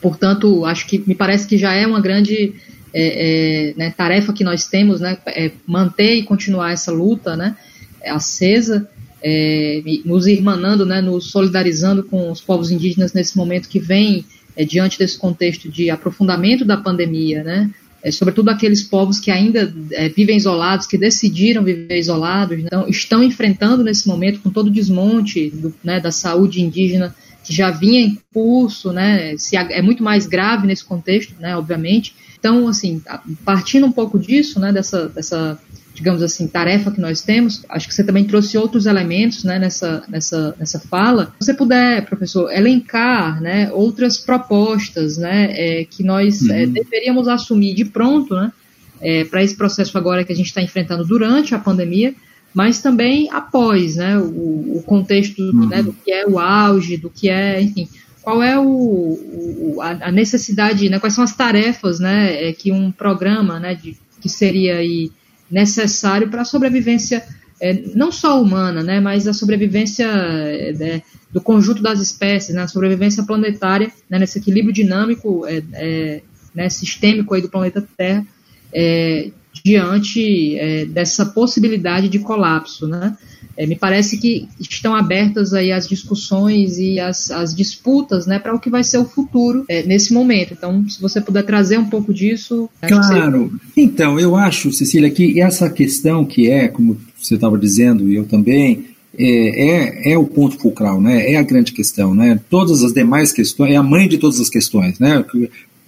Portanto, 0.00 0.64
acho 0.64 0.88
que 0.88 1.00
me 1.06 1.14
parece 1.14 1.46
que 1.46 1.56
já 1.56 1.72
é 1.72 1.86
uma 1.86 2.00
grande 2.00 2.52
é, 2.92 3.68
é, 3.70 3.74
né, 3.76 3.94
tarefa 3.96 4.32
que 4.32 4.42
nós 4.42 4.66
temos, 4.66 5.00
né, 5.00 5.16
manter 5.64 6.16
e 6.16 6.24
continuar 6.24 6.72
essa 6.72 6.90
luta, 6.90 7.36
né, 7.36 7.56
acesa 8.04 8.90
é, 9.22 9.80
nos 10.04 10.26
irmanando, 10.26 10.84
né, 10.84 11.00
nos 11.00 11.30
solidarizando 11.30 12.02
com 12.02 12.28
os 12.28 12.40
povos 12.40 12.72
indígenas 12.72 13.12
nesse 13.12 13.36
momento 13.36 13.68
que 13.68 13.78
vem 13.78 14.24
é, 14.56 14.64
diante 14.64 14.98
desse 14.98 15.16
contexto 15.16 15.70
de 15.70 15.90
aprofundamento 15.90 16.64
da 16.64 16.76
pandemia, 16.76 17.44
né, 17.44 17.70
é, 18.02 18.10
sobretudo 18.10 18.50
aqueles 18.50 18.82
povos 18.82 19.20
que 19.20 19.30
ainda 19.30 19.72
é, 19.92 20.08
vivem 20.08 20.36
isolados, 20.36 20.86
que 20.86 20.98
decidiram 20.98 21.62
viver 21.62 21.98
isolados, 21.98 22.58
então, 22.58 22.88
estão 22.88 23.22
enfrentando 23.22 23.84
nesse 23.84 24.08
momento 24.08 24.40
com 24.40 24.50
todo 24.50 24.66
o 24.66 24.70
desmonte 24.70 25.50
do, 25.50 25.72
né, 25.84 26.00
da 26.00 26.10
saúde 26.10 26.60
indígena 26.60 27.14
que 27.44 27.52
já 27.52 27.70
vinha 27.70 28.00
em 28.00 28.18
curso, 28.32 28.92
né, 28.92 29.36
se, 29.36 29.56
é 29.56 29.82
muito 29.82 30.02
mais 30.02 30.26
grave 30.26 30.66
nesse 30.66 30.84
contexto, 30.84 31.34
né, 31.40 31.56
obviamente. 31.56 32.14
Então, 32.38 32.66
assim, 32.66 33.00
partindo 33.44 33.86
um 33.86 33.92
pouco 33.92 34.18
disso, 34.18 34.58
né, 34.58 34.72
dessa, 34.72 35.08
dessa 35.08 35.58
digamos 36.02 36.20
assim, 36.20 36.48
tarefa 36.48 36.90
que 36.90 37.00
nós 37.00 37.22
temos, 37.22 37.64
acho 37.68 37.86
que 37.86 37.94
você 37.94 38.02
também 38.02 38.24
trouxe 38.24 38.58
outros 38.58 38.86
elementos 38.86 39.44
né, 39.44 39.56
nessa, 39.56 40.02
nessa, 40.08 40.52
nessa 40.58 40.80
fala. 40.80 41.32
Se 41.38 41.46
você 41.46 41.54
puder, 41.54 42.04
professor, 42.06 42.52
elencar 42.52 43.40
né, 43.40 43.70
outras 43.72 44.18
propostas 44.18 45.16
né, 45.16 45.52
é, 45.52 45.84
que 45.84 46.02
nós 46.02 46.42
é, 46.42 46.54
uhum. 46.54 46.58
é, 46.58 46.66
deveríamos 46.66 47.28
assumir 47.28 47.72
de 47.74 47.84
pronto 47.84 48.34
né, 48.34 48.52
é, 49.00 49.24
para 49.24 49.44
esse 49.44 49.54
processo 49.54 49.96
agora 49.96 50.24
que 50.24 50.32
a 50.32 50.34
gente 50.34 50.46
está 50.46 50.60
enfrentando 50.60 51.04
durante 51.04 51.54
a 51.54 51.58
pandemia, 51.60 52.16
mas 52.52 52.82
também 52.82 53.30
após 53.30 53.94
né, 53.94 54.18
o, 54.18 54.78
o 54.78 54.82
contexto 54.84 55.40
uhum. 55.40 55.68
né, 55.68 55.84
do 55.84 55.92
que 55.92 56.10
é 56.10 56.26
o 56.26 56.36
auge, 56.36 56.96
do 56.96 57.10
que 57.10 57.28
é, 57.30 57.62
enfim, 57.62 57.88
qual 58.20 58.42
é 58.42 58.58
o, 58.58 58.64
o 58.64 59.76
a 59.80 60.10
necessidade, 60.10 60.88
né, 60.88 60.98
quais 60.98 61.14
são 61.14 61.22
as 61.22 61.36
tarefas 61.36 62.00
né, 62.00 62.48
é, 62.48 62.52
que 62.52 62.72
um 62.72 62.90
programa 62.90 63.60
né, 63.60 63.76
de, 63.76 63.96
que 64.20 64.28
seria 64.28 64.78
aí 64.78 65.12
necessário 65.52 66.28
para 66.28 66.42
a 66.42 66.46
sobrevivência 66.46 67.22
é, 67.60 67.80
não 67.94 68.10
só 68.10 68.42
humana, 68.42 68.82
né, 68.82 68.98
mas 68.98 69.28
a 69.28 69.32
sobrevivência 69.32 70.04
é, 70.04 70.72
né, 70.72 71.02
do 71.30 71.40
conjunto 71.40 71.80
das 71.80 72.00
espécies, 72.00 72.52
né, 72.52 72.62
a 72.62 72.68
sobrevivência 72.68 73.22
planetária, 73.22 73.92
né, 74.10 74.18
nesse 74.18 74.38
equilíbrio 74.40 74.74
dinâmico, 74.74 75.46
é, 75.46 75.62
é 75.74 76.22
né, 76.52 76.68
sistêmico 76.68 77.32
aí 77.34 77.40
do 77.40 77.48
planeta 77.48 77.86
Terra, 77.96 78.26
é, 78.74 79.30
diante 79.64 80.58
é, 80.58 80.86
dessa 80.86 81.26
possibilidade 81.26 82.08
de 82.08 82.18
colapso, 82.18 82.88
né? 82.88 83.16
É, 83.56 83.66
me 83.66 83.76
parece 83.76 84.16
que 84.18 84.48
estão 84.58 84.94
abertas 84.94 85.52
aí 85.52 85.72
as 85.72 85.88
discussões 85.88 86.78
e 86.78 86.98
as, 86.98 87.30
as 87.30 87.54
disputas 87.54 88.26
né, 88.26 88.38
para 88.38 88.54
o 88.54 88.58
que 88.58 88.70
vai 88.70 88.82
ser 88.82 88.98
o 88.98 89.04
futuro 89.04 89.64
é, 89.68 89.82
nesse 89.82 90.12
momento. 90.12 90.54
Então, 90.54 90.88
se 90.88 91.00
você 91.00 91.20
puder 91.20 91.44
trazer 91.44 91.78
um 91.78 91.88
pouco 91.88 92.12
disso. 92.12 92.68
Claro. 92.80 93.52
Então, 93.76 94.18
eu 94.18 94.36
acho, 94.36 94.72
Cecília, 94.72 95.10
que 95.10 95.40
essa 95.40 95.68
questão 95.68 96.24
que 96.24 96.50
é, 96.50 96.68
como 96.68 96.98
você 97.20 97.34
estava 97.34 97.58
dizendo, 97.58 98.08
e 98.08 98.16
eu 98.16 98.24
também, 98.24 98.86
é, 99.16 100.08
é, 100.08 100.12
é, 100.12 100.18
o 100.18 100.26
ponto 100.26 100.58
fulcral, 100.58 101.00
né? 101.00 101.30
é 101.30 101.36
a 101.36 101.42
grande 101.42 101.72
questão. 101.72 102.14
Né? 102.14 102.40
Todas 102.48 102.82
as 102.82 102.92
demais 102.92 103.32
questões, 103.32 103.72
é 103.72 103.76
a 103.76 103.82
mãe 103.82 104.08
de 104.08 104.18
todas 104.18 104.40
as 104.40 104.48
questões. 104.48 104.98
Né? 104.98 105.24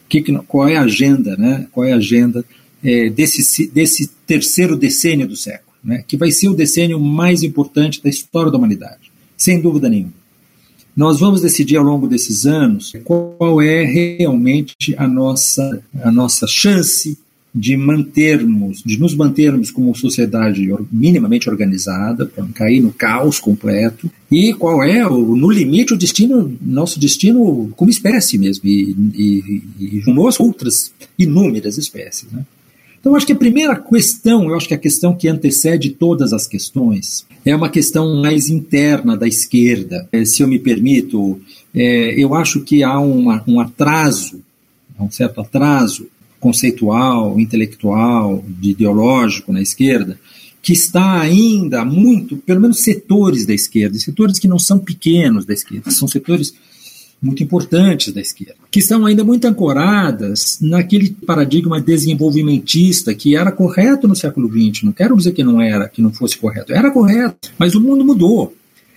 Que, 0.08 0.22
qual 0.46 0.68
é 0.68 0.76
a 0.76 0.82
agenda, 0.82 1.36
né? 1.36 1.66
qual 1.72 1.86
é 1.86 1.92
a 1.92 1.96
agenda 1.96 2.44
é, 2.82 3.08
desse, 3.08 3.66
desse 3.68 4.10
terceiro 4.26 4.76
decênio 4.76 5.26
do 5.26 5.36
século? 5.36 5.73
Né, 5.84 6.02
que 6.06 6.16
vai 6.16 6.30
ser 6.30 6.48
o 6.48 6.54
decênio 6.54 6.98
mais 6.98 7.42
importante 7.42 8.02
da 8.02 8.08
história 8.08 8.50
da 8.50 8.58
humanidade, 8.58 9.12
sem 9.36 9.60
dúvida 9.60 9.88
nenhuma. 9.88 10.24
Nós 10.96 11.18
vamos 11.18 11.40
decidir 11.40 11.76
ao 11.76 11.84
longo 11.84 12.06
desses 12.06 12.46
anos 12.46 12.92
qual 13.02 13.60
é 13.60 13.84
realmente 13.84 14.94
a 14.96 15.08
nossa, 15.08 15.82
a 16.02 16.10
nossa 16.10 16.46
chance 16.46 17.18
de 17.54 17.76
mantermos, 17.76 18.82
de 18.84 18.98
nos 18.98 19.14
mantermos 19.14 19.70
como 19.70 19.94
sociedade 19.94 20.68
minimamente 20.90 21.48
organizada, 21.48 22.26
para 22.26 22.42
não 22.42 22.50
cair 22.50 22.80
no 22.80 22.92
caos 22.92 23.38
completo, 23.38 24.10
e 24.28 24.52
qual 24.54 24.82
é, 24.82 25.06
o, 25.06 25.36
no 25.36 25.50
limite, 25.50 25.94
o 25.94 25.96
destino, 25.96 26.56
nosso 26.60 26.98
destino 26.98 27.72
como 27.76 27.90
espécie 27.90 28.38
mesmo, 28.38 28.68
e, 28.68 28.96
e, 29.14 29.62
e, 29.78 29.98
e 29.98 30.02
outras 30.40 30.92
inúmeras 31.16 31.78
espécies. 31.78 32.30
Né? 32.32 32.44
Então, 33.04 33.14
acho 33.14 33.26
que 33.26 33.34
a 33.34 33.36
primeira 33.36 33.76
questão, 33.76 34.48
eu 34.48 34.56
acho 34.56 34.66
que 34.66 34.72
a 34.72 34.78
questão 34.78 35.14
que 35.14 35.28
antecede 35.28 35.90
todas 35.90 36.32
as 36.32 36.46
questões, 36.46 37.26
é 37.44 37.54
uma 37.54 37.68
questão 37.68 38.22
mais 38.22 38.48
interna 38.48 39.14
da 39.14 39.28
esquerda. 39.28 40.08
É, 40.10 40.24
se 40.24 40.42
eu 40.42 40.48
me 40.48 40.58
permito, 40.58 41.38
é, 41.74 42.14
eu 42.18 42.34
acho 42.34 42.62
que 42.62 42.82
há 42.82 42.98
um 42.98 43.60
atraso, 43.60 44.40
um 44.98 45.10
certo 45.10 45.42
atraso 45.42 46.06
conceitual, 46.40 47.38
intelectual, 47.38 48.42
ideológico 48.62 49.52
na 49.52 49.60
esquerda, 49.60 50.18
que 50.62 50.72
está 50.72 51.20
ainda 51.20 51.84
muito, 51.84 52.38
pelo 52.38 52.62
menos 52.62 52.80
setores 52.80 53.44
da 53.44 53.52
esquerda, 53.52 53.98
setores 53.98 54.38
que 54.38 54.48
não 54.48 54.58
são 54.58 54.78
pequenos 54.78 55.44
da 55.44 55.52
esquerda, 55.52 55.90
são 55.90 56.08
setores 56.08 56.54
muito 57.24 57.42
importantes 57.42 58.12
da 58.12 58.20
esquerda, 58.20 58.54
que 58.70 58.80
estão 58.80 59.06
ainda 59.06 59.24
muito 59.24 59.46
ancoradas 59.46 60.58
naquele 60.60 61.10
paradigma 61.26 61.80
desenvolvimentista 61.80 63.14
que 63.14 63.34
era 63.34 63.50
correto 63.50 64.06
no 64.06 64.14
século 64.14 64.46
XX. 64.48 64.82
Não 64.82 64.92
quero 64.92 65.16
dizer 65.16 65.32
que 65.32 65.42
não 65.42 65.60
era, 65.60 65.88
que 65.88 66.02
não 66.02 66.12
fosse 66.12 66.36
correto, 66.36 66.72
era 66.72 66.90
correto, 66.90 67.50
mas 67.58 67.74
o 67.74 67.80
mundo 67.80 68.04
mudou. 68.04 68.54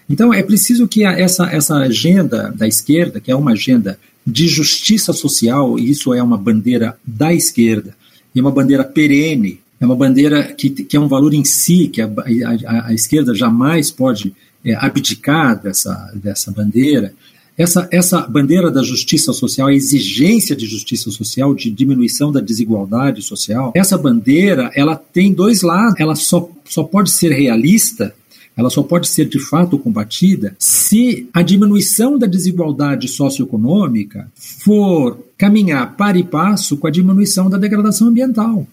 Então 0.09 0.33
é 0.33 0.43
preciso 0.43 0.87
que 0.87 1.05
essa, 1.05 1.45
essa 1.45 1.75
agenda 1.75 2.53
da 2.55 2.67
esquerda, 2.67 3.21
que 3.21 3.31
é 3.31 3.35
uma 3.35 3.51
agenda 3.51 3.97
de 4.25 4.47
justiça 4.47 5.13
social, 5.13 5.79
e 5.79 5.89
isso 5.89 6.13
é 6.13 6.21
uma 6.21 6.37
bandeira 6.37 6.97
da 7.05 7.33
esquerda, 7.33 7.95
e 8.35 8.39
é 8.39 8.41
uma 8.41 8.51
bandeira 8.51 8.83
perene, 8.83 9.61
é 9.79 9.85
uma 9.85 9.95
bandeira 9.95 10.43
que, 10.43 10.69
que 10.69 10.97
é 10.97 10.99
um 10.99 11.07
valor 11.07 11.33
em 11.33 11.45
si, 11.45 11.87
que 11.87 12.01
a, 12.01 12.07
a, 12.07 12.87
a 12.87 12.93
esquerda 12.93 13.33
jamais 13.33 13.89
pode 13.89 14.33
é, 14.65 14.73
abdicar 14.75 15.61
dessa, 15.61 16.11
dessa 16.15 16.51
bandeira. 16.51 17.13
Essa, 17.57 17.89
essa 17.91 18.21
bandeira 18.21 18.69
da 18.69 18.83
justiça 18.83 19.33
social, 19.33 19.67
a 19.67 19.73
exigência 19.73 20.55
de 20.55 20.67
justiça 20.67 21.09
social, 21.09 21.55
de 21.55 21.71
diminuição 21.71 22.31
da 22.31 22.39
desigualdade 22.39 23.23
social, 23.23 23.71
essa 23.75 23.97
bandeira 23.97 24.69
ela 24.75 24.95
tem 24.95 25.33
dois 25.33 25.63
lados. 25.63 25.99
Ela 25.99 26.13
só, 26.15 26.49
só 26.65 26.83
pode 26.83 27.11
ser 27.11 27.31
realista 27.31 28.13
ela 28.57 28.71
só 28.71 28.81
pode 28.81 29.07
ser 29.07 29.29
de 29.29 29.39
fato 29.39 29.77
combatida 29.77 30.55
se 30.57 31.29
a 31.31 31.43
diminuição 31.43 32.17
da 32.17 32.25
desigualdade 32.25 33.07
socioeconômica 33.07 34.27
for 34.35 35.23
caminhar 35.37 35.95
para 35.95 36.17
e 36.17 36.23
passo 36.23 36.75
com 36.75 36.87
a 36.87 36.91
diminuição 36.91 37.51
da 37.51 37.57
degradação 37.59 38.07
ambiental. 38.07 38.65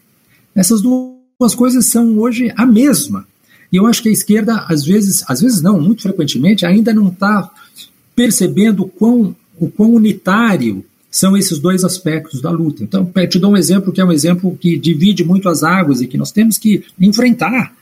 Essas 0.55 0.80
duas 0.80 1.55
coisas 1.55 1.85
são 1.85 2.18
hoje 2.18 2.51
a 2.57 2.64
mesma. 2.64 3.26
E 3.70 3.76
eu 3.76 3.87
acho 3.87 4.03
que 4.03 4.09
a 4.09 4.12
esquerda, 4.12 4.64
às 4.68 4.85
vezes, 4.85 5.22
às 5.28 5.43
vezes 5.43 5.61
não, 5.61 5.78
muito 5.78 6.01
frequentemente, 6.01 6.64
ainda 6.64 6.95
não 6.95 7.09
está 7.09 7.51
percebendo 8.15 8.85
o 8.85 8.89
quão, 8.89 9.35
o 9.59 9.69
quão 9.69 9.95
unitário 9.95 10.85
são 11.11 11.37
esses 11.37 11.59
dois 11.59 11.85
aspectos 11.85 12.41
da 12.41 12.51
luta. 12.51 12.83
Então, 12.83 13.09
te 13.29 13.39
dou 13.39 13.53
um 13.53 13.57
exemplo 13.57 13.93
que 13.93 14.01
é 14.01 14.05
um 14.05 14.12
exemplo 14.12 14.57
que 14.61 14.77
divide 14.77 15.25
muito 15.25 15.49
as 15.49 15.62
águas 15.62 16.01
e 16.01 16.07
que 16.07 16.19
nós 16.19 16.33
temos 16.33 16.59
que 16.59 16.85
enfrentar 17.01 17.73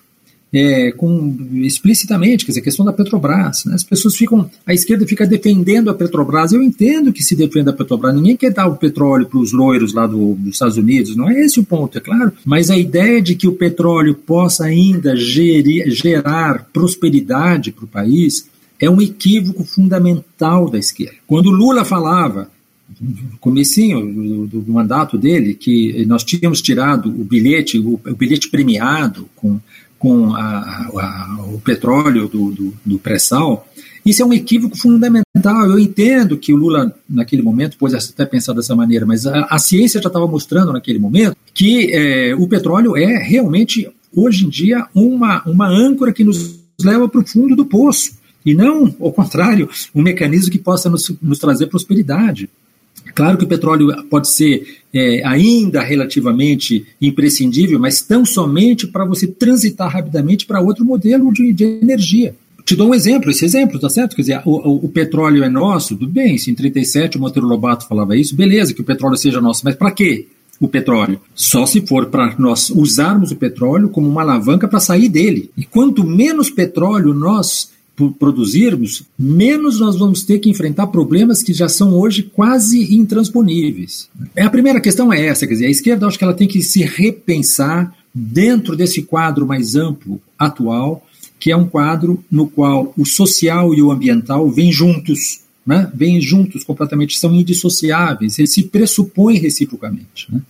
é, 0.52 0.92
com, 0.92 1.34
explicitamente, 1.62 2.44
quer 2.44 2.50
dizer, 2.50 2.60
a 2.60 2.64
questão 2.64 2.84
da 2.84 2.92
Petrobras. 2.92 3.64
Né? 3.64 3.74
As 3.74 3.82
pessoas 3.82 4.14
ficam, 4.14 4.50
a 4.66 4.74
esquerda 4.74 5.06
fica 5.06 5.26
defendendo 5.26 5.88
a 5.88 5.94
Petrobras. 5.94 6.52
Eu 6.52 6.62
entendo 6.62 7.12
que 7.12 7.22
se 7.22 7.34
defenda 7.34 7.70
a 7.70 7.74
Petrobras, 7.74 8.14
ninguém 8.14 8.36
quer 8.36 8.52
dar 8.52 8.66
o 8.66 8.76
petróleo 8.76 9.26
para 9.26 9.38
os 9.38 9.52
loiros 9.52 9.94
lá 9.94 10.06
do, 10.06 10.34
dos 10.34 10.52
Estados 10.52 10.76
Unidos, 10.76 11.16
não 11.16 11.30
é 11.30 11.40
esse 11.40 11.58
o 11.58 11.64
ponto, 11.64 11.96
é 11.96 12.00
claro. 12.00 12.32
Mas 12.44 12.70
a 12.70 12.76
ideia 12.76 13.22
de 13.22 13.34
que 13.34 13.48
o 13.48 13.52
petróleo 13.52 14.14
possa 14.14 14.64
ainda 14.64 15.16
gerir, 15.16 15.90
gerar 15.90 16.68
prosperidade 16.70 17.72
para 17.72 17.84
o 17.84 17.88
país 17.88 18.46
é 18.82 18.90
um 18.90 19.00
equívoco 19.00 19.64
fundamental 19.64 20.68
da 20.68 20.78
esquerda. 20.78 21.16
Quando 21.26 21.50
Lula 21.50 21.84
falava 21.84 22.50
no 23.00 23.38
comecinho 23.38 24.46
do, 24.46 24.60
do, 24.60 24.72
mandato 24.72 25.16
dele, 25.16 25.54
que 25.54 26.04
nós 26.04 26.22
tínhamos 26.22 26.60
tirado 26.60 27.08
o 27.08 27.24
bilhete, 27.24 27.78
o, 27.78 27.94
o 27.94 28.16
bilhete 28.16 28.50
premiado 28.50 29.28
com 29.34 29.58
com 30.02 30.34
a, 30.34 30.40
a, 30.40 31.44
o 31.54 31.60
petróleo 31.60 32.26
do, 32.26 32.50
do, 32.50 32.74
do 32.84 32.98
pré-sal, 32.98 33.68
isso 34.04 34.20
é 34.20 34.26
um 34.26 34.32
equívoco 34.32 34.76
fundamental. 34.76 35.64
Eu 35.64 35.78
entendo 35.78 36.36
que 36.36 36.52
o 36.52 36.56
Lula, 36.56 36.92
naquele 37.08 37.40
momento, 37.40 37.78
pôs 37.78 37.94
até 37.94 38.26
pensar 38.26 38.52
dessa 38.52 38.74
maneira, 38.74 39.06
mas 39.06 39.28
a, 39.28 39.44
a 39.48 39.60
ciência 39.60 40.02
já 40.02 40.08
estava 40.08 40.26
mostrando 40.26 40.72
naquele 40.72 40.98
momento 40.98 41.36
que 41.54 41.92
é, 41.92 42.34
o 42.34 42.48
petróleo 42.48 42.96
é 42.96 43.18
realmente, 43.18 43.88
hoje 44.12 44.44
em 44.44 44.48
dia, 44.48 44.88
uma, 44.92 45.40
uma 45.48 45.68
âncora 45.68 46.12
que 46.12 46.24
nos 46.24 46.58
leva 46.82 47.08
para 47.08 47.20
o 47.20 47.26
fundo 47.26 47.54
do 47.54 47.64
poço. 47.64 48.20
E 48.44 48.54
não, 48.54 48.94
ao 49.00 49.12
contrário, 49.12 49.68
um 49.94 50.02
mecanismo 50.02 50.50
que 50.50 50.58
possa 50.58 50.90
nos, 50.90 51.12
nos 51.22 51.38
trazer 51.38 51.66
prosperidade. 51.66 52.48
Claro 53.14 53.36
que 53.36 53.44
o 53.44 53.48
petróleo 53.48 54.04
pode 54.04 54.28
ser 54.28 54.78
é, 54.92 55.22
ainda 55.24 55.82
relativamente 55.82 56.86
imprescindível, 57.00 57.78
mas 57.78 58.00
tão 58.00 58.24
somente 58.24 58.86
para 58.86 59.04
você 59.04 59.26
transitar 59.26 59.90
rapidamente 59.90 60.46
para 60.46 60.60
outro 60.60 60.84
modelo 60.84 61.32
de, 61.32 61.52
de, 61.52 61.64
energia. 61.64 62.34
Te 62.64 62.76
dou 62.76 62.90
um 62.90 62.94
exemplo, 62.94 63.30
esse 63.30 63.44
exemplo, 63.44 63.78
tá 63.78 63.88
certo? 63.88 64.14
Quer 64.14 64.22
dizer, 64.22 64.42
o, 64.44 64.50
o, 64.50 64.84
o, 64.84 64.88
petróleo 64.88 65.42
é 65.42 65.48
nosso, 65.48 65.96
tudo 65.96 66.10
bem, 66.12 66.38
se 66.38 66.50
em 66.50 66.54
37 66.54 67.18
o 67.18 67.20
Monteiro 67.20 67.48
Lobato 67.48 67.88
falava 67.88 68.16
isso, 68.16 68.36
beleza, 68.36 68.72
que 68.72 68.80
o 68.80 68.84
petróleo 68.84 69.16
seja 69.16 69.40
nosso, 69.40 69.62
mas 69.64 69.74
para 69.74 69.90
quê? 69.90 70.26
o 70.60 70.68
petróleo. 70.68 71.20
Só 71.34 71.66
se 71.66 71.80
for 71.80 72.06
para 72.06 72.36
nós 72.38 72.70
usarmos 72.70 73.32
o 73.32 73.36
petróleo 73.36 73.88
como 73.88 74.08
uma 74.08 74.22
alavanca 74.22 74.68
para 74.68 74.78
sair 74.78 75.08
dele. 75.08 75.50
E 75.56 75.64
quanto 75.64 76.04
menos 76.04 76.50
petróleo 76.50 77.12
nós 77.12 77.70
produzirmos, 78.10 79.02
menos 79.18 79.78
nós 79.78 79.98
vamos 79.98 80.22
ter 80.22 80.38
que 80.38 80.50
enfrentar 80.50 80.86
problemas 80.88 81.42
que 81.42 81.52
já 81.52 81.68
são 81.68 81.94
hoje 81.94 82.22
quase 82.22 82.94
intransponíveis. 82.94 84.08
A 84.38 84.50
primeira 84.50 84.80
questão 84.80 85.12
é 85.12 85.26
essa, 85.26 85.46
quer 85.46 85.54
dizer, 85.54 85.66
a 85.66 85.70
esquerda 85.70 86.06
acho 86.06 86.18
que 86.18 86.24
ela 86.24 86.34
tem 86.34 86.48
que 86.48 86.62
se 86.62 86.82
repensar 86.82 87.94
dentro 88.14 88.76
desse 88.76 89.02
quadro 89.02 89.46
mais 89.46 89.76
amplo 89.76 90.20
atual, 90.38 91.06
que 91.38 91.50
é 91.50 91.56
um 91.56 91.66
quadro 91.66 92.22
no 92.30 92.46
qual 92.48 92.92
o 92.96 93.04
social 93.04 93.74
e 93.74 93.82
o 93.82 93.90
ambiental 93.90 94.50
vêm 94.50 94.70
juntos, 94.70 95.40
né? 95.66 95.90
vêm 95.94 96.20
juntos 96.20 96.64
completamente, 96.64 97.18
são 97.18 97.34
indissociáveis, 97.34 98.38
eles 98.38 98.52
se 98.52 98.64
pressupõem 98.64 99.38
reciprocamente. 99.38 100.26
Né? 100.30 100.40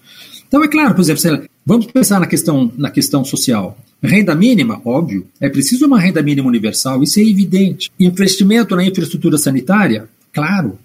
Então, 0.46 0.62
é 0.62 0.68
claro, 0.68 0.94
por 0.94 1.00
exemplo, 1.00 1.48
vamos 1.64 1.86
pensar 1.86 2.20
na 2.20 2.26
questão, 2.26 2.72
na 2.76 2.90
questão 2.90 3.24
social. 3.24 3.78
Renda 4.02 4.34
mínima, 4.34 4.80
óbvio, 4.84 5.26
é 5.40 5.48
preciso 5.48 5.86
uma 5.86 6.00
renda 6.00 6.22
mínima 6.22 6.48
universal, 6.48 7.02
isso 7.02 7.20
é 7.20 7.22
evidente. 7.22 7.90
Investimento 7.98 8.74
na 8.74 8.84
infraestrutura 8.84 9.38
sanitária, 9.38 10.08
claro. 10.32 10.78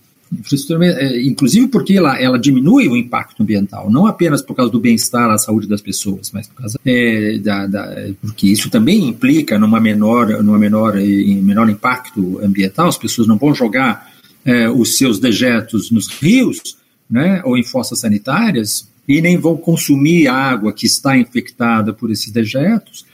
É, 0.81 1.21
inclusive 1.21 1.69
porque 1.69 1.93
ela, 1.93 2.19
ela 2.21 2.37
diminui 2.37 2.87
o 2.89 2.97
impacto 2.97 3.41
ambiental, 3.41 3.89
não 3.89 4.05
apenas 4.05 4.41
por 4.41 4.55
causa 4.55 4.69
do 4.69 4.79
bem-estar, 4.79 5.29
à 5.29 5.37
saúde 5.37 5.67
das 5.67 5.81
pessoas, 5.81 6.31
mas 6.33 6.47
por 6.47 6.55
causa 6.55 6.77
é, 6.85 7.37
da, 7.37 7.65
da, 7.65 8.09
porque 8.21 8.47
isso 8.47 8.69
também 8.69 9.07
implica 9.07 9.57
numa 9.57 9.79
menor, 9.79 10.43
numa 10.43 10.59
menor, 10.59 10.95
menor 10.95 11.69
impacto 11.69 12.39
ambiental. 12.43 12.89
As 12.89 12.97
pessoas 12.97 13.25
não 13.25 13.37
vão 13.37 13.55
jogar 13.55 14.11
é, 14.43 14.69
os 14.69 14.97
seus 14.97 15.17
dejetos 15.17 15.91
nos 15.91 16.07
rios, 16.07 16.77
né, 17.09 17.41
ou 17.45 17.57
em 17.57 17.63
fossas 17.63 17.99
sanitárias, 17.99 18.85
e 19.07 19.21
nem 19.21 19.37
vão 19.37 19.55
consumir 19.55 20.27
água 20.27 20.73
que 20.73 20.85
está 20.85 21.17
infectada 21.17 21.93
por 21.93 22.11
esses 22.11 22.31
dejetos, 22.31 23.05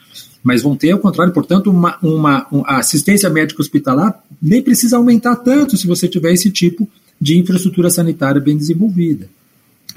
mas 0.44 0.62
vão 0.62 0.76
ter, 0.76 0.92
ao 0.92 1.00
contrário, 1.00 1.32
portanto, 1.32 1.70
uma, 1.70 1.98
uma, 2.02 2.48
uma 2.52 2.78
assistência 2.78 3.30
médica 3.30 3.62
hospitalar 3.62 4.22
nem 4.42 4.62
precisa 4.62 4.98
aumentar 4.98 5.38
tanto 5.38 5.78
se 5.78 5.88
você 5.88 6.08
tiver 6.08 6.34
esse 6.34 6.52
tipo 6.52 6.90
de 7.20 7.38
infraestrutura 7.38 7.90
sanitária 7.90 8.42
bem 8.42 8.58
desenvolvida. 8.58 9.30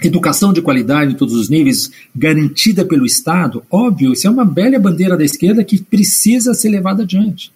Educação 0.03 0.53
de 0.53 0.61
qualidade 0.61 1.13
em 1.13 1.17
todos 1.17 1.35
os 1.35 1.49
níveis, 1.49 1.91
garantida 2.15 2.85
pelo 2.85 3.07
Estado, 3.07 3.65
óbvio, 3.71 4.13
isso 4.13 4.27
é 4.27 4.31
uma 4.31 4.45
bela 4.45 4.79
bandeira 4.79 5.17
da 5.17 5.25
esquerda 5.25 5.65
que 5.65 5.83
precisa 5.83 6.53
ser 6.53 6.69
levada 6.69 7.03
adiante. 7.03 7.51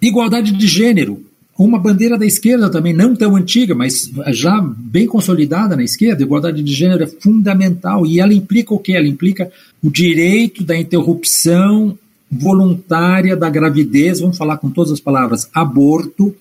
Igualdade 0.00 0.52
de 0.52 0.66
gênero, 0.66 1.24
uma 1.58 1.78
bandeira 1.78 2.18
da 2.18 2.26
esquerda 2.26 2.68
também, 2.68 2.92
não 2.92 3.14
tão 3.14 3.36
antiga, 3.36 3.74
mas 3.74 4.10
já 4.28 4.60
bem 4.60 5.06
consolidada 5.06 5.76
na 5.76 5.84
esquerda, 5.84 6.22
a 6.22 6.26
igualdade 6.26 6.62
de 6.62 6.72
gênero 6.72 7.04
é 7.04 7.06
fundamental. 7.06 8.04
E 8.04 8.20
ela 8.20 8.34
implica 8.34 8.74
o 8.74 8.78
quê? 8.78 8.92
Ela 8.92 9.06
implica 9.06 9.50
o 9.82 9.90
direito 9.90 10.64
da 10.64 10.76
interrupção 10.76 11.96
voluntária 12.30 13.36
da 13.36 13.48
gravidez, 13.48 14.20
vamos 14.20 14.36
falar 14.36 14.56
com 14.56 14.68
todas 14.68 14.92
as 14.92 15.00
palavras, 15.00 15.48
aborto, 15.54 16.34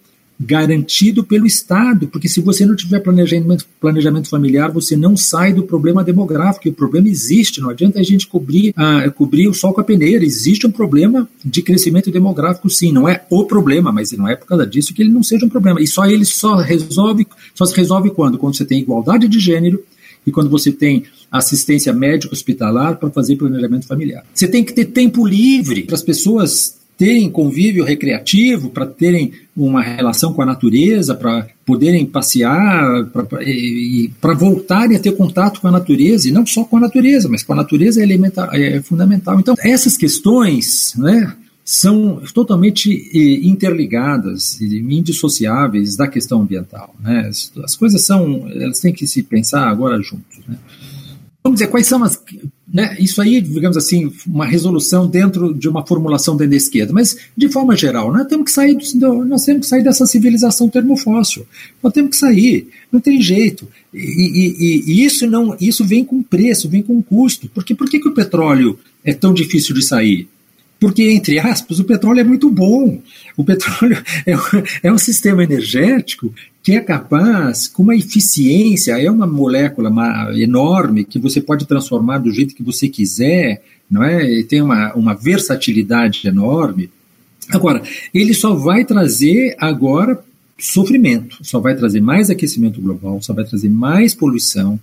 garantido 0.44 1.24
pelo 1.24 1.46
Estado, 1.46 2.08
porque 2.08 2.28
se 2.28 2.42
você 2.42 2.66
não 2.66 2.76
tiver 2.76 3.00
planejamento, 3.00 3.66
planejamento 3.80 4.30
familiar, 4.30 4.72
você 4.72 4.96
não 4.96 5.16
sai 5.16 5.54
do 5.54 5.64
problema 5.64 6.04
demográfico, 6.04 6.68
e 6.68 6.72
o 6.72 6.74
problema 6.74 7.08
existe, 7.08 7.62
não 7.62 7.70
adianta 7.70 8.00
a 8.00 8.04
gente 8.04 8.28
cobrir, 8.28 8.74
ah, 8.76 9.10
cobrir 9.10 9.48
o 9.48 9.54
sol 9.54 9.74
com 9.74 9.82
a 9.82 9.84
peneira, 9.84 10.26
existe 10.26 10.68
um 10.68 10.72
problema 10.72 11.28
de 11.44 11.62
crescimento 11.62 12.12
demográfico 12.12 12.70
sim, 12.70 12.92
não 12.92 13.08
é 13.08 13.24
o 13.30 13.46
problema, 13.46 13.92
mas 13.92 14.12
não 14.12 14.28
é 14.28 14.36
por 14.36 14.46
causa 14.46 14.68
disso 14.68 14.94
que 14.94 15.02
ele 15.02 15.12
não 15.12 15.24
seja 15.24 15.46
um 15.46 15.50
problema, 15.50 15.82
e 15.82 15.88
só 15.88 16.06
ele 16.06 16.26
só 16.26 16.58
resolve, 16.58 17.26
só 17.56 17.66
se 17.66 17.76
resolve 17.76 18.10
quando? 18.10 18.38
Quando 18.38 18.56
você 18.56 18.66
tem 18.66 18.80
igualdade 18.80 19.28
de 19.28 19.40
gênero 19.40 19.84
e 20.26 20.32
quando 20.32 20.50
você 20.50 20.72
tem 20.72 21.04
assistência 21.32 21.92
médica 21.92 22.34
hospitalar 22.34 22.98
para 22.98 23.10
fazer 23.10 23.36
planejamento 23.36 23.88
familiar. 23.88 24.24
Você 24.34 24.48
tem 24.48 24.64
que 24.64 24.74
ter 24.74 24.86
tempo 24.86 25.26
livre 25.26 25.84
para 25.84 25.96
as 25.96 26.02
pessoas 26.02 26.83
terem 26.98 27.30
convívio 27.30 27.84
recreativo, 27.84 28.70
para 28.70 28.86
terem 28.86 29.34
uma 29.56 29.82
relação 29.82 30.34
com 30.34 30.42
a 30.42 30.46
natureza, 30.46 31.16
para 31.16 31.48
poderem 31.66 32.06
passear, 32.06 33.06
para 34.22 34.34
voltarem 34.34 34.98
a 34.98 35.00
ter 35.00 35.12
contato 35.16 35.62
com 35.62 35.68
a 35.68 35.72
natureza, 35.72 36.28
e 36.28 36.32
não 36.32 36.46
só 36.46 36.64
com 36.64 36.78
a 36.78 36.82
natureza, 36.82 37.28
mas 37.30 37.44
com 37.44 37.54
a 37.54 37.58
natureza 37.58 38.00
é, 38.00 38.04
elementar, 38.04 38.50
é 38.54 38.82
fundamental. 38.82 39.40
Então, 39.40 39.56
essas 39.60 39.98
questões 39.98 40.94
né, 40.98 41.34
são 41.64 42.22
totalmente 42.34 43.10
interligadas 43.44 44.60
e 44.60 44.80
indissociáveis 44.80 45.96
da 45.96 46.08
questão 46.08 46.42
ambiental. 46.42 46.94
Né? 47.00 47.30
As 47.64 47.76
coisas 47.76 48.06
são, 48.06 48.48
elas 48.50 48.80
têm 48.80 48.94
que 48.94 49.08
se 49.08 49.24
pensar 49.24 49.68
agora 49.68 50.02
juntos. 50.02 50.40
Né? 50.48 50.58
Vamos 51.44 51.60
dizer, 51.60 51.70
quais 51.70 51.88
são 51.88 52.04
as 52.04 52.22
né, 52.74 52.96
isso 53.00 53.22
aí, 53.22 53.40
digamos 53.40 53.78
assim, 53.78 54.12
uma 54.26 54.48
resolução 54.48 55.08
dentro 55.08 55.54
de 55.54 55.70
uma 55.70 55.86
formulação 55.86 56.36
dentro 56.36 56.50
da 56.50 56.58
esquerda, 56.58 56.92
mas 56.92 57.16
de 57.38 57.48
forma 57.48 57.78
geral, 57.78 58.12
nós 58.12 58.26
temos 58.26 58.46
que 58.46 58.52
sair, 58.52 58.76
do, 58.96 59.24
nós 59.24 59.46
temos 59.46 59.62
que 59.62 59.68
sair 59.68 59.84
dessa 59.84 60.08
civilização 60.08 60.68
termofóssil, 60.68 61.46
nós 61.84 61.94
temos 61.94 62.10
que 62.10 62.18
sair, 62.18 62.68
não 62.92 63.00
tem 63.00 63.22
jeito. 63.22 63.68
E, 63.94 64.00
e, 64.00 64.84
e, 64.88 65.06
isso 65.06 65.28
não, 65.28 65.56
isso 65.62 65.86
vem 65.86 66.04
com 66.04 66.24
preço, 66.24 66.68
vem 66.68 66.82
com 66.82 67.00
custo. 67.04 67.48
Porque 67.54 67.76
por 67.76 67.88
que, 67.88 68.00
que 68.00 68.08
o 68.08 68.14
petróleo 68.14 68.80
é 69.04 69.14
tão 69.14 69.36
difícil 69.36 69.76
de 69.76 69.84
sair? 69.84 70.28
Porque, 70.80 71.04
entre 71.12 71.40
aspas, 71.40 71.80
o 71.80 71.84
petróleo 71.84 72.22
é 72.22 72.24
muito 72.24 72.50
bom. 72.50 73.00
O 73.38 73.44
petróleo 73.44 74.02
é 74.26 74.34
é 74.88 74.92
um 74.92 74.98
sistema 74.98 75.44
energético 75.44 76.34
que 76.64 76.72
é 76.72 76.80
capaz, 76.80 77.68
com 77.68 77.84
uma 77.84 77.96
eficiência, 77.96 78.98
é 78.98 79.12
uma 79.12 79.28
molécula 79.28 79.92
enorme 80.34 81.04
que 81.04 81.20
você 81.20 81.42
pode 81.42 81.68
transformar 81.68 82.20
do 82.20 82.32
jeito 82.32 82.56
que 82.56 82.64
você 82.64 82.88
quiser, 82.88 83.62
não 83.92 84.02
é? 84.02 84.24
E 84.24 84.44
tem 84.46 84.62
uma, 84.62 84.94
uma 84.94 85.14
versatilidade 85.14 86.26
enorme. 86.26 86.90
Agora, 87.50 87.84
ele 88.14 88.34
só 88.34 88.56
vai 88.56 88.86
trazer 88.86 89.58
agora 89.60 90.24
sofrimento, 90.58 91.38
só 91.42 91.60
vai 91.60 91.76
trazer 91.76 92.00
mais 92.00 92.30
aquecimento 92.30 92.80
global, 92.80 93.22
só 93.22 93.34
vai 93.34 93.44
trazer 93.44 93.70
mais 93.70 94.16
poluição, 94.16 94.80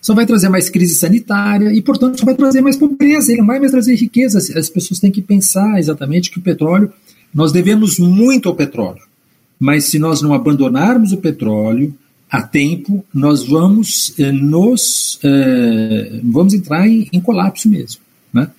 só 0.00 0.14
vai 0.14 0.26
trazer 0.26 0.48
mais 0.48 0.70
crise 0.70 0.94
sanitária 0.94 1.72
e, 1.72 1.82
portanto, 1.82 2.20
só 2.20 2.24
vai 2.24 2.36
trazer 2.36 2.60
mais 2.60 2.76
pobreza, 2.76 3.32
ele 3.32 3.40
não 3.40 3.48
vai 3.48 3.58
mais 3.58 3.72
trazer 3.72 3.96
riqueza. 3.96 4.38
As 4.38 4.68
pessoas 4.68 5.00
têm 5.00 5.10
que 5.10 5.20
pensar 5.20 5.80
exatamente 5.80 6.30
que 6.30 6.38
o 6.38 6.42
petróleo, 6.42 6.92
nós 7.34 7.50
devemos 7.50 7.98
muito 7.98 8.48
ao 8.48 8.54
petróleo, 8.54 9.02
mas 9.58 9.84
se 9.84 9.98
nós 9.98 10.20
não 10.22 10.34
abandonarmos 10.34 11.12
o 11.12 11.18
petróleo 11.18 11.94
a 12.30 12.42
tempo, 12.42 13.04
nós 13.14 13.46
vamos 13.46 14.14
eh, 14.18 14.32
nos 14.32 15.20
eh, 15.22 16.20
vamos 16.24 16.54
entrar 16.54 16.88
em, 16.88 17.08
em 17.12 17.20
colapso 17.20 17.68
mesmo. 17.68 18.00
Né? 18.32 18.50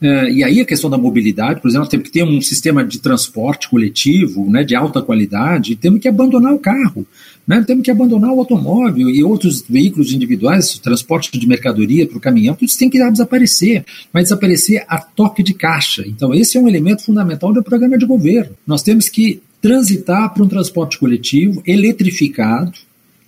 É, 0.00 0.30
e 0.30 0.44
aí 0.44 0.60
a 0.60 0.64
questão 0.64 0.88
da 0.88 0.96
mobilidade, 0.96 1.60
por 1.60 1.68
exemplo, 1.68 1.82
nós 1.82 1.88
temos 1.88 2.06
que 2.06 2.12
ter 2.12 2.22
um 2.22 2.40
sistema 2.40 2.84
de 2.84 3.00
transporte 3.00 3.68
coletivo 3.68 4.48
né, 4.48 4.62
de 4.62 4.76
alta 4.76 5.02
qualidade, 5.02 5.74
temos 5.74 6.00
que 6.00 6.06
abandonar 6.06 6.54
o 6.54 6.58
carro, 6.58 7.04
né, 7.44 7.64
temos 7.66 7.82
que 7.82 7.90
abandonar 7.90 8.32
o 8.32 8.38
automóvel 8.38 9.10
e 9.10 9.24
outros 9.24 9.64
veículos 9.68 10.12
individuais, 10.12 10.78
transporte 10.78 11.36
de 11.36 11.46
mercadoria 11.48 12.06
para 12.06 12.16
o 12.16 12.20
caminhão, 12.20 12.54
tudo 12.54 12.68
isso 12.68 12.78
tem 12.78 12.88
que 12.88 13.10
desaparecer, 13.10 13.84
mas 14.12 14.24
desaparecer 14.24 14.84
a 14.88 14.98
toque 14.98 15.42
de 15.42 15.52
caixa. 15.52 16.04
Então 16.06 16.32
esse 16.32 16.56
é 16.56 16.60
um 16.60 16.68
elemento 16.68 17.04
fundamental 17.04 17.52
do 17.52 17.62
programa 17.62 17.98
de 17.98 18.06
governo. 18.06 18.54
Nós 18.64 18.82
temos 18.82 19.08
que 19.08 19.42
transitar 19.60 20.32
para 20.32 20.42
um 20.42 20.48
transporte 20.48 20.98
coletivo 20.98 21.62
eletrificado, 21.66 22.72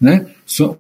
né, 0.01 0.27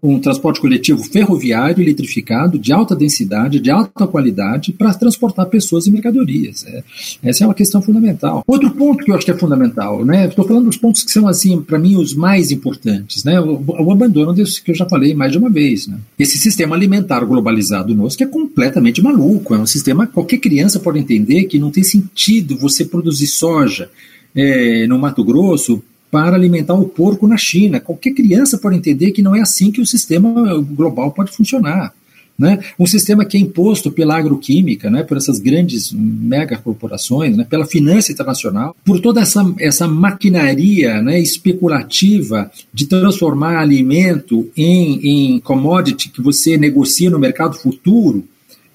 um 0.03 0.19
transporte 0.19 0.61
coletivo 0.61 1.03
ferroviário 1.05 1.83
eletrificado 1.83 2.59
de 2.59 2.73
alta 2.73 2.97
densidade, 2.97 3.61
de 3.61 3.71
alta 3.71 4.07
qualidade, 4.07 4.73
para 4.73 4.95
transportar 4.95 5.47
pessoas 5.47 5.87
e 5.87 5.91
mercadorias. 5.91 6.65
É, 6.67 6.83
essa 7.23 7.45
é 7.45 7.47
uma 7.47 7.55
questão 7.55 7.83
fundamental. 7.83 8.43
Outro 8.47 8.71
ponto 8.71 9.05
que 9.05 9.11
eu 9.11 9.15
acho 9.15 9.25
que 9.25 9.31
é 9.31 9.37
fundamental, 9.37 10.05
né? 10.05 10.27
Estou 10.27 10.47
falando 10.47 10.65
dos 10.65 10.77
pontos 10.77 11.05
que 11.05 11.13
são, 11.13 11.29
assim, 11.29 11.61
para 11.61 11.79
mim, 11.79 11.97
os 11.97 12.15
mais 12.15 12.51
importantes, 12.51 13.23
né? 13.23 13.39
O, 13.41 13.63
o, 13.67 13.93
abandono 13.93 14.33
desse 14.33 14.63
que 14.63 14.71
eu 14.71 14.75
já 14.75 14.89
falei 14.89 15.15
mais 15.15 15.33
de 15.33 15.39
uma 15.39 15.51
vez, 15.51 15.87
né? 15.87 15.99
Esse 16.19 16.39
sistema 16.39 16.75
alimentar 16.75 17.25
globalizado 17.25 17.95
nosso 17.95 18.17
que 18.17 18.25
é 18.25 18.27
completamente 18.27 19.03
maluco. 19.03 19.55
É 19.55 19.59
um 19.59 19.67
sistema 19.67 20.07
qualquer 20.07 20.39
criança 20.39 20.81
pode 20.81 20.99
entender 20.99 21.45
que 21.45 21.59
não 21.59 21.71
tem 21.71 21.85
sentido 21.85 22.59
você 22.59 22.85
produzir 22.85 23.27
soja 23.27 23.91
é, 24.35 24.87
no 24.87 24.99
Mato 24.99 25.25
Grosso 25.25 25.83
para 26.11 26.37
alimentar 26.37 26.75
o 26.75 26.89
porco 26.89 27.27
na 27.27 27.37
China. 27.37 27.81
Qualquer 27.81 28.13
criança 28.13 28.59
pode 28.59 28.77
entender 28.77 29.13
que 29.13 29.23
não 29.23 29.35
é 29.35 29.41
assim 29.41 29.71
que 29.71 29.81
o 29.81 29.87
sistema 29.87 30.61
global 30.63 31.13
pode 31.13 31.31
funcionar. 31.31 31.95
Né? 32.41 32.59
Um 32.79 32.87
sistema 32.87 33.23
que 33.23 33.37
é 33.37 33.41
imposto 33.41 33.93
pela 33.93 34.17
agroquímica, 34.17 34.89
né, 34.89 35.03
por 35.03 35.19
essas 35.19 35.39
grandes 35.39 35.93
megacorporações, 35.93 37.37
né, 37.37 37.45
pela 37.45 37.67
finança 37.67 38.11
internacional, 38.11 38.75
por 38.83 38.99
toda 38.99 39.21
essa, 39.21 39.45
essa 39.59 39.87
maquinaria 39.87 41.03
né, 41.03 41.21
especulativa 41.21 42.51
de 42.73 42.87
transformar 42.87 43.59
alimento 43.59 44.51
em, 44.57 45.35
em 45.35 45.41
commodity 45.41 46.09
que 46.09 46.23
você 46.23 46.57
negocia 46.57 47.11
no 47.11 47.19
mercado 47.19 47.59
futuro. 47.59 48.25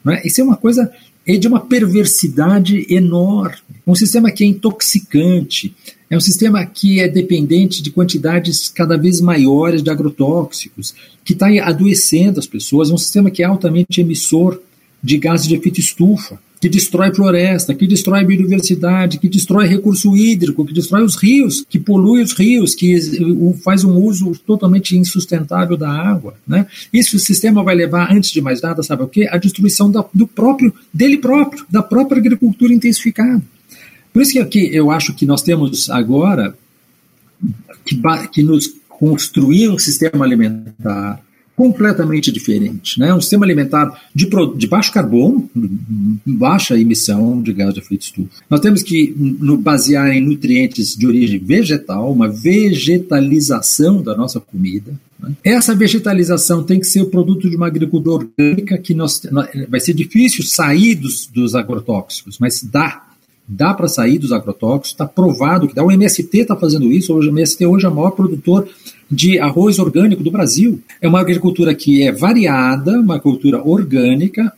Né? 0.04 0.22
Isso 0.24 0.42
é 0.42 0.44
uma 0.44 0.58
coisa 0.58 0.92
é 1.26 1.38
de 1.38 1.48
uma 1.48 1.60
perversidade 1.60 2.86
enorme. 2.90 3.58
Um 3.86 3.96
sistema 3.96 4.32
que 4.32 4.44
é 4.44 4.48
intoxicante, 4.48 5.76
é 6.10 6.16
um 6.16 6.22
sistema 6.22 6.66
que 6.66 7.00
é 7.00 7.08
dependente 7.08 7.82
de 7.82 7.92
quantidades 7.92 8.70
cada 8.70 8.98
vez 8.98 9.20
maiores 9.22 9.82
de 9.82 9.90
agrotóxicos, 9.90 10.94
que 11.24 11.34
está 11.34 11.48
adoecendo 11.64 12.40
as 12.40 12.48
pessoas, 12.48 12.90
é 12.90 12.94
um 12.94 12.98
sistema 12.98 13.32
que 13.32 13.42
é 13.42 13.46
altamente 13.46 14.02
emissor 14.02 14.62
de 15.02 15.18
gases 15.18 15.48
de 15.48 15.56
efeito 15.56 15.80
estufa, 15.80 16.40
que 16.66 16.70
destrói 16.70 17.14
floresta, 17.14 17.76
que 17.76 17.86
destrói 17.86 18.26
biodiversidade, 18.26 19.20
que 19.20 19.30
destrói 19.30 19.68
recurso 19.68 20.18
hídrico, 20.18 20.66
que 20.66 20.74
destrói 20.74 21.04
os 21.04 21.16
rios, 21.16 21.64
que 21.70 21.78
polui 21.78 22.24
os 22.24 22.34
rios, 22.34 22.74
que 22.74 23.00
faz 23.64 23.84
um 23.84 23.96
uso 23.96 24.32
totalmente 24.48 24.98
insustentável 24.98 25.78
da 25.78 25.92
água. 25.92 26.34
Né? 26.48 26.66
Isso 26.92 27.18
o 27.18 27.20
sistema 27.20 27.62
vai 27.62 27.76
levar, 27.76 28.12
antes 28.12 28.32
de 28.32 28.42
mais 28.42 28.64
nada, 28.64 28.82
sabe 28.82 29.04
o 29.04 29.08
quê? 29.08 29.28
A 29.30 29.38
destruição 29.38 29.92
do 30.12 30.28
próprio, 30.28 30.74
dele 30.92 31.20
próprio, 31.20 31.64
da 31.70 31.84
própria 31.84 32.18
agricultura 32.18 32.74
intensificada. 32.74 33.44
Por 34.12 34.24
isso 34.24 34.44
que 34.50 34.76
eu 34.76 34.90
acho 34.90 35.14
que 35.14 35.24
nós 35.24 35.44
temos 35.44 35.88
agora 35.92 36.58
que, 37.86 38.02
que 38.34 38.42
nos 38.42 38.74
construir 38.90 39.70
um 39.70 39.78
sistema 39.78 40.26
alimentar 40.26 41.22
completamente 41.56 42.32
diferente. 42.32 43.00
Né? 43.00 43.14
Um 43.14 43.22
sistema 43.22 43.46
alimentar 43.46 44.02
de, 44.14 44.28
de, 44.58 44.68
baixo 44.68 44.92
carbono, 44.92 45.50
baixa 46.26 46.78
emissão 46.78 47.42
de 47.42 47.54
gás 47.54 47.74
de 47.74 47.80
efeito 47.80 48.04
estufa. 48.04 48.30
Nós 48.50 48.60
temos 48.60 48.84
que 48.84 49.16
no, 49.18 49.58
basear 49.58 50.10
em 50.10 50.22
nutrientes 50.22 50.96
de 50.96 51.08
origem 51.08 51.40
vegetal, 51.40 52.12
uma 52.12 52.28
vegetalização 52.28 54.02
da 54.02 54.16
nossa 54.16 54.40
comida. 54.40 54.94
Né? 55.20 55.34
Essa 55.44 55.74
vegetalização 55.74 56.64
tem 56.64 56.80
que 56.80 56.88
ser 56.88 57.02
o 57.02 57.10
produto 57.10 57.50
de 57.50 57.56
uma 57.56 57.68
agricultura 57.68 58.26
orgânica 58.26 58.78
que 58.78 58.94
nós, 58.94 59.22
vai 59.70 59.80
ser 59.80 59.94
difícil 59.94 60.44
sair 60.44 60.96
dos, 60.96 61.28
dos 61.28 61.56
agrotóxicos, 61.56 62.38
mas 62.40 62.62
dá 62.64 63.02
dá 63.48 63.74
para 63.74 63.88
sair 63.88 64.18
dos 64.18 64.32
agrotóxicos, 64.32 64.90
está 64.90 65.06
provado 65.06 65.68
que 65.68 65.76
dá. 65.76 65.84
O 65.84 65.92
MST 65.92 66.36
está 66.36 66.56
fazendo 66.56 66.92
isso, 66.92 67.14
hoje, 67.14 67.30
o 67.30 67.32
MST 67.32 67.66
hoje 67.66 67.86
é 67.86 67.90
o 67.90 67.94
maior 67.94 68.12
produtor 68.12 68.68
de 69.10 69.40
arroz 69.40 69.80
orgânico 69.80 70.24
do 70.24 70.32
Brasil. 70.32 70.82
É 71.02 71.08
uma 71.08 71.20
agricultura 71.20 71.74
que 71.74 72.04
é 72.04 72.12
variada, 72.12 73.00
uma 73.00 73.20
cultura 73.20 73.62
orgânica, 73.64 74.52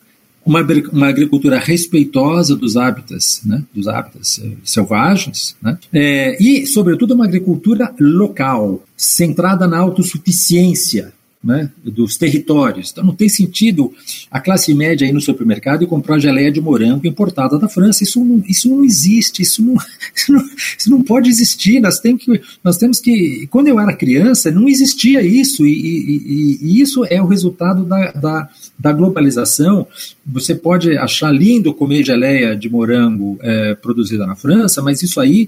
uma, 0.47 0.65
uma 0.93 1.07
agricultura 1.09 1.59
respeitosa 1.59 2.55
dos 2.55 2.77
hábitats, 2.77 3.41
né, 3.43 3.63
dos 3.73 3.87
hábitats 3.87 4.39
eh, 4.41 4.51
selvagens, 4.63 5.57
né, 5.61 5.77
é, 5.91 6.41
e, 6.41 6.65
sobretudo, 6.65 7.13
uma 7.13 7.25
agricultura 7.25 7.93
local, 7.99 8.81
centrada 8.95 9.67
na 9.67 9.77
autossuficiência, 9.77 11.11
né, 11.47 11.71
dos 11.81 12.17
territórios. 12.17 12.91
Então 12.91 13.05
não 13.05 13.15
tem 13.15 13.29
sentido 13.29 13.93
a 14.29 14.37
classe 14.37 14.73
média 14.73 15.05
ir 15.05 15.13
no 15.13 15.21
supermercado 15.21 15.81
e 15.81 15.87
comprar 15.87 16.19
geleia 16.19 16.51
de 16.51 16.59
morango 16.59 17.07
importada 17.07 17.57
da 17.57 17.69
França. 17.69 18.03
Isso 18.03 18.23
não, 18.23 18.43
isso 18.45 18.69
não 18.69 18.83
existe, 18.83 19.41
isso 19.41 19.63
não, 19.63 19.75
isso 20.13 20.33
não, 20.33 20.45
isso 20.77 20.89
não 20.89 21.01
pode 21.01 21.29
existir. 21.29 21.79
Nós 21.79 22.01
temos, 22.01 22.25
que, 22.25 22.41
nós 22.61 22.75
temos 22.75 22.99
que. 22.99 23.47
Quando 23.49 23.69
eu 23.69 23.79
era 23.79 23.95
criança, 23.95 24.51
não 24.51 24.67
existia 24.67 25.21
isso, 25.21 25.65
e, 25.65 25.71
e, 25.71 26.59
e 26.61 26.81
isso 26.81 27.05
é 27.05 27.21
o 27.21 27.27
resultado 27.27 27.85
da, 27.85 28.11
da, 28.11 28.49
da, 28.77 28.91
globalização. 28.91 29.87
Você 30.25 30.53
pode 30.53 30.97
achar 30.97 31.31
lindo 31.31 31.73
comer 31.73 32.03
geleia 32.03 32.57
de 32.57 32.69
morango 32.69 33.39
é, 33.41 33.73
produzida 33.73 34.27
na 34.27 34.35
França, 34.35 34.81
mas 34.81 35.01
isso 35.01 35.21
aí, 35.21 35.47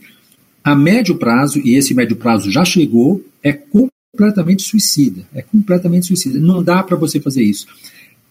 a 0.64 0.74
médio 0.74 1.16
prazo, 1.16 1.60
e 1.60 1.76
esse 1.76 1.94
médio 1.94 2.16
prazo 2.16 2.50
já 2.50 2.64
chegou, 2.64 3.22
é 3.44 3.52
completamente 4.12 4.64
suicida. 4.64 5.22
É 5.34 5.42
completamente 5.42 6.08
suicida. 6.08 6.40
Não 6.40 6.64
dá 6.64 6.84
para 6.84 6.98
você 6.98 7.20
fazer 7.20 7.44
isso. 7.44 7.68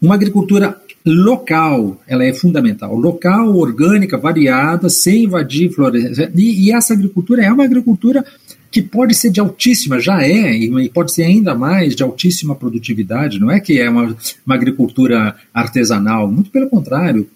Uma 0.00 0.14
agricultura 0.14 0.80
local, 1.04 2.00
ela 2.06 2.24
é 2.24 2.32
fundamental. 2.32 2.94
Local, 2.94 3.56
orgânica, 3.56 4.18
variada, 4.18 4.88
sem 4.88 5.24
invadir 5.24 5.72
florestas. 5.72 6.30
E, 6.34 6.66
e, 6.66 6.72
essa 6.72 6.94
agricultura 6.94 7.42
é 7.42 7.52
uma 7.52 7.64
agricultura 7.64 8.24
que 8.70 8.82
pode 8.82 9.14
ser 9.14 9.30
de 9.30 9.40
altíssima, 9.40 9.98
já 9.98 10.22
é, 10.22 10.54
e 10.54 10.88
pode 10.90 11.12
ser 11.12 11.22
ainda 11.22 11.54
mais 11.54 11.96
de 11.96 12.02
altíssima 12.02 12.54
produtividade. 12.54 13.40
Não 13.40 13.50
é 13.50 13.58
que 13.58 13.80
é 13.80 13.88
uma, 13.88 14.14
uma 14.44 14.54
agricultura 14.54 15.34
artesanal, 15.54 16.30
muito 16.30 16.50
pelo 16.50 16.68
contrário 16.68 17.28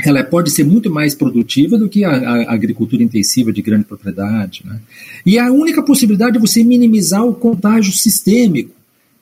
ela 0.00 0.24
pode 0.24 0.50
ser 0.50 0.64
muito 0.64 0.90
mais 0.90 1.14
produtiva 1.14 1.78
do 1.78 1.88
que 1.88 2.04
a, 2.04 2.10
a 2.10 2.54
agricultura 2.54 3.02
intensiva 3.02 3.52
de 3.52 3.62
grande 3.62 3.84
propriedade. 3.84 4.62
Né? 4.64 4.80
E 5.24 5.38
a 5.38 5.52
única 5.52 5.82
possibilidade 5.82 6.36
é 6.36 6.40
você 6.40 6.64
minimizar 6.64 7.24
o 7.24 7.34
contágio 7.34 7.92
sistêmico 7.92 8.70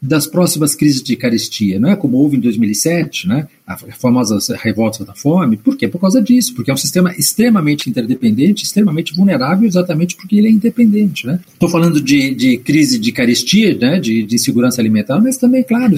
das 0.00 0.26
próximas 0.26 0.74
crises 0.74 1.00
de 1.00 1.14
carestia, 1.14 1.78
não 1.78 1.88
é 1.88 1.94
como 1.94 2.16
houve 2.16 2.36
em 2.36 2.40
2007, 2.40 3.28
né? 3.28 3.46
A 3.72 3.92
famosa 3.92 4.38
revolta 4.56 5.04
da 5.04 5.14
fome. 5.14 5.56
Por 5.56 5.76
quê? 5.76 5.88
Por 5.88 6.00
causa 6.00 6.20
disso, 6.20 6.54
porque 6.54 6.70
é 6.70 6.74
um 6.74 6.76
sistema 6.78 7.12
extremamente 7.16 7.88
interdependente, 7.88 8.64
extremamente 8.64 9.14
vulnerável, 9.14 9.66
exatamente 9.66 10.16
porque 10.16 10.36
ele 10.36 10.48
é 10.48 10.50
independente. 10.50 11.26
Né? 11.26 11.40
Estou 11.52 11.68
falando 11.68 12.00
de, 12.00 12.34
de, 12.34 12.56
crise 12.58 12.98
de 12.98 13.12
carestia, 13.12 13.76
né? 13.76 13.98
de, 13.98 14.22
de 14.22 14.38
segurança 14.38 14.80
alimentar, 14.80 15.20
mas 15.20 15.36
também, 15.36 15.62
claro, 15.62 15.96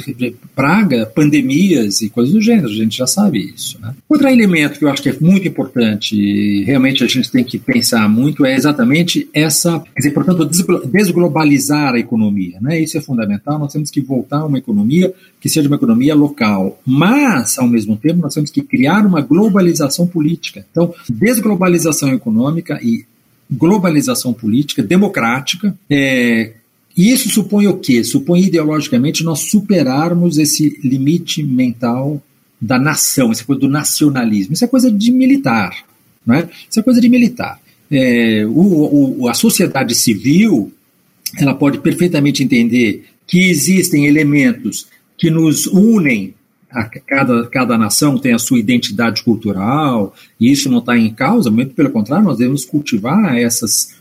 praga, 0.54 1.06
pandemias 1.06 2.02
e 2.02 2.08
coisas 2.08 2.32
do 2.34 2.40
gênero, 2.40 2.68
a 2.68 2.74
gente 2.74 2.96
já 2.96 3.06
sabe 3.06 3.52
isso. 3.54 3.78
Né? 3.80 3.94
Outro 4.08 4.28
elemento 4.28 4.78
que 4.78 4.84
eu 4.84 4.88
acho 4.88 5.02
que 5.02 5.08
é 5.08 5.16
muito 5.20 5.46
importante 5.46 6.16
e 6.16 6.64
realmente 6.64 7.02
a 7.04 7.06
gente 7.06 7.30
tem 7.30 7.44
que 7.44 7.58
pensar 7.58 8.08
muito 8.08 8.44
é 8.44 8.54
exatamente 8.54 9.28
essa, 9.32 9.80
quer 9.80 10.00
dizer, 10.00 10.10
portanto, 10.12 10.48
desglobalizar 10.86 11.94
a 11.94 11.98
economia. 11.98 12.58
Né? 12.60 12.80
Isso 12.80 12.96
é 12.98 13.00
fundamental, 13.00 13.58
nós 13.58 13.72
temos 13.72 13.90
que 13.90 14.00
voltar 14.00 14.38
a 14.38 14.46
uma 14.46 14.58
economia 14.58 15.12
que 15.44 15.50
seja 15.50 15.68
uma 15.68 15.76
economia 15.76 16.14
local, 16.14 16.80
mas, 16.86 17.58
ao 17.58 17.68
mesmo 17.68 17.98
tempo, 17.98 18.22
nós 18.22 18.32
temos 18.32 18.50
que 18.50 18.62
criar 18.62 19.04
uma 19.04 19.20
globalização 19.20 20.06
política. 20.06 20.64
Então, 20.70 20.94
desglobalização 21.06 22.08
econômica 22.14 22.80
e 22.82 23.04
globalização 23.50 24.32
política 24.32 24.82
democrática, 24.82 25.76
é, 25.90 26.54
E 26.96 27.12
isso 27.12 27.28
supõe 27.28 27.66
o 27.66 27.76
quê? 27.76 28.02
Supõe 28.02 28.44
ideologicamente 28.44 29.22
nós 29.22 29.50
superarmos 29.50 30.38
esse 30.38 30.80
limite 30.82 31.42
mental 31.42 32.22
da 32.58 32.78
nação, 32.78 33.30
essa 33.30 33.44
coisa 33.44 33.60
do 33.60 33.68
nacionalismo. 33.68 34.54
Isso 34.54 34.64
é 34.64 34.68
coisa 34.68 34.90
de 34.90 35.10
militar, 35.10 35.76
não 36.24 36.36
é? 36.36 36.48
Isso 36.70 36.80
é 36.80 36.82
coisa 36.82 37.02
de 37.02 37.08
militar. 37.10 37.60
É, 37.90 38.46
o, 38.46 39.20
o, 39.20 39.28
a 39.28 39.34
sociedade 39.34 39.94
civil 39.94 40.72
ela 41.36 41.54
pode 41.54 41.80
perfeitamente 41.80 42.42
entender 42.42 43.04
que 43.26 43.50
existem 43.50 44.06
elementos 44.06 44.86
que 45.16 45.30
nos 45.30 45.66
unem 45.66 46.34
a 46.70 46.84
cada, 46.84 47.46
cada 47.46 47.78
nação 47.78 48.18
tem 48.18 48.32
a 48.32 48.38
sua 48.38 48.58
identidade 48.58 49.22
cultural, 49.22 50.14
e 50.40 50.50
isso 50.50 50.68
não 50.68 50.78
está 50.78 50.98
em 50.98 51.12
causa, 51.14 51.50
muito 51.50 51.74
pelo 51.74 51.90
contrário, 51.90 52.24
nós 52.24 52.38
devemos 52.38 52.64
cultivar 52.64 53.38
essas 53.38 53.94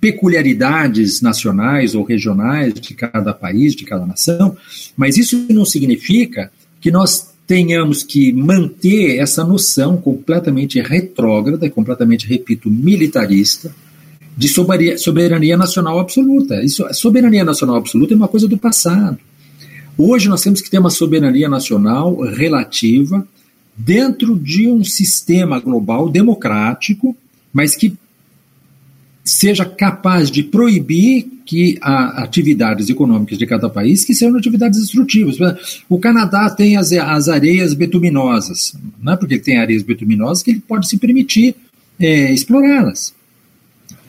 peculiaridades 0.00 1.20
nacionais 1.20 1.94
ou 1.94 2.04
regionais 2.04 2.74
de 2.74 2.94
cada 2.94 3.32
país, 3.32 3.74
de 3.74 3.84
cada 3.84 4.04
nação, 4.04 4.56
mas 4.96 5.16
isso 5.16 5.46
não 5.48 5.64
significa 5.64 6.50
que 6.80 6.90
nós 6.90 7.32
tenhamos 7.46 8.02
que 8.02 8.32
manter 8.32 9.18
essa 9.18 9.44
noção 9.44 9.96
completamente 9.96 10.80
retrógrada, 10.80 11.70
completamente, 11.70 12.26
repito, 12.26 12.70
militarista, 12.70 13.74
de 14.36 14.48
soberania 14.98 15.56
nacional 15.56 15.98
absoluta. 15.98 16.62
Isso, 16.62 16.86
soberania 16.92 17.44
nacional 17.44 17.76
absoluta 17.76 18.12
é 18.12 18.16
uma 18.16 18.28
coisa 18.28 18.46
do 18.46 18.58
passado. 18.58 19.18
Hoje 19.98 20.28
nós 20.28 20.42
temos 20.42 20.60
que 20.60 20.70
ter 20.70 20.78
uma 20.78 20.90
soberania 20.90 21.48
nacional 21.48 22.20
relativa 22.20 23.26
dentro 23.76 24.38
de 24.38 24.68
um 24.68 24.84
sistema 24.84 25.58
global 25.58 26.08
democrático, 26.08 27.16
mas 27.52 27.74
que 27.74 27.92
seja 29.24 29.64
capaz 29.64 30.30
de 30.30 30.44
proibir 30.44 31.26
que 31.44 31.78
há 31.80 32.22
atividades 32.22 32.88
econômicas 32.88 33.38
de 33.38 33.46
cada 33.46 33.68
país 33.68 34.04
que 34.04 34.14
sejam 34.14 34.38
atividades 34.38 34.80
destrutivas. 34.80 35.36
O 35.88 35.98
Canadá 35.98 36.48
tem 36.48 36.76
as, 36.76 36.92
as 36.92 37.28
areias 37.28 37.74
betuminosas, 37.74 38.74
não 39.02 39.14
é 39.14 39.16
porque 39.16 39.34
ele 39.34 39.42
tem 39.42 39.58
areias 39.58 39.82
betuminosas 39.82 40.44
que 40.44 40.52
ele 40.52 40.60
pode 40.60 40.88
se 40.88 40.96
permitir 40.96 41.56
é, 41.98 42.32
explorá-las. 42.32 43.12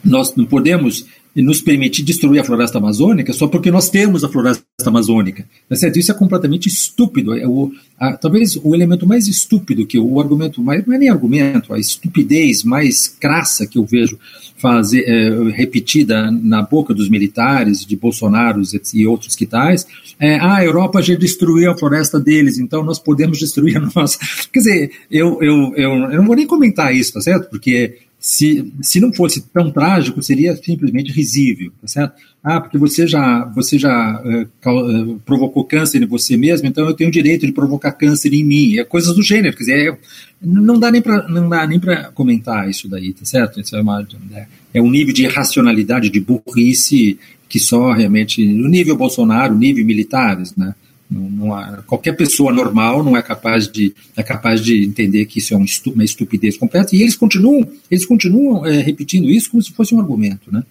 Nós 0.04 0.36
não 0.36 0.46
podemos 0.46 1.06
nos 1.36 1.62
permitir 1.62 2.04
destruir 2.04 2.40
a 2.40 2.44
floresta 2.44 2.78
amazônica 2.78 3.34
só 3.34 3.48
porque 3.48 3.72
nós 3.72 3.90
temos 3.90 4.24
a 4.24 4.30
floresta 4.30 4.69
amazônica. 4.88 5.46
Tá 5.68 5.76
certo? 5.76 5.98
Isso 5.98 6.12
é 6.12 6.16
completamente 6.16 6.68
estúpido. 6.68 7.36
É 7.36 7.48
o, 7.48 7.72
a, 7.98 8.14
talvez 8.14 8.56
o 8.64 8.74
elemento 8.76 9.08
mais 9.08 9.28
estúpido 9.28 9.86
que 9.86 10.00
o 10.00 10.20
argumento 10.20 10.62
mais 10.62 10.86
não 10.86 10.94
é 10.94 10.98
nem 10.98 11.10
argumento, 11.10 11.74
a 11.74 11.80
estupidez 11.80 12.64
mais 12.64 13.08
crassa 13.08 13.68
que 13.68 13.78
eu 13.78 13.86
vejo 13.86 14.18
fazer 14.58 15.04
é, 15.08 15.52
repetida 15.52 16.30
na 16.30 16.62
boca 16.62 16.94
dos 16.94 17.10
militares, 17.10 17.86
de 17.86 17.96
Bolsonaro 17.96 18.62
e 18.94 19.08
outros 19.08 19.36
que 19.36 19.46
tais, 19.46 19.88
é, 20.20 20.36
ah, 20.36 20.58
a 20.58 20.66
Europa 20.66 21.02
já 21.02 21.16
destruiu 21.16 21.72
a 21.72 21.78
floresta 21.78 22.20
deles, 22.20 22.58
então 22.58 22.84
nós 22.84 23.00
podemos 23.00 23.40
destruir 23.40 23.78
a 23.78 23.80
nossa. 23.96 24.20
Quer 24.52 24.60
dizer, 24.60 24.92
eu, 25.10 25.42
eu, 25.42 25.74
eu, 25.76 25.92
eu 26.12 26.18
não 26.18 26.26
vou 26.26 26.36
nem 26.36 26.46
comentar 26.46 26.94
isso, 26.94 27.14
tá 27.14 27.22
certo? 27.22 27.50
Porque 27.50 28.00
se, 28.20 28.74
se 28.82 29.00
não 29.00 29.14
fosse 29.14 29.42
tão 29.42 29.72
trágico, 29.72 30.22
seria 30.22 30.54
simplesmente 30.56 31.10
risível, 31.12 31.72
tá 31.82 31.88
certo? 31.88 32.14
Ah, 32.44 32.60
porque 32.60 32.78
você 32.78 33.08
já, 33.08 33.46
você 33.46 33.80
já 33.80 34.22
uh, 34.22 34.70
uh, 34.70 35.20
provocou 35.26 35.64
câncer 35.64 36.04
em 36.04 36.06
você 36.06 36.36
mesmo, 36.36 36.68
então 36.68 36.86
eu 36.86 36.94
tenho 36.94 37.10
o 37.10 37.14
direito 37.14 37.46
de 37.46 37.54
provocar 37.54 37.94
câncer 37.94 38.34
em 38.34 38.44
mim. 38.44 38.78
É 38.78 38.84
coisas 38.84 39.16
do 39.16 39.24
gênero, 39.24 39.56
quer 39.56 39.64
dizer, 39.64 39.94
é, 39.94 39.98
não 40.42 40.78
dá 40.78 40.92
nem 40.92 41.02
para 41.02 42.12
comentar 42.12 42.70
isso 42.70 42.90
daí, 42.90 43.14
tá 43.14 43.24
certo? 43.24 43.62
Isso 43.62 43.76
é, 43.76 43.82
uma, 43.82 44.06
é, 44.34 44.48
é 44.74 44.82
um 44.82 44.92
nível 44.92 45.14
de 45.14 45.24
irracionalidade, 45.24 46.10
de 46.10 46.20
burrice 46.20 47.18
que 47.48 47.60
só 47.60 47.94
realmente, 47.94 48.46
no 48.46 48.68
nível 48.68 48.96
Bolsonaro, 48.96 49.56
nível 49.56 49.86
militares, 49.86 50.56
né? 50.56 50.76
Não, 51.10 51.56
há, 51.56 51.82
qualquer 51.88 52.14
pessoa 52.14 52.54
normal 52.54 53.04
não 53.04 53.18
é 53.18 53.22
capaz 53.22 53.68
de 53.68 53.96
é 54.16 54.22
capaz 54.22 54.62
de 54.62 54.86
entender 54.86 55.26
que 55.26 55.40
isso 55.40 55.56
é 55.56 55.58
um 55.58 55.66
uma 55.88 56.04
estupidez 56.04 56.56
completa 56.56 56.96
e 56.96 57.02
eles 57.02 57.16
continuam 57.16 57.68
eles 57.90 58.06
continuam 58.06 58.64
é, 58.64 58.80
repetindo 58.80 59.28
isso 59.28 59.50
como 59.50 59.64
se 59.64 59.72
fosse 59.72 59.96
um 59.96 60.00
argumento, 60.00 60.52
né? 60.52 60.64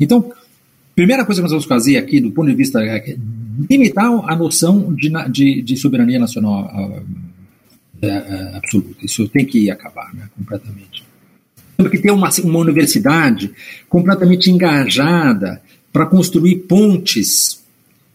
Então, 0.00 0.32
primeira 0.96 1.24
coisa 1.24 1.40
que 1.40 1.42
nós 1.42 1.52
vamos 1.52 1.66
fazer 1.66 1.96
aqui 1.96 2.20
do 2.20 2.32
ponto 2.32 2.48
de 2.48 2.56
vista 2.56 2.82
é 2.82 3.16
limitar 3.70 4.06
a 4.06 4.34
noção 4.34 4.92
de, 4.92 5.12
de, 5.30 5.62
de 5.62 5.76
soberania 5.76 6.18
nacional 6.18 6.68
é, 8.02 8.08
é, 8.08 8.56
absoluta. 8.56 9.04
Isso 9.04 9.28
tem 9.28 9.46
que 9.46 9.70
acabar, 9.70 10.12
né, 10.14 10.28
completamente. 10.36 11.04
Temos 11.76 11.90
que 11.90 11.98
ter 11.98 12.10
uma, 12.10 12.28
uma 12.42 12.58
universidade 12.58 13.50
completamente 13.88 14.50
engajada 14.50 15.62
para 15.92 16.06
construir 16.06 16.56
pontes 16.56 17.63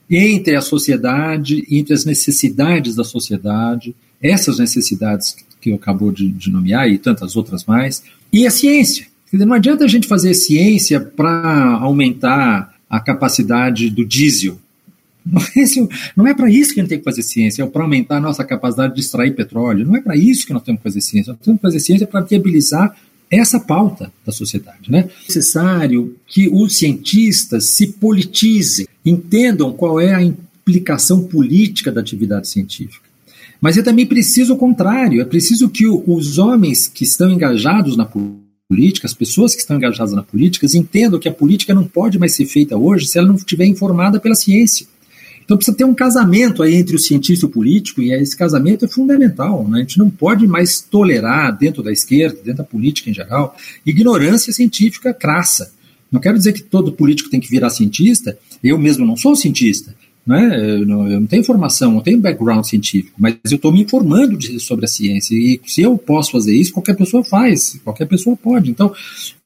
entre 0.10 0.56
a 0.56 0.62
sociedade, 0.62 1.66
entre 1.70 1.94
as 1.94 2.06
necessidades 2.06 2.96
da 2.96 3.04
sociedade, 3.04 3.96
essas 4.22 4.60
necessidades 4.60 5.36
que 5.62 5.70
eu 5.70 5.76
acabou 5.76 6.12
de, 6.12 6.30
de 6.30 6.50
nomear 6.50 6.90
e 6.90 6.98
tantas 6.98 7.36
outras 7.36 7.66
mais, 7.66 8.02
e 8.32 8.48
a 8.48 8.52
ciência. 8.52 9.08
Não 9.32 9.54
adianta 9.54 9.86
a 9.86 9.88
gente 9.88 10.08
fazer 10.08 10.34
ciência 10.34 11.00
para 11.00 11.78
aumentar 11.82 12.74
a 12.90 13.00
capacidade 13.00 13.90
do 13.90 14.04
diesel. 14.04 14.58
Não 16.16 16.26
é, 16.26 16.32
é 16.32 16.34
para 16.34 16.50
isso 16.50 16.74
que 16.74 16.80
a 16.80 16.84
gente 16.84 16.90
tem 16.90 16.98
que 16.98 17.04
fazer 17.04 17.22
ciência, 17.22 17.62
é 17.62 17.66
para 17.68 17.84
aumentar 17.84 18.18
a 18.18 18.22
nossa 18.22 18.44
capacidade 18.44 18.96
de 18.96 19.02
extrair 19.02 19.36
petróleo. 19.36 19.86
Não 19.86 19.96
é 19.96 20.02
para 20.02 20.16
isso 20.16 20.48
que 20.48 20.54
nós 20.54 20.64
temos 20.64 20.80
que 20.80 20.84
fazer 20.84 21.02
ciência. 21.02 21.34
Nós 21.34 21.42
temos 21.44 21.60
que 21.60 21.62
fazer 21.62 21.80
ciência 21.80 22.08
para 22.08 22.22
viabilizar 22.22 22.96
essa 23.32 23.60
pauta 23.60 24.12
da 24.26 24.32
sociedade. 24.32 24.90
Né? 24.90 25.00
É 25.08 25.28
necessário 25.28 26.16
que 26.26 26.50
os 26.50 26.78
cientistas 26.78 27.66
se 27.66 27.88
politizem, 27.88 28.88
entendam 29.06 29.72
qual 29.72 30.00
é 30.00 30.14
a 30.14 30.24
implicação 30.24 31.24
política 31.24 31.92
da 31.92 32.02
atividade 32.02 32.48
científica. 32.48 33.08
Mas 33.62 33.78
é 33.78 33.82
também 33.82 34.06
preciso 34.06 34.54
o 34.54 34.58
contrário, 34.58 35.22
é 35.22 35.26
preciso 35.26 35.70
que 35.70 35.86
os 35.86 36.38
homens 36.38 36.88
que 36.88 37.04
estão 37.04 37.30
engajados 37.30 37.98
na 37.98 38.06
política, 38.06 39.06
as 39.06 39.14
pessoas 39.14 39.54
que 39.54 39.62
estão 39.62 39.78
engajadas 39.78 40.14
na 40.14 40.24
política, 40.24 40.66
entendam 40.74 41.20
que 41.20 41.28
a 41.28 41.34
política 41.34 41.74
não 41.74 41.86
pode 41.86 42.18
mais 42.18 42.34
ser 42.34 42.46
feita 42.46 42.78
hoje 42.78 43.08
se 43.08 43.18
ela 43.18 43.28
não 43.28 43.36
estiver 43.36 43.66
informada 43.66 44.20
pela 44.20 44.36
ciência. 44.36 44.88
Então 45.50 45.58
precisa 45.58 45.76
ter 45.76 45.84
um 45.84 45.96
casamento 45.96 46.62
aí 46.62 46.76
entre 46.76 46.96
o 46.96 47.00
cientista 47.00 47.44
e 47.44 47.50
o 47.50 47.52
político, 47.52 48.04
e 48.04 48.14
esse 48.14 48.38
casamento 48.38 48.86
é 48.86 48.88
fundamental. 48.88 49.68
Né? 49.68 49.80
A 49.80 49.82
gente 49.82 49.98
não 49.98 50.08
pode 50.08 50.46
mais 50.46 50.80
tolerar, 50.80 51.58
dentro 51.58 51.82
da 51.82 51.92
esquerda, 51.92 52.36
dentro 52.36 52.60
da 52.60 52.64
política 52.64 53.10
em 53.10 53.14
geral, 53.16 53.58
ignorância 53.84 54.54
científica 54.54 55.12
crassa. 55.12 55.74
Não 56.12 56.22
quero 56.22 56.38
dizer 56.38 56.54
que 56.54 56.62
todo 56.62 56.92
político 56.92 57.32
tem 57.32 57.40
que 57.40 57.50
virar 57.50 57.72
cientista, 57.72 58.38
eu 58.64 58.78
mesmo 58.78 59.08
não 59.08 59.18
sou 59.18 59.36
cientista, 59.36 59.96
né? 60.24 60.56
Eu, 60.56 60.86
não, 60.86 61.12
eu 61.12 61.20
não 61.20 61.28
tenho 61.28 61.44
formação, 61.44 61.94
não 61.94 62.02
tenho 62.02 62.22
background 62.22 62.64
científico, 62.64 63.16
mas 63.18 63.36
eu 63.50 63.56
estou 63.56 63.72
me 63.72 63.82
informando 63.82 64.38
de, 64.38 64.60
sobre 64.60 64.86
a 64.86 64.88
ciência. 64.88 65.34
E 65.34 65.60
se 65.66 65.82
eu 65.82 65.98
posso 65.98 66.32
fazer 66.32 66.56
isso, 66.56 66.74
qualquer 66.74 66.96
pessoa 66.96 67.24
faz, 67.24 67.80
qualquer 67.84 68.06
pessoa 68.06 68.38
pode. 68.38 68.70
Então, 68.70 68.94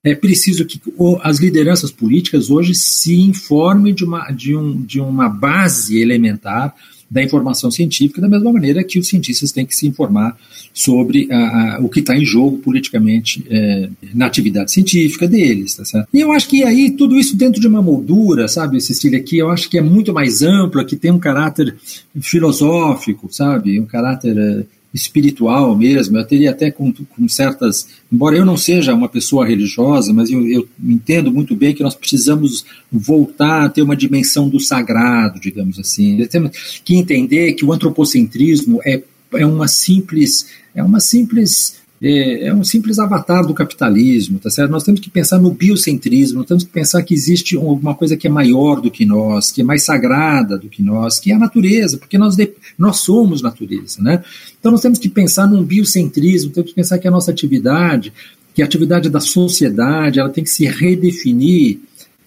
é 0.03 0.13
preciso 0.13 0.65
que 0.65 0.81
as 1.21 1.39
lideranças 1.39 1.89
políticas 1.89 2.49
hoje 2.49 2.75
se 2.75 3.15
informem 3.21 3.93
de 3.93 4.03
uma, 4.03 4.29
de 4.31 4.55
um, 4.55 4.81
de 4.81 4.99
uma 4.99 5.29
base 5.29 5.97
elementar 5.99 6.75
da 7.09 7.23
informação 7.23 7.69
científica, 7.69 8.19
da 8.19 8.27
mesma 8.27 8.51
maneira 8.51 8.83
que 8.83 8.97
os 8.97 9.07
cientistas 9.07 9.51
têm 9.51 9.65
que 9.65 9.75
se 9.75 9.87
informar 9.87 10.35
sobre 10.73 11.27
a, 11.31 11.75
a, 11.75 11.79
o 11.79 11.87
que 11.87 11.99
está 11.99 12.17
em 12.17 12.25
jogo 12.25 12.57
politicamente 12.57 13.45
é, 13.49 13.87
na 14.15 14.25
atividade 14.25 14.71
científica 14.71 15.27
deles. 15.27 15.75
Tá 15.75 15.85
certo? 15.85 16.09
E 16.11 16.19
eu 16.19 16.31
acho 16.31 16.49
que 16.49 16.63
aí 16.63 16.91
tudo 16.91 17.15
isso 17.15 17.37
dentro 17.37 17.61
de 17.61 17.67
uma 17.67 17.83
moldura, 17.83 18.47
sabe, 18.47 18.81
Cecília, 18.81 19.21
que 19.21 19.37
eu 19.37 19.51
acho 19.51 19.69
que 19.69 19.77
é 19.77 19.81
muito 19.81 20.11
mais 20.11 20.41
ampla, 20.41 20.83
que 20.83 20.95
tem 20.95 21.11
um 21.11 21.19
caráter 21.19 21.75
filosófico, 22.19 23.29
sabe, 23.31 23.79
um 23.79 23.85
caráter 23.85 24.35
é, 24.35 24.65
espiritual 24.93 25.75
mesmo. 25.75 26.17
Eu 26.17 26.25
teria 26.25 26.51
até 26.51 26.69
com, 26.69 26.93
com, 26.93 27.27
certas. 27.27 27.87
Embora 28.11 28.37
eu 28.37 28.45
não 28.45 28.55
seja 28.55 28.93
uma 28.93 29.09
pessoa 29.09 29.45
religiosa, 29.45 30.13
mas 30.13 30.29
eu, 30.29 30.47
eu, 30.47 30.67
entendo 30.83 31.31
muito 31.31 31.55
bem 31.55 31.73
que 31.73 31.83
nós 31.83 31.95
precisamos 31.95 32.63
voltar 32.91 33.65
a 33.65 33.69
ter 33.69 33.81
uma 33.81 33.95
dimensão 33.95 34.47
do 34.47 34.59
sagrado, 34.59 35.39
digamos 35.39 35.79
assim. 35.79 36.23
Temos 36.27 36.81
que 36.83 36.95
entender 36.95 37.53
que 37.53 37.65
o 37.65 37.73
antropocentrismo 37.73 38.79
é, 38.85 39.01
é 39.33 39.45
uma 39.45 39.67
simples. 39.67 40.47
É 40.75 40.83
uma 40.83 40.99
simples 40.99 41.82
é, 42.05 42.47
é, 42.47 42.53
um 42.53 42.65
simples 42.65 42.99
avatar 42.99 43.47
do 43.47 43.53
capitalismo, 43.53 44.37
tá 44.37 44.49
certo? 44.49 44.69
Nós 44.69 44.83
temos 44.83 44.99
que 44.99 45.09
pensar 45.09 45.39
no 45.39 45.49
biocentrismo, 45.49 46.39
nós 46.39 46.47
temos 46.47 46.65
que 46.65 46.69
pensar 46.69 47.01
que 47.01 47.13
existe 47.13 47.55
alguma 47.55 47.95
coisa 47.95 48.17
que 48.17 48.27
é 48.27 48.29
maior 48.29 48.81
do 48.81 48.91
que 48.91 49.05
nós, 49.05 49.53
que 49.53 49.61
é 49.61 49.63
mais 49.63 49.83
sagrada 49.83 50.57
do 50.57 50.67
que 50.67 50.83
nós, 50.83 51.17
que 51.17 51.31
é 51.31 51.35
a 51.35 51.39
natureza, 51.39 51.97
porque 51.97 52.17
nós, 52.17 52.35
nós 52.77 52.97
somos 52.97 53.41
natureza, 53.41 54.01
né? 54.01 54.21
Então 54.59 54.69
nós 54.69 54.81
temos 54.81 54.99
que 54.99 55.07
pensar 55.07 55.47
num 55.47 55.63
biocentrismo, 55.63 56.51
temos 56.51 56.71
que 56.71 56.75
pensar 56.75 56.99
que 56.99 57.07
a 57.07 57.11
nossa 57.11 57.31
atividade, 57.31 58.11
que 58.53 58.61
a 58.61 58.65
atividade 58.65 59.09
da 59.09 59.21
sociedade, 59.21 60.19
ela 60.19 60.29
tem 60.29 60.43
que 60.43 60.49
se 60.49 60.65
redefinir 60.65 61.79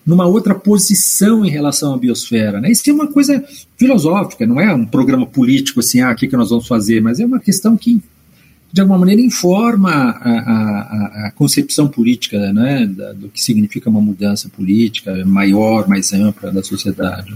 numa 0.07 0.27
outra 0.27 0.55
posição 0.55 1.45
em 1.45 1.51
relação 1.51 1.93
à 1.93 1.99
biosfera. 1.99 2.63
Né? 2.63 2.71
Isso 2.71 2.89
é 2.89 2.93
uma 2.95 3.09
coisa 3.09 3.45
filosófica, 3.77 4.47
não 4.47 4.59
é 4.59 4.73
um 4.73 4.87
programa 4.87 5.27
político 5.27 5.81
assim, 5.81 6.01
ah, 6.01 6.13
o 6.13 6.15
que, 6.15 6.29
que 6.29 6.37
nós 6.37 6.49
vamos 6.49 6.67
fazer, 6.67 7.03
mas 7.03 7.21
é 7.21 7.27
uma 7.27 7.41
questão 7.41 7.77
que 7.77 8.01
de 8.73 8.81
alguma 8.81 8.99
maneira 8.99 9.23
informa 9.23 9.91
a, 9.91 10.31
a, 10.31 11.27
a 11.27 11.33
concepção 11.35 11.89
política 11.89 12.53
né, 12.53 12.87
do 13.17 13.29
que 13.29 13.43
significa 13.43 13.89
uma 13.89 14.01
mudança 14.01 14.49
política 14.49 15.25
maior, 15.25 15.89
mais 15.89 16.13
ampla 16.13 16.51
da 16.51 16.63
sociedade. 16.63 17.35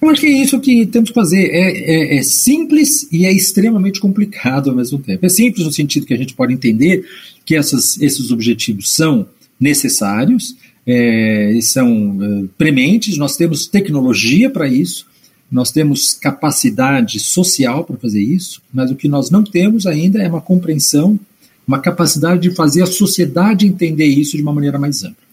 Eu 0.00 0.10
acho 0.10 0.20
que 0.20 0.26
é 0.26 0.42
isso 0.42 0.60
que 0.60 0.86
temos 0.86 1.10
que 1.10 1.14
fazer. 1.14 1.48
É, 1.50 1.70
é, 1.70 2.16
é, 2.18 2.22
simples 2.22 3.08
e 3.10 3.24
é 3.24 3.32
extremamente 3.32 3.98
complicado 3.98 4.70
ao 4.70 4.76
mesmo 4.76 4.98
tempo. 4.98 5.24
É 5.24 5.28
simples 5.28 5.64
no 5.64 5.72
sentido 5.72 6.06
que 6.06 6.14
a 6.14 6.18
gente 6.18 6.34
pode 6.34 6.52
entender 6.52 7.04
que 7.44 7.56
essas, 7.56 8.00
esses 8.00 8.30
objetivos 8.30 8.92
são 8.92 9.26
necessários, 9.58 10.56
é, 10.86 11.58
são 11.62 12.18
é, 12.20 12.44
prementes, 12.58 13.16
nós 13.16 13.36
temos 13.36 13.66
tecnologia 13.66 14.50
para 14.50 14.68
isso, 14.68 15.06
nós 15.50 15.70
temos 15.70 16.12
capacidade 16.12 17.20
social 17.20 17.84
para 17.84 17.96
fazer 17.96 18.20
isso, 18.20 18.60
mas 18.72 18.90
o 18.90 18.96
que 18.96 19.08
nós 19.08 19.30
não 19.30 19.44
temos 19.44 19.86
ainda 19.86 20.20
é 20.20 20.28
uma 20.28 20.40
compreensão, 20.40 21.18
uma 21.66 21.80
capacidade 21.80 22.42
de 22.42 22.54
fazer 22.54 22.82
a 22.82 22.86
sociedade 22.86 23.66
entender 23.66 24.06
isso 24.06 24.36
de 24.36 24.42
uma 24.42 24.52
maneira 24.52 24.78
mais 24.78 25.04
ampla. 25.04 25.26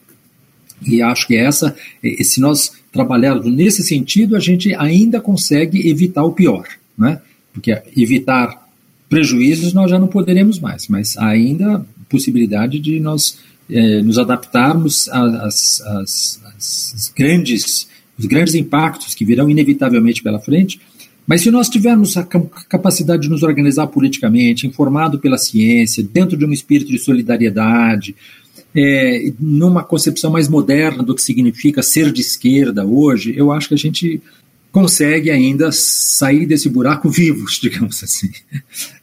E 0.86 1.02
acho 1.02 1.28
que 1.28 1.36
essa, 1.36 1.76
se 2.22 2.40
nós 2.42 2.74
trabalharmos 2.92 3.46
nesse 3.46 3.84
sentido, 3.84 4.36
a 4.36 4.40
gente 4.40 4.74
ainda 4.76 5.20
consegue 5.22 5.90
evitar 5.90 6.24
o 6.24 6.34
pior, 6.34 6.68
né? 6.98 7.22
Porque 7.54 7.82
evitar 7.96 8.68
prejuízos 9.10 9.74
nós 9.74 9.90
já 9.90 10.00
não 10.00 10.08
poderemos 10.08 10.60
mais, 10.60 10.88
mas 10.88 11.18
ainda 11.18 11.86
possibilidade 12.10 12.80
de 12.80 13.00
nós 13.00 13.38
eh, 13.70 14.02
nos 14.02 14.18
adaptarmos 14.18 15.08
às, 15.10 15.82
às, 15.82 16.42
às 16.56 17.14
grandes 17.16 17.88
os 18.18 18.26
grandes 18.26 18.56
impactos 18.56 19.16
que 19.16 19.26
virão 19.26 19.50
inevitavelmente 19.50 20.22
pela 20.22 20.40
frente, 20.40 20.80
mas 21.26 21.42
se 21.42 21.50
nós 21.50 21.70
tivermos 21.70 22.18
a 22.18 22.24
capacidade 22.24 23.24
de 23.24 23.30
nos 23.30 23.44
organizar 23.44 23.88
politicamente, 23.88 24.68
informado 24.68 25.20
pela 25.20 25.38
ciência, 25.38 26.04
dentro 26.04 26.38
de 26.38 26.46
um 26.46 26.52
espírito 26.52 26.92
de 26.92 27.00
solidariedade, 27.00 28.16
é, 28.76 29.32
numa 29.40 29.84
concepção 29.84 30.32
mais 30.32 30.50
moderna 30.50 31.02
do 31.02 31.16
que 31.16 31.22
significa 31.22 31.82
ser 31.82 32.12
de 32.12 32.22
esquerda 32.22 32.86
hoje, 32.86 33.34
eu 33.38 33.52
acho 33.52 33.70
que 33.70 33.74
a 33.74 33.78
gente 33.78 34.22
consegue 34.72 35.30
ainda 35.30 35.72
sair 35.72 36.46
desse 36.46 36.68
buraco 36.68 37.10
vivos, 37.10 37.60
digamos 37.62 38.04
assim. 38.04 38.32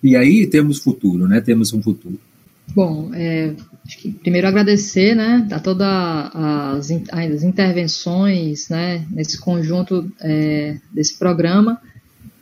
E 0.02 0.16
aí 0.16 0.46
temos 0.46 0.78
futuro, 0.78 1.26
né? 1.26 1.40
Temos 1.40 1.72
um 1.72 1.80
futuro. 1.80 2.18
Bom, 2.74 3.11
é, 3.14 3.54
primeiro 4.22 4.47
agradecer 4.47 5.14
né, 5.14 5.47
a 5.51 5.59
todas 5.59 5.86
as, 5.86 6.91
as 7.11 7.43
intervenções 7.43 8.68
né, 8.68 9.07
nesse 9.11 9.38
conjunto 9.38 10.11
é, 10.20 10.76
desse 10.93 11.18
programa. 11.18 11.80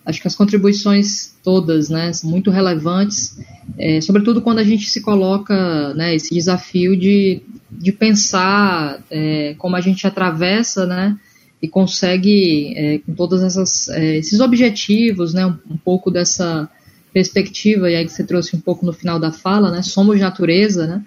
Acho 0.05 0.23
que 0.23 0.29
as 0.29 0.35
contribuições 0.35 1.35
todas 1.45 1.91
né, 1.91 2.13
são 2.15 2.31
muito 2.31 2.51
relevantes, 2.51 3.39
é, 3.79 4.01
sobretudo 4.01 4.41
quando 4.41 4.59
a 4.59 4.65
gente 4.65 4.89
se 4.89 5.03
coloca 5.03 5.93
né, 5.95 6.15
esse 6.15 6.33
desafio 6.35 6.97
de, 6.97 7.43
de 7.71 7.93
pensar 7.93 9.03
é, 9.11 9.55
como 9.59 9.77
a 9.77 9.81
gente 9.81 10.07
atravessa 10.07 10.87
né, 10.87 11.15
e 11.61 11.69
consegue, 11.69 12.73
é, 12.75 12.99
com 12.99 13.13
todos 13.15 13.43
é, 13.91 14.17
esses 14.17 14.41
objetivos, 14.41 15.35
né, 15.35 15.45
um, 15.45 15.59
um 15.71 15.77
pouco 15.77 16.11
dessa 16.11 16.69
perspectiva, 17.13 17.91
e 17.91 17.97
aí 17.97 18.05
que 18.05 18.13
você 18.13 18.25
trouxe 18.25 18.57
um 18.57 18.61
pouco 18.61 18.87
no 18.87 18.93
final 18.93 19.19
da 19.19 19.31
fala, 19.31 19.71
né, 19.71 19.83
somos 19.83 20.19
natureza, 20.19 20.87
né, 20.87 21.05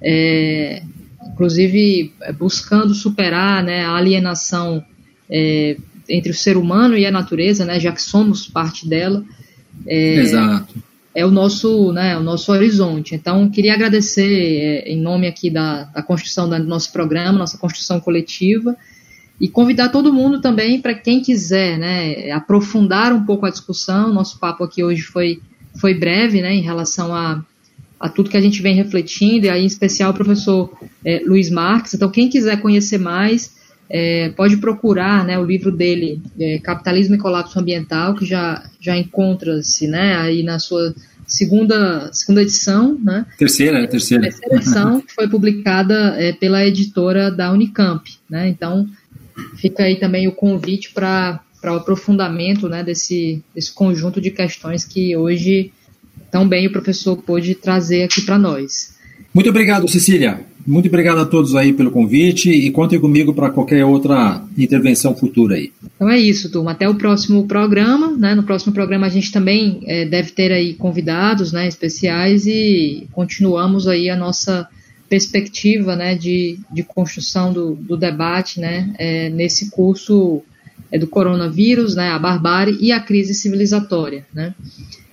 é, 0.00 0.82
inclusive 1.32 2.12
é, 2.22 2.32
buscando 2.32 2.94
superar 2.94 3.62
né, 3.62 3.84
a 3.84 3.94
alienação 3.94 4.84
é, 5.30 5.76
entre 6.08 6.30
o 6.30 6.34
ser 6.34 6.56
humano 6.56 6.96
e 6.96 7.04
a 7.04 7.10
natureza, 7.10 7.64
né, 7.64 7.80
já 7.80 7.92
que 7.92 8.02
somos 8.02 8.46
parte 8.46 8.88
dela. 8.88 9.24
É, 9.86 10.16
Exato. 10.16 10.74
É 11.14 11.24
o 11.24 11.30
nosso, 11.30 11.92
né, 11.92 12.16
o 12.16 12.22
nosso 12.22 12.52
horizonte. 12.52 13.14
Então, 13.14 13.48
queria 13.48 13.74
agradecer 13.74 14.84
é, 14.84 14.92
em 14.92 15.00
nome 15.00 15.26
aqui 15.26 15.50
da, 15.50 15.84
da 15.84 16.02
construção 16.02 16.48
do 16.48 16.58
nosso 16.58 16.92
programa, 16.92 17.38
nossa 17.38 17.58
construção 17.58 17.98
coletiva, 18.00 18.76
e 19.40 19.48
convidar 19.48 19.90
todo 19.90 20.12
mundo 20.12 20.40
também 20.40 20.80
para 20.80 20.94
quem 20.94 21.20
quiser, 21.20 21.78
né, 21.78 22.30
aprofundar 22.30 23.12
um 23.12 23.24
pouco 23.24 23.44
a 23.46 23.50
discussão. 23.50 24.12
Nosso 24.12 24.38
papo 24.38 24.64
aqui 24.64 24.82
hoje 24.82 25.02
foi, 25.02 25.40
foi 25.78 25.94
breve, 25.94 26.40
né, 26.40 26.54
em 26.54 26.62
relação 26.62 27.14
a 27.14 27.44
a 27.98 28.08
tudo 28.08 28.30
que 28.30 28.36
a 28.36 28.40
gente 28.40 28.62
vem 28.62 28.74
refletindo, 28.74 29.46
e 29.46 29.48
aí 29.48 29.62
em 29.62 29.66
especial 29.66 30.10
o 30.10 30.14
professor 30.14 30.70
é, 31.04 31.22
Luiz 31.24 31.50
Marques. 31.50 31.94
Então, 31.94 32.10
quem 32.10 32.28
quiser 32.28 32.60
conhecer 32.60 32.98
mais, 32.98 33.54
é, 33.88 34.30
pode 34.30 34.56
procurar 34.58 35.24
né, 35.24 35.38
o 35.38 35.44
livro 35.44 35.70
dele, 35.70 36.20
é, 36.38 36.58
Capitalismo 36.58 37.14
e 37.14 37.18
Colapso 37.18 37.58
Ambiental, 37.58 38.14
que 38.14 38.26
já, 38.26 38.62
já 38.80 38.96
encontra-se 38.96 39.86
né, 39.86 40.16
aí 40.16 40.42
na 40.42 40.58
sua 40.58 40.94
segunda, 41.26 42.10
segunda 42.12 42.42
edição. 42.42 42.98
Né? 43.02 43.24
Terceira, 43.38 43.86
terceira. 43.86 44.24
Terceira 44.24 44.56
edição, 44.56 45.00
que 45.02 45.14
foi 45.14 45.28
publicada 45.28 46.14
é, 46.18 46.32
pela 46.32 46.64
editora 46.66 47.30
da 47.30 47.52
Unicamp. 47.52 48.10
Né? 48.28 48.48
Então, 48.48 48.86
fica 49.56 49.84
aí 49.84 49.96
também 49.96 50.28
o 50.28 50.32
convite 50.32 50.92
para 50.92 51.40
o 51.64 51.68
aprofundamento 51.68 52.68
né, 52.68 52.82
desse, 52.82 53.42
desse 53.54 53.72
conjunto 53.72 54.20
de 54.20 54.30
questões 54.30 54.84
que 54.84 55.16
hoje 55.16 55.72
também 56.36 56.66
o 56.66 56.72
professor 56.72 57.16
pôde 57.16 57.54
trazer 57.54 58.02
aqui 58.02 58.20
para 58.20 58.38
nós. 58.38 58.94
Muito 59.32 59.48
obrigado, 59.48 59.88
Cecília. 59.88 60.40
Muito 60.66 60.88
obrigado 60.88 61.18
a 61.18 61.24
todos 61.24 61.54
aí 61.54 61.72
pelo 61.72 61.90
convite 61.90 62.50
e 62.50 62.70
contem 62.70 63.00
comigo 63.00 63.32
para 63.32 63.50
qualquer 63.50 63.84
outra 63.84 64.42
intervenção 64.58 65.16
futura 65.16 65.54
aí. 65.54 65.72
Então 65.94 66.10
é 66.10 66.18
isso, 66.18 66.50
turma. 66.50 66.72
Até 66.72 66.88
o 66.88 66.94
próximo 66.94 67.46
programa. 67.46 68.10
Né? 68.10 68.34
No 68.34 68.42
próximo 68.42 68.72
programa 68.72 69.06
a 69.06 69.08
gente 69.08 69.32
também 69.32 69.80
é, 69.86 70.04
deve 70.04 70.32
ter 70.32 70.52
aí 70.52 70.74
convidados 70.74 71.52
né, 71.52 71.66
especiais 71.66 72.46
e 72.46 73.06
continuamos 73.12 73.88
aí 73.88 74.10
a 74.10 74.16
nossa 74.16 74.68
perspectiva 75.08 75.96
né, 75.96 76.14
de, 76.14 76.58
de 76.70 76.82
construção 76.82 77.52
do, 77.52 77.76
do 77.76 77.96
debate 77.96 78.60
né, 78.60 78.92
é, 78.98 79.30
nesse 79.30 79.70
curso 79.70 80.42
é, 80.90 80.98
do 80.98 81.06
coronavírus, 81.06 81.94
né, 81.94 82.10
a 82.10 82.18
barbárie 82.18 82.76
e 82.80 82.92
a 82.92 83.00
crise 83.00 83.32
civilizatória. 83.32 84.26
Né? 84.34 84.52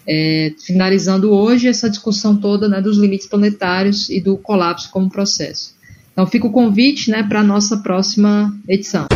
É, 0.07 0.53
finalizando 0.65 1.31
hoje 1.31 1.67
essa 1.67 1.89
discussão 1.89 2.35
toda 2.35 2.67
né, 2.67 2.81
dos 2.81 2.97
limites 2.97 3.27
planetários 3.27 4.09
e 4.09 4.19
do 4.19 4.37
colapso 4.37 4.89
como 4.91 5.09
processo. 5.09 5.75
Então 6.11 6.27
fica 6.27 6.47
o 6.47 6.51
convite 6.51 7.09
né, 7.09 7.23
para 7.23 7.39
a 7.39 7.43
nossa 7.43 7.77
próxima 7.77 8.53
edição. 8.67 9.07